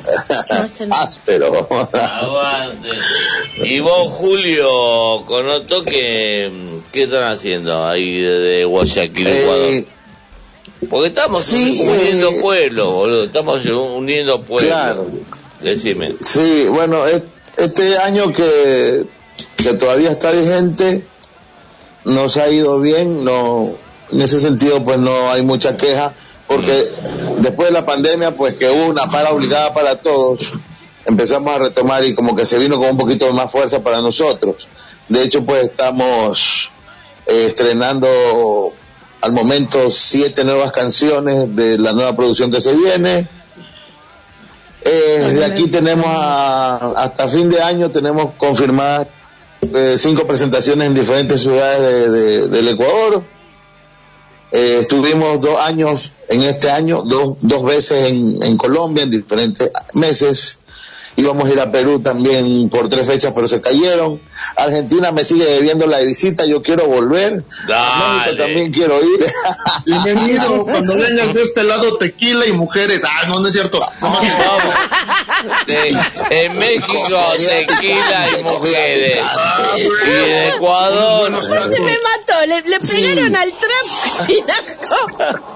Áspero. 0.90 1.68
Y 3.56 3.80
vos, 3.80 4.08
Julio, 4.14 5.24
con 5.26 5.48
Otto, 5.48 5.84
¿qué, 5.84 6.50
qué 6.90 7.02
están 7.04 7.24
haciendo 7.24 7.86
ahí 7.86 8.20
desde 8.20 8.64
Guayaquil, 8.64 9.26
Ecuador? 9.26 9.84
Porque 10.90 11.08
estamos 11.08 11.42
sí, 11.42 11.80
uniendo 11.80 12.30
eh, 12.30 12.38
pueblos, 12.40 12.92
boludo. 12.92 13.24
Estamos 13.24 13.64
uniendo 13.66 14.40
pueblos. 14.42 14.72
Claro. 14.72 15.06
Decime. 15.60 16.14
Sí, 16.20 16.66
bueno, 16.68 17.04
este 17.56 17.98
año 17.98 18.32
que, 18.32 19.04
que 19.56 19.74
todavía 19.74 20.10
está 20.10 20.32
vigente 20.32 21.04
nos 22.04 22.36
ha 22.36 22.48
ido 22.48 22.80
bien, 22.80 23.24
no, 23.24 23.70
en 24.10 24.20
ese 24.20 24.38
sentido 24.38 24.82
pues 24.84 24.98
no 24.98 25.30
hay 25.30 25.42
mucha 25.42 25.76
queja, 25.76 26.12
porque 26.54 26.90
después 27.38 27.68
de 27.68 27.72
la 27.74 27.84
pandemia 27.86 28.30
pues 28.36 28.56
que 28.56 28.70
hubo 28.70 28.86
una 28.86 29.10
para 29.10 29.30
obligada 29.32 29.72
para 29.74 29.96
todos, 29.96 30.52
empezamos 31.06 31.54
a 31.54 31.58
retomar 31.58 32.04
y 32.04 32.14
como 32.14 32.36
que 32.36 32.46
se 32.46 32.58
vino 32.58 32.78
con 32.78 32.90
un 32.90 32.96
poquito 32.96 33.32
más 33.32 33.50
fuerza 33.50 33.82
para 33.82 34.00
nosotros. 34.00 34.68
De 35.08 35.22
hecho 35.22 35.44
pues 35.44 35.64
estamos 35.64 36.70
eh, 37.26 37.46
estrenando 37.48 38.08
al 39.20 39.32
momento 39.32 39.90
siete 39.90 40.44
nuevas 40.44 40.72
canciones 40.72 41.54
de 41.54 41.78
la 41.78 41.92
nueva 41.92 42.14
producción 42.16 42.50
que 42.50 42.60
se 42.60 42.74
viene. 42.74 43.26
Eh, 44.84 45.32
de 45.36 45.44
aquí 45.44 45.68
tenemos 45.68 46.06
a- 46.08 46.94
hasta 46.96 47.28
fin 47.28 47.48
de 47.48 47.62
año 47.62 47.90
tenemos 47.90 48.32
confirmadas 48.36 49.06
eh, 49.74 49.94
cinco 49.96 50.26
presentaciones 50.26 50.88
en 50.88 50.94
diferentes 50.94 51.40
ciudades 51.40 51.80
de- 51.80 52.10
de- 52.10 52.48
del 52.48 52.68
Ecuador. 52.68 53.22
Eh, 54.52 54.78
estuvimos 54.80 55.40
dos 55.40 55.58
años 55.60 56.12
en 56.28 56.42
este 56.42 56.70
año, 56.70 57.02
dos, 57.02 57.36
dos 57.40 57.64
veces 57.64 58.10
en, 58.10 58.42
en 58.42 58.56
Colombia 58.56 59.04
en 59.04 59.10
diferentes 59.10 59.70
meses. 59.94 60.58
Íbamos 61.16 61.46
a 61.46 61.52
ir 61.52 61.60
a 61.60 61.72
Perú 61.72 62.00
también 62.00 62.68
por 62.68 62.88
tres 62.88 63.06
fechas, 63.06 63.32
pero 63.34 63.48
se 63.48 63.60
cayeron. 63.60 64.20
Argentina 64.56 65.12
me 65.12 65.24
sigue 65.24 65.44
debiendo 65.44 65.86
la 65.86 66.00
visita, 66.00 66.44
yo 66.44 66.62
quiero 66.62 66.86
volver. 66.86 67.42
A 67.72 68.18
México 68.24 68.36
también 68.42 68.72
quiero 68.72 69.00
ir. 69.02 69.26
Bienvenido, 69.84 70.64
cuando 70.64 70.94
vengas 70.96 71.34
de 71.34 71.42
este 71.42 71.62
lado, 71.64 71.96
tequila 71.98 72.46
y 72.46 72.52
mujeres. 72.52 73.00
Ah, 73.04 73.26
no, 73.28 73.40
no 73.40 73.48
es 73.48 73.54
cierto. 73.54 73.80
De- 75.66 75.96
en 76.30 76.58
México, 76.58 77.06
tequila 77.66 78.28
y 78.38 78.44
mujeres. 78.44 79.18
Y 79.76 79.82
en 80.24 80.54
Ecuador. 80.54 81.42
Se 81.42 81.80
me 81.80 81.96
mató, 81.98 82.46
le, 82.46 82.62
le 82.62 82.78
pegaron 82.78 83.36
al 83.36 83.52
trap 83.52 84.30
y 84.30 84.42
la 84.42 84.88
copa. 84.88 85.40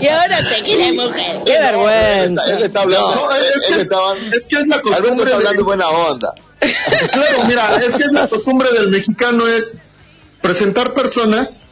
Y 0.00 0.08
ahora 0.08 0.42
tequila 0.48 0.86
y 0.88 0.92
mujer, 0.96 1.40
qué 1.44 1.58
vergüenza. 1.58 2.44
Él 2.50 2.62
está 2.62 2.80
hablando, 2.80 3.14
No, 3.14 3.34
es 3.34 3.42
que- 3.66 3.74
él 3.74 4.32
es 4.32 4.46
que 4.46 4.56
es 4.56 4.66
la 4.68 4.76
Alberto 4.76 4.88
costumbre 4.88 5.24
está 5.24 5.36
hablando 5.36 5.58
de- 5.58 5.64
buena 5.64 5.88
onda. 5.88 6.34
Claro, 6.60 7.44
mira, 7.46 7.76
es 7.76 7.96
que 7.96 8.04
es 8.04 8.12
la 8.12 8.28
costumbre 8.28 8.68
del 8.72 8.88
mexicano 8.88 9.46
es 9.48 9.72
presentar 10.42 10.92
personas 10.92 11.62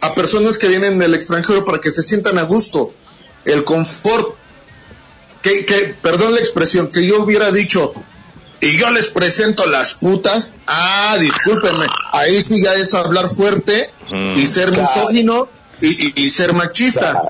a 0.00 0.14
personas 0.14 0.58
que 0.58 0.68
vienen 0.68 0.98
del 0.98 1.14
extranjero 1.14 1.64
para 1.64 1.80
que 1.80 1.90
se 1.92 2.02
sientan 2.02 2.38
a 2.38 2.42
gusto, 2.42 2.92
el 3.44 3.64
confort. 3.64 4.34
Que, 5.42 5.64
que, 5.64 5.94
perdón 6.02 6.34
la 6.34 6.40
expresión, 6.40 6.88
que 6.88 7.06
yo 7.06 7.22
hubiera 7.22 7.50
dicho, 7.52 7.94
y 8.60 8.76
yo 8.76 8.90
les 8.90 9.08
presento 9.08 9.66
las 9.66 9.94
putas, 9.94 10.52
ah, 10.66 11.16
discúlpenme, 11.20 11.86
ahí 12.12 12.42
sí 12.42 12.60
ya 12.60 12.74
es 12.74 12.92
hablar 12.94 13.28
fuerte 13.28 13.88
y 14.36 14.46
ser 14.46 14.70
misógino 14.76 15.48
y, 15.80 15.86
y- 16.08 16.12
y 16.24 16.28
ser 16.30 16.54
machista. 16.54 17.22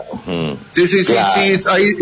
Sí, 0.72 0.86
sí, 0.86 1.04
sí, 1.04 1.12
Claro. 1.12 1.32
sí, 1.34 1.60
ahí, 1.68 1.92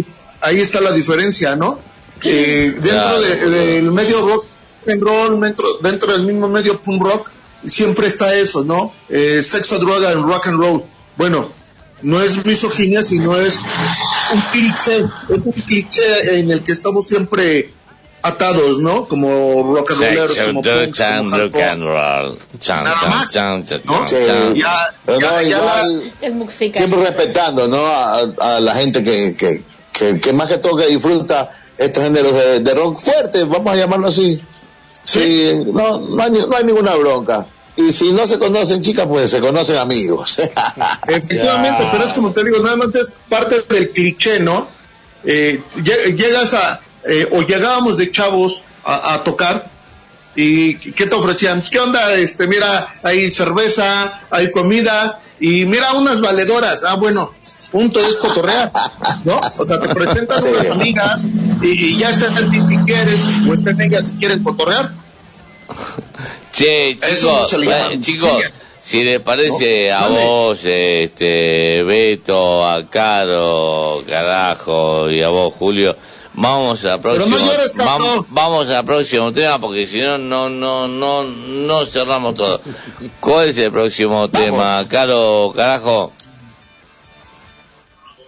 ahí 0.42 0.60
está 0.60 0.80
la 0.80 0.92
diferencia, 0.92 1.56
¿no? 1.56 1.80
Eh, 2.22 2.76
dentro 2.80 3.20
de- 3.20 3.50
del 3.50 3.90
medio 3.90 4.24
rock 4.26 4.46
and 4.88 5.02
roll, 5.02 5.40
dentro, 5.40 5.66
dentro 5.82 6.12
del 6.12 6.22
mismo 6.22 6.48
medio 6.48 6.80
punk 6.80 7.02
rock, 7.02 7.30
siempre 7.66 8.06
está 8.06 8.34
eso, 8.34 8.64
¿no? 8.64 8.92
Eh, 9.08 9.42
sexo, 9.42 9.78
droga 9.78 10.12
en 10.12 10.22
rock 10.22 10.48
and 10.48 10.60
roll. 10.60 10.82
Bueno, 11.16 11.48
no 12.02 12.22
es 12.22 12.44
misoginia, 12.44 13.04
sino 13.04 13.36
es 13.36 13.58
un 14.32 14.40
cliché, 14.52 15.04
es 15.30 15.46
un 15.46 15.52
cliché 15.52 16.38
en 16.38 16.50
el 16.50 16.62
que 16.62 16.72
estamos 16.72 17.06
siempre 17.06 17.70
atados, 18.22 18.80
¿no? 18.80 19.06
Como 19.06 19.74
rock 19.74 19.92
and 19.92 20.00
rolleros, 20.00 20.36
como 20.38 20.62
punks, 20.62 21.38
rock 21.38 21.56
and 21.56 21.82
roll. 21.84 22.38
Chan, 22.60 22.84
Nada 22.84 22.96
chan, 23.00 23.10
más. 23.10 23.30
chan, 23.30 23.64
chan, 23.66 23.80
¿no? 23.84 24.04
chan. 24.04 24.54
Ya, 24.54 25.42
igual, 25.42 26.12
siempre 26.52 27.00
respetando 27.00 27.68
¿no? 27.68 27.86
a, 27.86 28.20
a 28.38 28.60
la 28.60 28.74
gente 28.74 29.02
que, 29.02 29.36
que, 29.36 29.62
que, 29.92 30.20
que 30.20 30.32
más 30.32 30.48
que 30.48 30.58
todo 30.58 30.76
que 30.76 30.86
disfruta 30.86 31.50
estos 31.78 32.02
géneros 32.02 32.34
de, 32.34 32.60
de 32.60 32.74
rock 32.74 32.98
fuerte, 32.98 33.44
vamos 33.44 33.72
a 33.72 33.76
llamarlo 33.76 34.08
así. 34.08 34.40
Sí, 35.06 35.52
no, 35.72 35.98
no, 36.00 36.22
hay, 36.22 36.30
ni- 36.32 36.40
no 36.40 36.56
hay 36.56 36.64
ninguna 36.64 36.94
bronca. 36.96 37.46
Y 37.76 37.92
si 37.92 38.12
no 38.12 38.26
se 38.26 38.38
conocen 38.38 38.80
chicas, 38.82 39.06
pues 39.06 39.30
se 39.30 39.40
conocen 39.40 39.76
amigos. 39.76 40.38
Efectivamente, 41.06 41.86
pero 41.92 42.04
es 42.04 42.12
como 42.12 42.32
te 42.32 42.42
digo, 42.44 42.58
nada 42.62 42.76
más 42.76 42.94
es 42.94 43.12
parte 43.28 43.62
del 43.68 43.90
cliché, 43.90 44.40
¿no? 44.40 44.66
Eh, 45.24 45.60
lle- 45.76 46.16
llegas 46.16 46.54
a, 46.54 46.80
eh, 47.04 47.28
o 47.32 47.42
llegábamos 47.42 47.96
de 47.98 48.10
chavos 48.10 48.62
a, 48.84 49.14
a 49.14 49.24
tocar 49.24 49.68
y 50.34 50.74
¿qué 50.76 51.06
te 51.06 51.14
ofrecían? 51.14 51.60
Pues, 51.60 51.70
¿Qué 51.70 51.80
onda? 51.80 52.14
Este, 52.14 52.46
mira, 52.48 52.94
hay 53.02 53.30
cerveza, 53.30 54.20
hay 54.30 54.50
comida 54.50 55.20
y 55.40 55.66
mira 55.66 55.92
unas 55.92 56.20
valedoras. 56.20 56.84
Ah, 56.84 56.94
bueno, 56.94 57.32
punto 57.70 58.00
es 58.00 58.16
cotorrear, 58.16 58.72
¿no? 59.24 59.40
O 59.58 59.64
sea, 59.64 59.80
te 59.80 59.88
presentas 59.88 60.44
a 60.44 60.48
unas 60.48 60.70
amigas 60.70 61.20
y, 61.62 61.68
y 61.68 61.96
ya 61.98 62.10
está 62.10 62.26
en 62.38 62.50
ti 62.50 62.60
si 62.66 62.76
quieres 62.78 63.20
o 63.48 63.52
estén 63.52 63.80
ellas 63.80 64.08
si 64.08 64.16
quieren 64.16 64.42
cotorrear. 64.42 64.90
Che, 66.52 66.94
no 66.94 67.46
chicos, 67.46 67.52
eh, 67.52 67.98
chicos, 68.00 68.44
si 68.80 69.04
les 69.04 69.20
parece 69.20 69.90
¿No? 69.90 69.96
a 69.96 70.08
vos, 70.08 70.64
este, 70.64 71.82
Beto, 71.82 72.66
a 72.66 72.88
Caro, 72.88 74.02
carajo, 74.06 75.10
y 75.10 75.22
a 75.22 75.28
vos, 75.28 75.52
Julio, 75.52 75.96
vamos 76.36 76.84
al 76.84 77.00
próximo, 77.00 77.26
no 77.38 77.44
llores, 77.44 77.72
Caco. 77.72 77.88
vam- 77.98 78.26
vamos 78.28 78.70
al 78.70 78.84
próximo 78.84 79.32
tema, 79.32 79.58
porque 79.58 79.86
si 79.86 80.00
no, 80.00 80.16
no, 80.18 80.48
no, 80.48 80.86
no, 80.88 81.24
no 81.24 81.84
cerramos 81.86 82.34
todo. 82.34 82.60
¿Cuál 83.20 83.48
es 83.48 83.58
el 83.58 83.72
próximo 83.72 84.28
tema? 84.30 84.84
Caro, 84.88 85.52
carajo, 85.54 86.12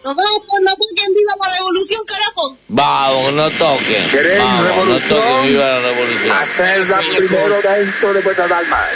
Nos 0.05 0.15
vamos 0.17 0.43
por 0.49 0.63
la 0.63 0.71
toquen 0.73 1.13
viva 1.15 1.35
la 1.43 1.55
revolución, 1.57 2.01
carajo. 2.07 2.57
vamos, 2.69 3.33
no 3.35 3.51
toquen, 3.51 4.11
¿Queréis 4.11 4.39
vamos, 4.39 4.63
no 4.63 4.69
revolución? 4.69 5.09
toquen, 5.09 5.47
viva 5.49 5.65
la 5.67 5.79
revolución. 5.81 6.37
Hacerla 6.37 7.01
primero 7.17 7.61
dentro 7.63 8.13
de 8.15 8.21
vuestras 8.21 8.51
almas. 8.53 8.89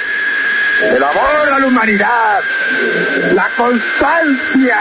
El 0.82 1.02
amor 1.04 1.30
a 1.54 1.58
la 1.60 1.66
humanidad, 1.66 2.40
la 3.34 3.48
constancia, 3.56 4.78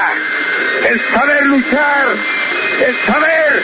el 0.90 1.00
saber 1.14 1.46
luchar, 1.46 2.08
el 2.82 2.96
saber 2.96 3.64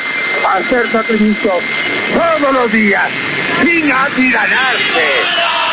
hacer 0.56 0.88
sacrificios 0.92 1.64
todos 2.14 2.54
los 2.54 2.72
días, 2.72 3.10
sin 3.64 3.92
atiranarse. 3.92 5.67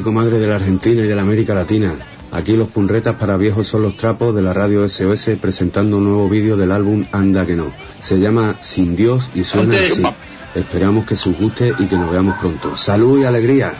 Y 0.00 0.02
comadres 0.02 0.40
de 0.40 0.46
la 0.46 0.56
Argentina 0.56 1.02
y 1.02 1.06
de 1.06 1.14
la 1.14 1.22
América 1.22 1.54
Latina. 1.54 1.92
Aquí 2.32 2.56
los 2.56 2.68
punretas 2.68 3.16
para 3.16 3.36
viejos 3.36 3.68
son 3.68 3.82
los 3.82 3.96
trapos 3.96 4.34
de 4.34 4.42
la 4.42 4.52
radio 4.52 4.88
SOS 4.88 5.30
presentando 5.40 5.98
un 5.98 6.04
nuevo 6.04 6.28
vídeo 6.28 6.56
del 6.56 6.72
álbum 6.72 7.04
Anda 7.12 7.44
que 7.44 7.56
no. 7.56 7.66
Se 8.02 8.18
llama 8.18 8.56
Sin 8.60 8.96
Dios 8.96 9.30
y 9.34 9.44
suena 9.44 9.74
así. 9.74 10.02
Esperamos 10.54 11.06
que 11.06 11.14
os 11.14 11.26
guste 11.38 11.74
y 11.78 11.86
que 11.86 11.96
nos 11.96 12.10
veamos 12.10 12.36
pronto. 12.38 12.76
Salud 12.76 13.20
y 13.20 13.24
alegría. 13.24 13.72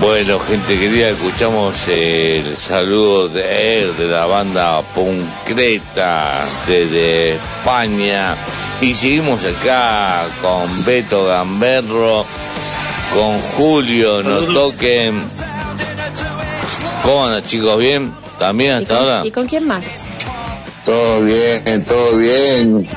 Bueno, 0.00 0.38
gente 0.38 0.78
querida, 0.78 1.08
escuchamos 1.08 1.74
el 1.88 2.56
saludo 2.56 3.28
de 3.28 3.82
él, 3.82 3.96
de 3.96 4.06
la 4.06 4.26
banda 4.26 4.80
Concreta 4.94 6.44
desde 6.68 7.34
España. 7.34 8.36
Y 8.80 8.94
seguimos 8.94 9.40
acá 9.44 10.24
con 10.40 10.84
Beto 10.84 11.26
Gamberro, 11.26 12.24
con 13.12 13.40
Julio, 13.56 14.22
no 14.22 14.38
toquen. 14.54 15.20
¿Cómo 17.02 17.26
andan 17.26 17.44
chicos? 17.44 17.76
¿Bien? 17.78 18.12
¿También 18.38 18.70
¿Y 18.78 18.82
hasta 18.82 18.94
con, 18.94 19.02
ahora? 19.04 19.26
¿Y 19.26 19.30
con 19.32 19.46
quién 19.46 19.66
más? 19.66 19.84
Todo 20.86 21.22
bien, 21.22 21.84
todo 21.84 22.16
bien. 22.16 22.88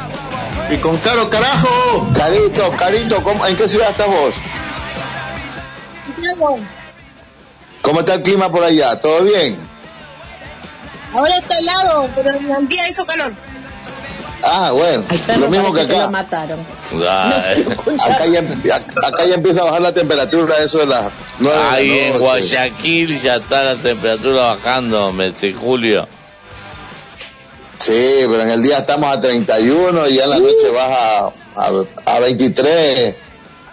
Y 0.71 0.75
con 0.77 0.95
Caro 0.99 1.27
Carajo. 1.31 2.07
Carito, 2.15 2.69
Carito, 2.77 3.23
¿cómo- 3.23 3.45
¿en 3.47 3.55
qué 3.57 3.67
ciudad 3.67 3.89
estás 3.89 4.05
vos? 4.07 4.33
¿Cómo 7.81 8.01
está 8.01 8.15
el 8.15 8.21
clima 8.23 8.51
por 8.51 8.63
allá? 8.63 8.99
¿Todo 8.99 9.23
bien? 9.23 9.57
Ahora 11.13 11.35
está 11.35 11.57
helado, 11.57 12.07
pero 12.15 12.31
en 12.31 12.51
el 12.51 12.67
día 12.67 12.87
hizo 12.89 13.05
calor. 13.05 13.33
Ah, 14.43 14.71
bueno, 14.71 15.03
lo 15.39 15.49
mismo 15.49 15.71
que 15.73 15.83
lo 15.83 15.97
acá. 15.99 16.09
mataron. 16.09 16.59
Ah, 17.07 17.43
Acá 18.05 18.25
ya, 18.25 18.75
acá 18.75 19.25
ya 19.27 19.35
empieza 19.35 19.61
a 19.61 19.65
bajar 19.65 19.81
la 19.81 19.93
temperatura, 19.93 20.57
eso 20.63 20.79
de 20.79 20.87
las 20.87 21.11
nueve 21.39 21.57
de 21.59 21.63
la 21.63 21.71
Ahí 21.73 21.99
en. 21.99 22.17
Guayaquil 22.19 23.21
ya 23.21 23.35
está 23.35 23.61
la 23.61 23.75
temperatura 23.75 24.41
bajando, 24.55 25.11
mes 25.11 25.39
de 25.41 25.53
julio. 25.53 26.07
Sí, 27.77 27.93
pero 28.21 28.41
en 28.41 28.49
el 28.51 28.61
día 28.63 28.79
estamos 28.79 29.15
a 29.15 29.21
31 29.21 30.07
y 30.07 30.15
ya 30.15 30.23
en 30.25 30.29
la 30.31 30.39
noche 30.39 30.69
baja 30.73 31.31
a, 31.55 32.15
a 32.15 32.19
23, 32.19 33.15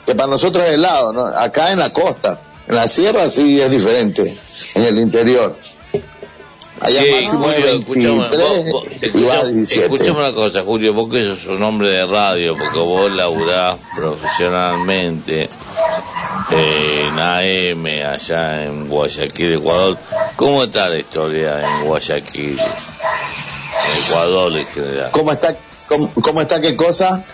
que 0.06 0.14
para 0.14 0.28
nosotros 0.30 0.66
es 0.66 0.72
helado, 0.74 1.12
¿no? 1.14 1.26
Acá 1.26 1.72
en 1.72 1.78
la 1.78 1.90
costa, 1.93 2.39
en 2.69 2.74
la 2.74 2.86
sierra 2.89 3.28
sí 3.28 3.61
es 3.61 3.70
diferente, 3.70 4.32
en 4.74 4.85
el 4.85 4.99
interior. 5.01 5.57
Allá 6.81 7.03
Sí, 7.03 7.11
máximo 7.11 7.43
Julio, 7.45 7.70
escuchame, 7.70 8.19
23 8.19 8.49
vos- 8.49 8.70
vos- 8.70 8.85
y 9.03 9.23
baja 9.24 9.32
a 9.32 9.36
escuchame, 9.40 9.53
17. 9.55 9.85
escuchame 9.86 10.19
una 10.20 10.32
cosa, 10.32 10.62
Julio, 10.62 10.93
vos 10.95 11.11
que 11.11 11.24
sos 11.27 11.47
un 11.47 11.62
hombre 11.65 11.89
de 11.89 12.07
radio, 12.07 12.57
porque 12.57 12.78
vos 12.78 13.11
laburás 13.11 13.77
profesionalmente 13.97 15.49
en 16.51 17.19
AM, 17.19 17.86
allá 18.07 18.65
en 18.65 18.89
Guayaquil, 18.89 19.55
Ecuador. 19.55 19.99
¿Cómo 20.36 20.62
está 20.65 20.89
la 20.89 20.99
historia 20.99 21.61
en 21.66 21.86
Guayaquil, 21.86 22.59
en 22.61 24.05
Ecuador 24.07 24.57
en 24.57 24.66
general? 24.66 25.11
¿Cómo 25.11 25.32
está, 25.32 25.57
cómo, 25.89 26.12
cómo 26.20 26.40
está 26.43 26.61
qué 26.61 26.77
cosa? 26.77 27.24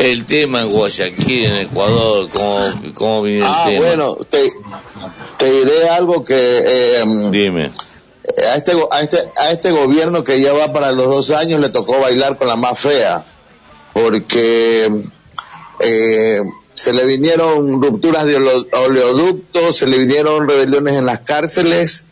El 0.00 0.24
tema 0.24 0.62
en 0.62 0.70
Guayaquil, 0.70 1.44
en 1.44 1.56
Ecuador, 1.56 2.28
¿cómo, 2.32 2.64
cómo 2.94 3.22
viene 3.22 3.40
el 3.40 3.46
Ah, 3.46 3.64
tema? 3.68 3.84
bueno, 3.86 4.16
te, 4.28 4.50
te 5.38 5.52
diré 5.52 5.88
algo 5.90 6.24
que... 6.24 6.34
eh, 6.66 7.04
Dime. 7.30 7.70
a 8.50 8.56
este, 8.56 8.72
a, 8.90 9.00
este, 9.02 9.18
a 9.36 9.50
este 9.50 9.70
gobierno 9.72 10.24
que 10.24 10.40
ya 10.40 10.54
va 10.54 10.72
para 10.72 10.92
los 10.92 11.04
dos 11.06 11.30
años 11.32 11.60
le 11.60 11.68
tocó 11.68 12.00
bailar 12.00 12.38
con 12.38 12.48
la 12.48 12.56
más 12.56 12.78
fea, 12.78 13.24
porque 13.92 14.90
eh, 15.80 16.40
se 16.74 16.92
le 16.94 17.04
vinieron 17.04 17.82
rupturas 17.82 18.24
de 18.24 18.36
ole- 18.36 18.68
oleoductos, 18.72 19.76
se 19.76 19.86
le 19.86 19.98
vinieron 19.98 20.48
rebeliones 20.48 20.94
en 20.94 21.04
las 21.04 21.20
cárceles, 21.20 22.06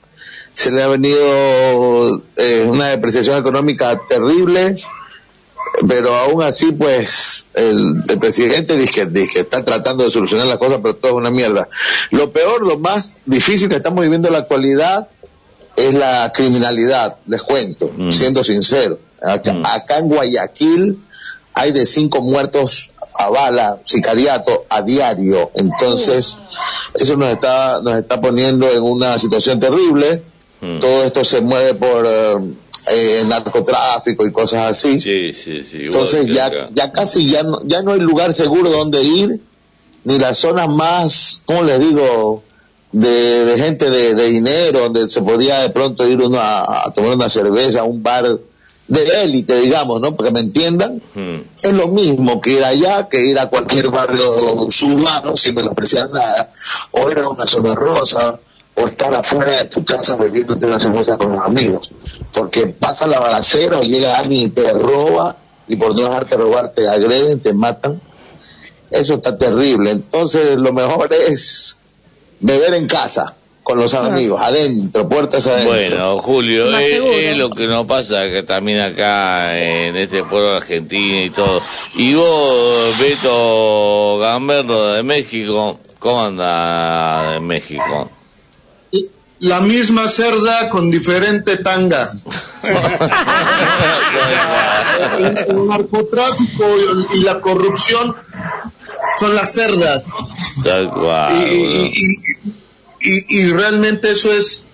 se 0.53 0.71
le 0.73 0.83
ha 0.83 0.89
venido 0.89 2.21
eh, 2.37 2.67
una 2.69 2.89
depreciación 2.89 3.39
económica 3.39 3.99
terrible, 4.11 4.77
pero 5.87 6.15
aún 6.15 6.43
así 6.43 6.73
pues 6.73 7.49
el, 7.55 8.03
el 8.09 8.19
presidente 8.19 8.77
dice 8.77 9.09
que, 9.13 9.41
está 9.41 9.65
tratando 9.65 10.05
de 10.05 10.11
solucionar 10.11 10.47
las 10.47 10.59
cosas, 10.59 10.81
pero 10.83 10.97
todo 10.97 11.13
es 11.13 11.17
una 11.19 11.31
mierda. 11.31 11.69
Lo 12.11 12.33
peor, 12.33 12.63
lo 12.63 12.79
más 12.79 13.19
difícil 13.27 13.69
que 13.69 13.77
estamos 13.77 14.03
viviendo 14.03 14.29
en 14.29 14.35
la 14.35 14.41
actualidad 14.41 15.09
es 15.77 15.95
la 15.95 16.33
criminalidad, 16.35 17.17
les 17.27 17.43
cuento, 17.43 17.91
siendo 18.11 18.43
sincero. 18.43 18.99
Acá, 19.23 19.55
acá 19.65 19.99
en 19.99 20.09
Guayaquil 20.09 20.99
hay 21.55 21.73
de 21.73 21.87
cinco 21.87 22.21
muertos 22.21 22.91
a 23.19 23.31
bala, 23.31 23.79
sicariato, 23.83 24.65
a 24.69 24.83
diario. 24.83 25.51
Entonces, 25.55 26.39
eso 26.95 27.17
nos 27.17 27.33
está, 27.33 27.81
nos 27.83 27.97
está 27.97 28.21
poniendo 28.21 28.71
en 28.71 28.83
una 28.83 29.19
situación 29.19 29.59
terrible. 29.59 30.23
Todo 30.61 31.05
esto 31.05 31.25
se 31.25 31.41
mueve 31.41 31.75
por 31.75 32.07
eh, 32.07 32.37
eh, 32.91 33.25
narcotráfico 33.27 34.27
y 34.27 34.33
cosas 34.33 34.71
así. 34.71 35.01
Sí, 35.01 35.33
sí, 35.33 35.63
sí. 35.63 35.77
igual 35.79 35.87
Entonces 35.87 36.27
ya, 36.27 36.69
ya 36.73 36.93
casi 36.93 37.29
ya 37.29 37.43
no, 37.43 37.61
ya 37.65 37.83
no 37.83 37.93
hay 37.93 38.01
lugar 38.01 38.33
seguro 38.33 38.71
donde 38.71 39.03
ir, 39.03 39.41
ni 40.05 40.19
las 40.19 40.39
zonas 40.39 40.69
más, 40.69 41.43
¿cómo 41.45 41.63
les 41.63 41.81
digo? 41.81 42.43
De, 42.91 43.45
de 43.45 43.59
gente 43.63 43.91
de, 43.91 44.15
de 44.15 44.27
dinero, 44.29 44.81
donde 44.81 45.09
se 45.11 45.21
podía 45.21 45.61
de 45.61 45.69
pronto 45.71 46.09
ir 46.09 46.21
uno 46.23 46.39
a, 46.39 46.87
a 46.87 46.93
tomar 46.93 47.17
una 47.17 47.29
cerveza, 47.29 47.81
a 47.81 47.85
un 47.85 48.03
bar 48.03 48.39
de 48.89 49.23
élite, 49.23 49.61
digamos, 49.61 50.01
¿no? 50.01 50.17
Porque 50.17 50.33
me 50.33 50.41
entiendan. 50.41 51.01
Hmm. 51.15 51.43
Es 51.63 51.73
lo 51.75 51.89
mismo 51.89 52.41
que 52.41 52.53
ir 52.53 52.65
allá 52.65 53.09
que 53.09 53.23
ir 53.23 53.39
a 53.39 53.49
cualquier 53.49 53.91
barrio 53.91 54.71
suburbano 54.71 55.37
sin 55.37 55.55
menospreciar 55.55 56.11
nada, 56.11 56.51
o 56.93 57.11
ir 57.11 57.19
a 57.19 57.29
una 57.29 57.47
zona 57.47 57.75
rosa, 57.75 58.41
o 58.79 58.87
estar 58.87 59.13
afuera 59.15 59.59
de 59.59 59.65
tu 59.67 59.85
casa 59.85 60.17
bebiéndote 60.17 60.67
una 60.67 60.79
cerveza 60.79 61.17
con 61.17 61.33
los 61.33 61.45
amigos. 61.45 61.91
Porque 62.33 62.67
pasa 62.69 63.07
la 63.07 63.19
balacera 63.19 63.79
o 63.79 63.83
llega 63.83 64.19
alguien 64.19 64.43
y 64.43 64.49
te 64.49 64.73
roba, 64.73 65.37
y 65.67 65.77
por 65.77 65.95
no 65.95 66.03
dejarte 66.03 66.37
robar 66.37 66.73
te 66.73 66.89
agreden, 66.89 67.41
te 67.41 67.53
matan. 67.53 68.01
Eso 68.91 69.15
está 69.15 69.37
terrible. 69.37 69.91
Entonces 69.91 70.57
lo 70.57 70.73
mejor 70.73 71.13
es 71.13 71.77
beber 72.41 72.75
en 72.75 72.87
casa, 72.87 73.35
con 73.63 73.79
los 73.79 73.93
amigos, 73.93 74.41
adentro, 74.41 75.09
puertas 75.09 75.47
adentro. 75.47 75.75
Bueno, 75.75 76.19
Julio, 76.19 76.75
es, 76.79 77.01
es 77.17 77.37
lo 77.37 77.51
que 77.51 77.67
nos 77.67 77.85
pasa 77.87 78.31
que 78.31 78.43
también 78.43 78.81
acá 78.81 79.61
en 79.61 79.95
este 79.97 80.23
pueblo 80.25 80.57
argentino 80.57 81.23
y 81.23 81.31
todo. 81.31 81.61
Y 81.97 82.15
vos, 82.15 82.99
Beto 82.99 84.19
Gamberro 84.21 84.93
de 84.93 85.03
México, 85.03 85.79
¿cómo 85.99 86.25
anda 86.25 87.37
en 87.37 87.47
México? 87.47 88.11
La 89.41 89.61
misma 89.61 90.09
cerda 90.09 90.69
con 90.69 90.91
diferente 90.91 91.57
tanga. 91.59 92.11
el, 95.19 95.39
el 95.49 95.67
narcotráfico 95.67 96.65
y, 97.13 97.19
y 97.19 97.21
la 97.23 97.41
corrupción 97.41 98.15
son 99.19 99.35
las 99.35 99.53
cerdas. 99.55 100.07
Y, 101.35 101.37
y- 101.37 101.93
y- 101.95 102.19
y- 103.01 103.25
y 103.39 103.49
realmente 103.53 104.11
eso 104.11 104.31
es 104.33 104.65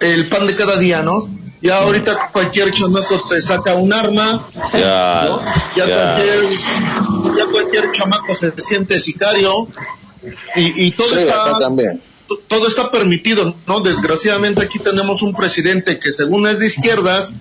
el 0.00 0.28
pan 0.28 0.46
de 0.46 0.54
cada 0.54 0.76
día, 0.76 1.02
¿no? 1.02 1.18
Ya 1.60 1.78
ahorita 1.78 2.28
cualquier 2.30 2.70
chamaco 2.72 3.26
te 3.28 3.40
saca 3.40 3.74
un 3.74 3.92
arma, 3.92 4.46
Ya, 4.74 5.28
ya, 5.76 5.86
ya. 5.86 6.14
Cualquier, 6.14 6.44
ya 7.38 7.46
cualquier 7.50 7.92
chamaco 7.92 8.34
se 8.34 8.52
siente 8.60 9.00
sicario 9.00 9.66
y, 10.56 10.86
y 10.88 10.92
todo 10.92 11.08
Sí, 11.08 11.14
está 11.20 11.42
acá 11.42 11.58
también. 11.60 12.00
To- 12.28 12.38
todo 12.48 12.66
está 12.68 12.90
permitido, 12.90 13.54
¿no? 13.66 13.80
Desgraciadamente 13.80 14.62
aquí 14.62 14.78
tenemos 14.78 15.22
un 15.22 15.34
presidente 15.34 15.98
que 15.98 16.12
según 16.12 16.46
es 16.46 16.58
de 16.58 16.66
izquierdas, 16.66 17.32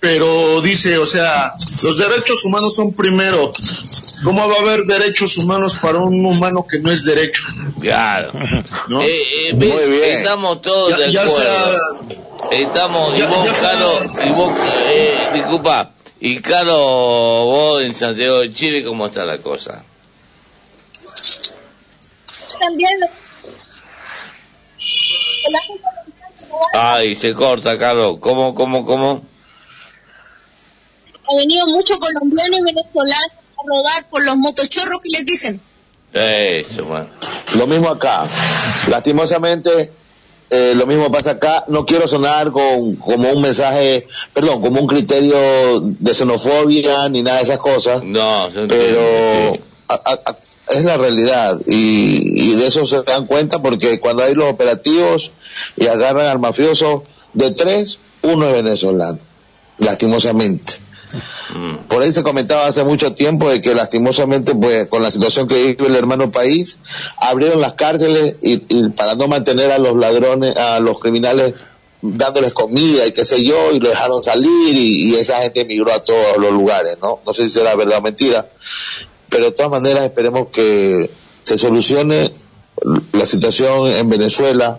pero 0.00 0.60
dice, 0.60 0.98
o 0.98 1.06
sea, 1.06 1.52
los 1.82 1.98
derechos 1.98 2.44
humanos 2.44 2.74
son 2.76 2.92
primero. 2.92 3.52
¿Cómo 4.24 4.48
va 4.48 4.54
a 4.56 4.60
haber 4.60 4.84
derechos 4.84 5.36
humanos 5.38 5.74
para 5.80 5.98
un 5.98 6.24
humano 6.24 6.66
que 6.68 6.78
no 6.78 6.90
es 6.92 7.04
derecho? 7.04 7.44
Claro. 7.80 8.32
¿No? 8.88 9.02
Eh, 9.02 9.06
eh, 9.08 9.52
ves, 9.54 9.74
Muy 9.74 9.90
bien. 9.98 10.16
Estamos 10.18 10.62
todos 10.62 10.90
Ya- 10.90 10.98
de 11.06 11.12
ya 11.12 11.22
acuerdo. 11.22 11.42
sea- 11.42 12.18
Estamos, 12.50 13.18
y 13.18 13.22
vos, 13.22 13.44
ya 13.46 13.52
sea- 13.54 13.70
Caro, 13.72 14.00
y 14.26 14.28
vos, 14.30 14.52
eh, 14.90 15.18
disculpa, 15.34 15.90
y 16.20 16.38
Caro, 16.40 16.76
vos 16.76 17.82
en 17.82 17.92
Santiago 17.92 18.40
de 18.40 18.52
Chile, 18.52 18.84
¿cómo 18.84 19.06
está 19.06 19.24
la 19.24 19.38
cosa? 19.38 19.82
También 22.60 22.90
lo- 23.00 23.06
Ay, 26.74 27.14
se 27.14 27.34
corta, 27.34 27.78
Caro. 27.78 28.18
¿Cómo, 28.20 28.54
cómo, 28.54 28.84
cómo? 28.84 29.22
ha 31.28 31.36
venido 31.36 31.66
mucho 31.66 31.98
colombiano 31.98 32.56
y 32.56 32.62
venezolano 32.62 33.32
a 33.58 33.62
robar 33.66 34.08
por 34.10 34.24
los 34.24 34.36
motochorros 34.36 35.00
que 35.02 35.08
les 35.10 35.26
dicen. 35.26 35.60
Eso, 36.12 36.84
bueno. 36.84 37.08
Lo 37.56 37.66
mismo 37.66 37.88
acá. 37.88 38.26
Lastimosamente, 38.88 39.90
eh, 40.50 40.72
lo 40.76 40.86
mismo 40.86 41.10
pasa 41.10 41.32
acá. 41.32 41.64
No 41.66 41.84
quiero 41.84 42.06
sonar 42.06 42.52
con, 42.52 42.94
como 42.96 43.30
un 43.30 43.42
mensaje, 43.42 44.06
perdón, 44.32 44.62
como 44.62 44.80
un 44.80 44.86
criterio 44.86 45.80
de 45.80 46.14
xenofobia 46.14 47.08
ni 47.08 47.22
nada 47.22 47.38
de 47.38 47.42
esas 47.42 47.58
cosas. 47.58 48.04
No, 48.04 48.48
se 48.50 48.66
pero 48.68 49.52
sí. 49.52 49.60
a- 49.88 49.94
a- 50.04 50.36
es 50.68 50.84
la 50.84 50.96
realidad 50.96 51.60
y, 51.66 52.50
y 52.50 52.54
de 52.56 52.66
eso 52.66 52.84
se 52.84 53.02
dan 53.02 53.26
cuenta 53.26 53.60
porque 53.60 54.00
cuando 54.00 54.24
hay 54.24 54.34
los 54.34 54.50
operativos 54.50 55.32
y 55.76 55.86
agarran 55.86 56.26
al 56.26 56.38
mafioso 56.38 57.04
de 57.34 57.50
tres, 57.52 57.98
uno 58.22 58.46
es 58.48 58.52
venezolano, 58.52 59.18
lastimosamente. 59.78 60.74
Por 61.88 62.02
ahí 62.02 62.12
se 62.12 62.22
comentaba 62.22 62.66
hace 62.66 62.82
mucho 62.84 63.14
tiempo 63.14 63.48
de 63.48 63.60
que 63.60 63.74
lastimosamente, 63.74 64.54
pues, 64.54 64.88
con 64.88 65.02
la 65.02 65.10
situación 65.10 65.46
que 65.46 65.54
vive 65.54 65.86
el 65.86 65.96
hermano 65.96 66.30
país, 66.32 66.80
abrieron 67.18 67.60
las 67.60 67.74
cárceles 67.74 68.38
y, 68.42 68.62
y 68.68 68.88
para 68.90 69.14
no 69.14 69.28
mantener 69.28 69.70
a 69.70 69.78
los 69.78 69.96
ladrones, 69.96 70.56
a 70.56 70.80
los 70.80 70.98
criminales 70.98 71.54
dándoles 72.02 72.52
comida 72.52 73.06
y 73.06 73.12
qué 73.12 73.24
sé 73.24 73.42
yo, 73.44 73.72
y 73.72 73.80
lo 73.80 73.88
dejaron 73.88 74.22
salir 74.22 74.76
y, 74.76 75.10
y 75.10 75.14
esa 75.14 75.40
gente 75.40 75.60
emigró 75.60 75.92
a 75.92 76.00
todos 76.00 76.36
los 76.38 76.52
lugares, 76.52 76.98
¿no? 77.00 77.20
No 77.24 77.32
sé 77.32 77.44
si 77.44 77.54
será 77.54 77.74
verdad 77.74 77.98
o 77.98 78.02
mentira, 78.02 78.46
pero 79.28 79.46
de 79.46 79.52
todas 79.52 79.70
maneras 79.70 80.04
esperemos 80.04 80.48
que 80.48 81.10
se 81.42 81.58
solucione 81.58 82.32
la 83.12 83.26
situación 83.26 83.90
en 83.90 84.08
Venezuela. 84.08 84.78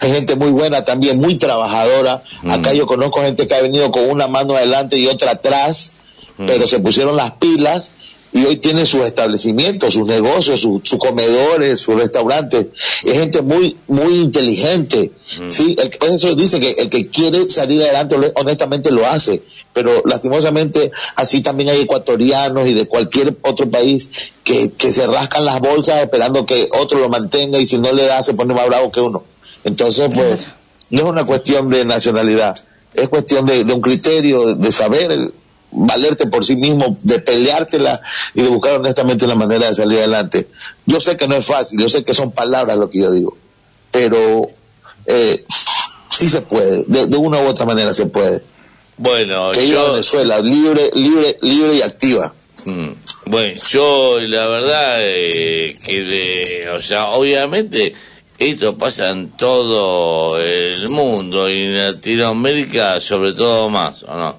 Hay 0.00 0.12
gente 0.12 0.36
muy 0.36 0.50
buena 0.50 0.84
también, 0.84 1.18
muy 1.18 1.36
trabajadora. 1.36 2.22
Acá 2.48 2.72
yo 2.72 2.86
conozco 2.86 3.22
gente 3.22 3.46
que 3.46 3.54
ha 3.54 3.62
venido 3.62 3.90
con 3.90 4.08
una 4.10 4.28
mano 4.28 4.54
adelante 4.54 4.98
y 4.98 5.06
otra 5.06 5.32
atrás, 5.32 5.94
pero 6.36 6.66
se 6.66 6.80
pusieron 6.80 7.16
las 7.16 7.32
pilas 7.32 7.92
y 8.36 8.44
hoy 8.44 8.56
tiene 8.56 8.84
sus 8.84 9.00
establecimientos, 9.00 9.94
sus 9.94 10.06
negocios, 10.06 10.60
sus 10.60 10.86
sus 10.86 10.98
comedores, 10.98 11.80
sus 11.80 11.94
restaurantes. 11.96 12.66
Es 13.02 13.14
gente 13.14 13.40
muy, 13.40 13.78
muy 13.88 14.16
inteligente. 14.16 15.10
Sí, 15.48 15.74
el, 15.78 15.88
por 15.90 16.10
eso 16.10 16.34
dice 16.34 16.60
que 16.60 16.72
el 16.72 16.90
que 16.90 17.08
quiere 17.08 17.48
salir 17.48 17.80
adelante 17.82 18.16
honestamente 18.34 18.90
lo 18.90 19.06
hace. 19.06 19.42
Pero 19.72 20.02
lastimosamente 20.04 20.90
así 21.14 21.40
también 21.40 21.70
hay 21.70 21.80
ecuatorianos 21.80 22.68
y 22.68 22.74
de 22.74 22.84
cualquier 22.84 23.34
otro 23.40 23.70
país 23.70 24.10
que, 24.44 24.70
que 24.70 24.92
se 24.92 25.06
rascan 25.06 25.46
las 25.46 25.60
bolsas 25.60 26.02
esperando 26.02 26.44
que 26.44 26.68
otro 26.78 26.98
lo 26.98 27.08
mantenga 27.08 27.58
y 27.58 27.64
si 27.64 27.78
no 27.78 27.92
le 27.94 28.04
da 28.04 28.22
se 28.22 28.34
pone 28.34 28.52
más 28.52 28.66
bravo 28.66 28.92
que 28.92 29.00
uno. 29.00 29.24
Entonces, 29.64 30.10
pues, 30.12 30.46
no 30.90 30.98
es 30.98 31.06
una 31.06 31.24
cuestión 31.24 31.70
de 31.70 31.86
nacionalidad, 31.86 32.62
es 32.92 33.08
cuestión 33.08 33.46
de, 33.46 33.64
de 33.64 33.72
un 33.72 33.80
criterio, 33.80 34.54
de 34.54 34.72
saber 34.72 35.32
valerte 35.76 36.26
por 36.26 36.44
sí 36.44 36.56
mismo, 36.56 36.96
de 37.02 37.18
peleártela 37.20 38.00
y 38.34 38.42
de 38.42 38.48
buscar 38.48 38.80
honestamente 38.80 39.26
la 39.26 39.34
manera 39.36 39.68
de 39.68 39.74
salir 39.74 39.98
adelante. 39.98 40.48
Yo 40.86 41.00
sé 41.00 41.16
que 41.16 41.28
no 41.28 41.36
es 41.36 41.46
fácil, 41.46 41.80
yo 41.80 41.88
sé 41.88 42.04
que 42.04 42.14
son 42.14 42.32
palabras 42.32 42.76
lo 42.78 42.90
que 42.90 42.98
yo 43.00 43.10
digo, 43.10 43.36
pero 43.90 44.50
eh, 45.06 45.44
sí 46.10 46.28
se 46.28 46.40
puede, 46.40 46.84
de, 46.86 47.06
de 47.06 47.16
una 47.16 47.38
u 47.40 47.46
otra 47.46 47.64
manera 47.66 47.92
se 47.92 48.06
puede. 48.06 48.42
Bueno, 48.98 49.50
Que 49.52 49.68
yo... 49.68 49.92
Venezuela, 49.92 50.40
libre, 50.40 50.90
libre, 50.94 51.38
libre 51.42 51.74
y 51.76 51.82
activa. 51.82 52.32
Mm, 52.64 52.88
Bueno, 53.26 53.60
yo 53.70 54.18
la 54.20 54.48
verdad 54.48 54.96
eh, 55.00 55.74
que, 55.84 55.92
le- 56.00 56.70
o 56.70 56.80
sea, 56.80 57.08
obviamente 57.10 57.92
esto 58.38 58.76
pasa 58.76 59.10
en 59.10 59.30
todo 59.30 60.38
el 60.38 60.88
mundo 60.90 61.48
y 61.48 61.52
en 61.62 61.76
Latinoamérica 61.76 62.98
sobre 63.00 63.34
todo 63.34 63.68
más, 63.70 64.02
¿o 64.04 64.14
no? 64.16 64.36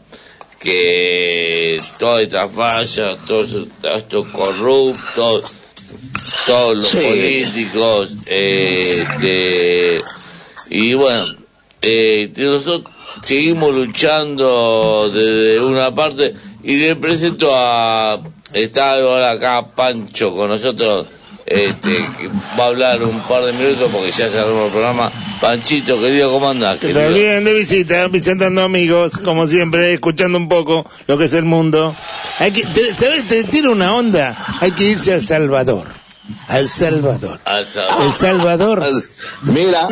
Que 0.60 1.78
todas 2.00 2.24
estas 2.24 2.52
fallas, 2.52 3.18
todos 3.26 3.68
estos 3.84 4.28
corruptos, 4.28 5.54
todos 6.46 6.78
los 6.78 6.96
políticos, 6.96 8.12
este, 8.26 10.02
y 10.70 10.94
bueno, 10.96 11.36
eh, 11.82 12.32
nosotros 12.36 12.84
seguimos 13.22 13.74
luchando 13.74 15.10
desde 15.14 15.60
una 15.60 15.94
parte 15.94 16.34
y 16.64 16.78
le 16.78 16.96
presento 16.96 17.50
a 17.54 18.20
está 18.54 18.94
ahora 18.94 19.32
acá 19.32 19.68
Pancho 19.76 20.34
con 20.34 20.50
nosotros 20.50 21.08
este 21.48 21.98
va 22.60 22.66
a 22.66 22.68
hablar 22.68 23.02
un 23.04 23.20
par 23.22 23.44
de 23.46 23.54
minutos 23.54 23.90
porque 23.92 24.12
ya 24.12 24.28
cerramos 24.28 24.66
el 24.66 24.72
programa 24.72 25.10
Panchito 25.40 26.00
querido 26.00 26.30
¿cómo 26.30 26.50
andás? 26.50 26.78
Que 26.80 26.90
está 26.90 27.08
bien 27.08 27.46
de 27.46 27.54
visita, 27.54 28.08
visitando 28.10 28.62
amigos, 28.64 29.18
como 29.18 29.48
siempre, 29.48 29.94
escuchando 29.94 30.38
un 30.38 30.50
poco 30.50 30.86
lo 31.08 31.18
que 31.18 31.26
es 31.26 31.34
el 31.34 31.46
mundo. 31.46 31.96
Hay 32.40 32.52
que, 32.52 32.66
te, 32.66 32.94
¿sabes? 32.96 33.28
Te 33.28 33.44
tira 33.44 33.70
una 33.70 33.94
onda. 33.96 34.36
Hay 34.60 34.72
que 34.72 34.84
irse 34.86 35.14
al 35.14 35.26
Salvador. 35.26 35.97
Al 36.48 36.68
Salvador. 36.68 37.40
Al 37.46 37.66
Salvador. 37.66 38.04
El 38.06 38.14
Salvador. 38.14 38.86
Mira, 39.44 39.88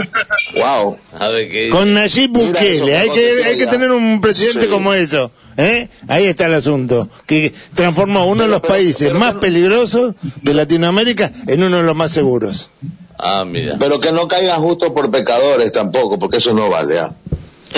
wow. 0.55 0.97
A 1.19 1.27
ver 1.29 1.49
qué 1.49 1.69
Con 1.69 1.93
Nayib 1.93 2.31
Bukele. 2.31 2.91
eso, 2.93 3.01
Hay 3.01 3.09
que, 3.09 3.43
hay 3.45 3.57
que 3.57 3.67
tener 3.67 3.91
un 3.91 4.19
presidente 4.21 4.63
Sí. 4.65 4.67
como 4.69 4.93
eso. 4.93 5.31
¿eh? 5.57 5.87
Ahí 6.07 6.25
está 6.25 6.45
el 6.47 6.53
asunto. 6.55 7.07
Que 7.25 7.53
transformó 7.73 8.25
uno 8.27 8.43
de 8.43 8.49
los 8.49 8.61
países 8.61 9.13
más 9.13 9.35
peligrosos 9.35 10.15
de 10.41 10.53
Latinoamérica 10.53 11.31
en 11.47 11.63
uno 11.63 11.77
de 11.77 11.83
los 11.83 11.95
más 11.95 12.11
seguros. 12.11 12.69
Ah, 13.17 13.45
mira. 13.45 13.77
Pero 13.79 13.99
que 14.01 14.11
no 14.11 14.27
caigan 14.27 14.59
justo 14.61 14.93
por 14.93 15.09
pecadores 15.09 15.71
tampoco, 15.71 16.19
porque 16.19 16.37
eso 16.37 16.53
no 16.53 16.69
vale. 16.69 16.99
¿ah? 16.99 17.11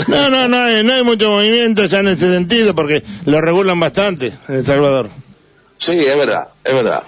No, 0.08 0.30
no, 0.30 0.48
no 0.48 0.58
hay, 0.64 0.84
no 0.84 0.94
hay 0.94 1.04
mucho 1.04 1.30
movimiento 1.30 1.86
ya 1.86 2.00
en 2.00 2.08
ese 2.08 2.32
sentido 2.32 2.74
porque 2.76 3.04
lo 3.26 3.40
regulan 3.42 3.80
bastante 3.80 4.32
en 4.48 4.56
El 4.56 4.66
Salvador. 4.66 5.10
Sí, 5.78 5.92
es 6.00 6.18
verdad, 6.18 6.48
es 6.64 6.74
verdad. 6.74 7.04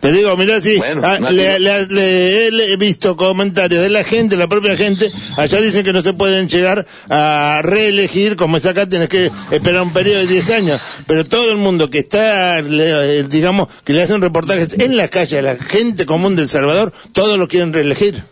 Te 0.00 0.12
digo, 0.12 0.36
mirá, 0.36 0.60
si 0.60 0.76
Bueno, 0.76 1.02
ah, 1.04 1.18
le, 1.30 1.58
le- 1.58 1.86
le- 1.86 2.50
le 2.50 2.72
he 2.72 2.76
visto 2.76 3.16
comentarios 3.16 3.82
de 3.82 3.90
la 3.90 4.04
gente, 4.04 4.36
la 4.36 4.46
propia 4.48 4.76
gente, 4.76 5.10
allá 5.36 5.60
dicen 5.60 5.84
que 5.84 5.92
no 5.92 6.02
se 6.02 6.12
pueden 6.12 6.48
llegar 6.48 6.86
a 7.10 7.60
reelegir, 7.62 8.36
como 8.36 8.56
es 8.56 8.66
acá, 8.66 8.86
tienes 8.88 9.08
que 9.08 9.30
esperar 9.50 9.82
un 9.82 9.92
periodo 9.92 10.20
de 10.20 10.26
10 10.26 10.50
años, 10.50 10.80
pero 11.06 11.24
todo 11.24 11.50
el 11.50 11.56
mundo 11.58 11.90
que 11.90 11.98
está, 12.00 12.62
le- 12.62 13.18
eh, 13.20 13.22
digamos, 13.24 13.68
que 13.84 13.92
le 13.92 14.02
hacen 14.02 14.20
reportajes 14.22 14.78
en 14.78 14.96
la 14.96 15.08
calle 15.08 15.38
a 15.38 15.42
la 15.42 15.56
gente 15.56 16.06
común 16.06 16.36
del 16.36 16.48
Salvador, 16.48 16.92
todos 17.12 17.38
lo 17.38 17.48
quieren 17.48 17.72
reelegir. 17.72 18.22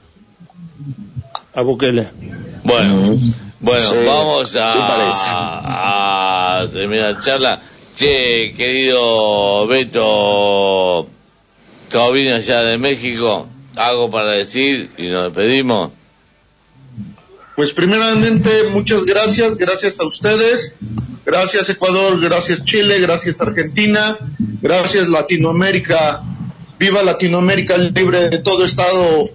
A 1.55 1.63
Bukele. 1.63 2.07
Bueno, 2.65 3.17
bueno, 3.61 3.81
Sí, 3.81 3.97
vamos 4.07 4.57
a, 4.57 4.71
sí 4.73 4.79
parece. 4.79 5.31
a 5.31 6.67
terminar 6.73 7.15
la 7.15 7.21
charla. 7.21 7.61
Che, 7.97 8.53
querido 8.55 9.67
Beto 9.67 11.09
Allá 11.99 12.63
de 12.63 12.77
México, 12.77 13.49
algo 13.75 14.11
para 14.11 14.33
decir 14.33 14.91
y 14.99 15.09
nos 15.09 15.33
despedimos. 15.33 15.93
Pues 17.57 17.73
primeramente, 17.73 18.51
muchas 18.71 19.07
gracias, 19.07 19.57
gracias 19.57 19.99
a 19.99 20.05
ustedes, 20.05 20.75
gracias 21.25 21.71
Ecuador, 21.71 22.21
gracias 22.21 22.67
Chile, 22.67 22.99
gracias 23.01 23.41
Argentina, 23.41 24.19
gracias 24.61 25.09
Latinoamérica, 25.09 26.23
viva 26.79 27.03
Latinoamérica 27.03 27.79
libre 27.79 28.29
de 28.29 28.41
todo 28.41 28.67
estado 28.67 29.31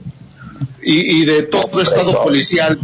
y, 0.83 1.25
de 1.25 1.41
todo 1.41 1.81
estado 1.81 2.23
policial. 2.23 2.79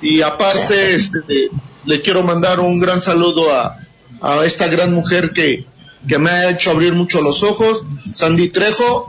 Y 0.00 0.22
aparte, 0.22 0.94
este, 0.94 1.50
le 1.84 2.00
quiero 2.00 2.22
mandar 2.22 2.58
un 2.58 2.80
gran 2.80 3.02
saludo 3.02 3.44
a 3.52 4.46
esta 4.46 4.66
gran 4.68 4.94
mujer 4.94 5.32
que, 5.32 5.66
que 6.08 6.18
me 6.18 6.30
ha 6.30 6.50
hecho 6.50 6.70
abrir 6.70 6.94
mucho 6.94 7.20
los 7.22 7.42
ojos, 7.42 7.82
Sandy 8.12 8.48
Trejo, 8.50 9.06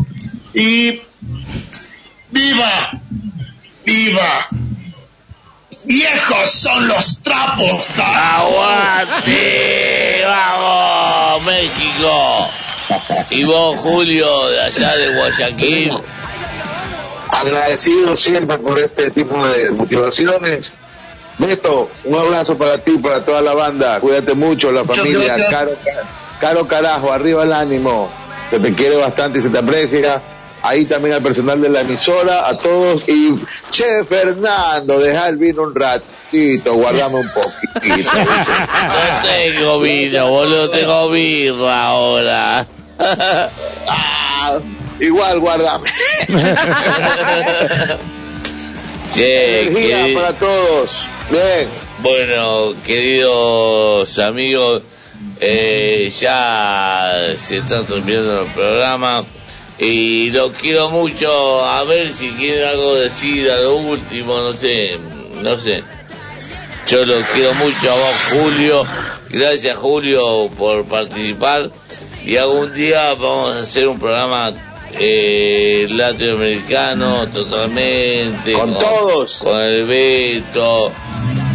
y 0.54 1.02
viva, 2.32 2.92
viva. 3.86 4.48
Viejos 5.84 6.52
son 6.52 6.88
los 6.88 7.20
trapos. 7.22 7.88
¡Aguante! 7.98 9.42
¡Vamos, 10.26 11.44
México! 11.46 12.48
Y 13.30 13.44
vos, 13.44 13.78
Julio, 13.78 14.50
de 14.50 14.62
allá 14.62 14.96
de 14.96 15.16
Guayaquil. 15.16 15.92
Agradecido 17.30 18.18
siempre 18.18 18.58
por 18.58 18.80
este 18.80 19.12
tipo 19.12 19.48
de 19.48 19.70
motivaciones. 19.72 20.72
Beto, 21.38 21.90
un 22.06 22.16
abrazo 22.16 22.58
para 22.58 22.78
ti, 22.78 22.98
para 22.98 23.24
toda 23.24 23.42
la 23.42 23.54
banda. 23.54 24.00
Cuídate 24.00 24.34
mucho, 24.34 24.72
la 24.72 24.84
Muchas 24.84 25.04
familia. 25.04 25.36
gracias. 25.36 25.52
Caro, 25.52 25.72
caro 26.40 26.68
carajo, 26.68 27.12
arriba 27.12 27.44
el 27.44 27.53
ánimo. 27.53 28.10
Se 28.49 28.60
te 28.60 28.74
quiere 28.74 28.95
bastante 28.98 29.40
y 29.40 29.41
se 29.41 29.49
te 29.49 29.57
aprecia. 29.60 30.22
Ahí 30.64 30.86
también 30.86 31.14
al 31.16 31.22
personal 31.22 31.62
de 31.62 31.70
la 31.70 31.82
emisora, 31.82 32.48
a 32.48 32.57
todos. 32.57 33.07
Y, 33.07 33.36
che, 33.72 34.03
Fernando, 34.03 34.99
deja 34.99 35.28
el 35.28 35.38
vino 35.38 35.62
un 35.62 35.76
ratito, 35.76 36.74
guardame 36.74 37.16
un 37.18 37.30
poquito. 37.32 38.10
No 38.18 39.30
tengo 39.30 39.80
vino, 39.80 40.28
boludo, 40.30 40.70
tengo 40.72 41.10
birra 41.12 41.84
ahora. 41.88 42.66
Ah, 42.99 44.57
igual, 44.99 45.40
guardame. 45.40 45.90
Che, 49.14 49.62
Energía 49.62 50.06
queri- 50.07 50.14
para 50.16 50.34
todos. 50.34 51.07
Bien. 51.30 51.68
bueno, 51.99 52.74
queridos 52.86 54.18
amigos, 54.20 54.82
eh, 55.40 56.10
ya 56.20 57.34
se 57.38 57.57
está 57.57 57.84
terminando 57.84 58.41
el 58.41 58.48
programa 58.52 59.26
y 59.78 60.30
lo 60.32 60.52
quiero 60.52 60.90
mucho. 60.90 61.66
A 61.66 61.84
ver 61.84 62.10
si 62.10 62.32
quieren 62.32 62.68
algo 62.68 62.95
decir 62.95 63.49
a 63.52 63.57
lo 63.57 63.76
último, 63.76 64.38
no 64.38 64.53
sé, 64.53 64.98
no 65.41 65.57
sé. 65.57 65.84
Yo 66.88 67.06
lo 67.06 67.16
quiero 67.34 67.53
mucho 67.56 67.91
a 67.91 67.95
vos, 67.95 68.16
Julio. 68.32 68.86
Gracias, 69.30 69.76
Julio, 69.76 70.49
por 70.57 70.86
participar. 70.86 71.72
Y 72.24 72.38
algún 72.38 72.74
día 72.74 73.14
vamos 73.16 73.56
a 73.56 73.60
hacer 73.62 73.88
un 73.88 73.99
programa 73.99 74.53
eh, 74.94 75.88
latinoamericano 75.90 77.28
totalmente. 77.28 78.53
Con 78.53 78.78
todos. 78.78 79.40
Con 79.40 79.60
el 79.60 79.86
Beto, 79.86 80.91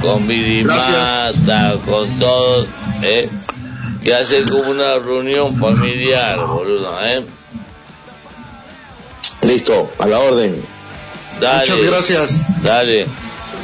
con 0.03 0.27
Billy. 0.27 0.65
Mata, 0.65 1.77
con 1.87 2.19
todos. 2.19 2.67
¿eh? 3.03 3.29
Que 4.03 4.15
hace 4.15 4.45
como 4.45 4.71
una 4.71 4.99
reunión 4.99 5.55
familiar, 5.55 6.39
boludo, 6.47 7.05
¿eh? 7.05 7.23
Listo, 9.43 9.91
a 9.99 10.07
la 10.07 10.19
orden. 10.19 10.63
Dale. 11.41 11.71
Muchas 11.71 11.91
gracias. 11.91 12.63
Dale. 12.63 13.07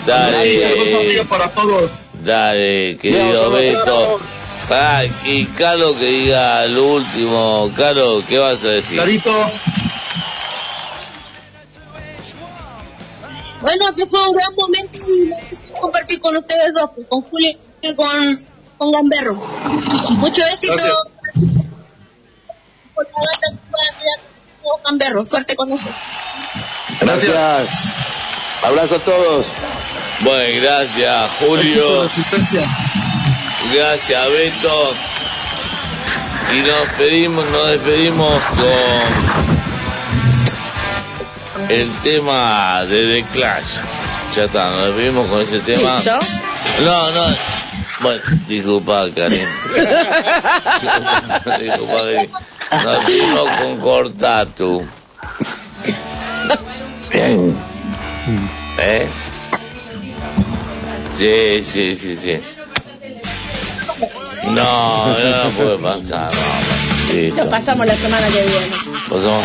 Dale. 0.06 1.24
Para 1.28 1.48
todos. 1.48 1.90
Dale, 2.24 2.96
querido 2.96 3.50
Dios, 3.50 3.52
Beto. 3.52 4.20
Ah, 4.70 5.04
y 5.24 5.44
Caro 5.44 5.96
que 5.96 6.06
diga 6.06 6.66
lo 6.66 6.94
último. 6.94 7.70
Caro, 7.76 8.22
¿qué 8.28 8.38
vas 8.38 8.64
a 8.64 8.68
decir? 8.68 8.98
Carito. 8.98 9.30
Bueno, 13.60 13.94
que 13.94 14.06
fue 14.06 14.28
un 14.28 14.34
gran 14.34 14.54
momento 14.54 14.98
y 15.06 15.20
me 15.26 15.36
compartir 15.80 16.20
con 16.20 16.36
ustedes 16.36 16.72
dos, 16.74 16.90
con 17.08 17.22
Julio 17.22 17.52
y 17.82 17.94
con, 17.94 18.38
con 18.78 18.92
Gamberro. 18.92 19.34
Mucho 20.18 20.42
éxito 20.46 20.74
por 22.94 23.06
con 24.62 24.82
Gamberro. 24.84 25.24
Suerte 25.24 25.56
con 25.56 25.72
eso. 25.72 25.88
Gracias. 27.00 27.88
Abrazo 28.62 28.96
a 28.96 28.98
todos. 28.98 29.46
Bueno, 30.20 30.60
gracias, 30.62 31.30
Julio. 31.40 32.08
Gracias, 33.74 34.30
Beto. 34.30 34.94
Y 36.54 36.60
nos 36.60 36.88
pedimos, 36.96 37.44
nos 37.46 37.66
despedimos 37.70 38.42
con 38.42 39.26
el 41.68 41.92
tema 42.00 42.84
de 42.84 43.22
The 43.22 43.24
Clash. 43.32 43.66
Ya 44.34 44.44
está, 44.44 44.70
nos 44.70 44.86
despedimos 44.86 45.28
con 45.28 45.40
ese 45.42 45.58
tema. 45.60 45.96
¿Listo? 45.96 46.18
No, 46.84 47.10
no. 47.10 47.55
Bueno, 48.00 48.20
disculpa, 48.46 49.06
Karim. 49.14 49.40
disculpa, 51.60 52.02
Karim. 52.04 52.30
Nos 52.82 52.98
despedimos 52.98 53.48
con 53.60 53.80
Cortatu. 53.80 54.86
Bien. 57.12 57.56
¿Eh? 58.78 59.08
Sí, 61.14 61.62
sí, 61.64 61.96
sí, 61.96 62.14
sí. 62.16 62.40
No, 64.44 65.06
no, 65.06 65.44
no 65.44 65.50
puede 65.50 65.78
pasar, 65.78 66.32
no. 66.34 67.12
Listo. 67.14 67.44
Lo 67.44 67.50
pasamos 67.50 67.86
la 67.86 67.94
semana 67.94 68.26
que 68.28 68.42
viene. 68.44 68.66
Pasamos. 69.08 69.44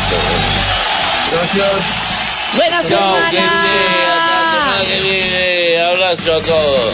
Gracias. 1.31 1.71
Buena 2.57 2.81
Chao, 2.89 3.15
que 3.29 3.37
viene, 3.37 3.47
hasta 4.11 4.33
la 4.35 4.41
semana. 4.51 4.51
semana 4.51 4.83
que 4.85 4.97
viene. 5.01 5.81
Abrazo 5.83 6.33
a 6.35 6.41
todos. 6.41 6.93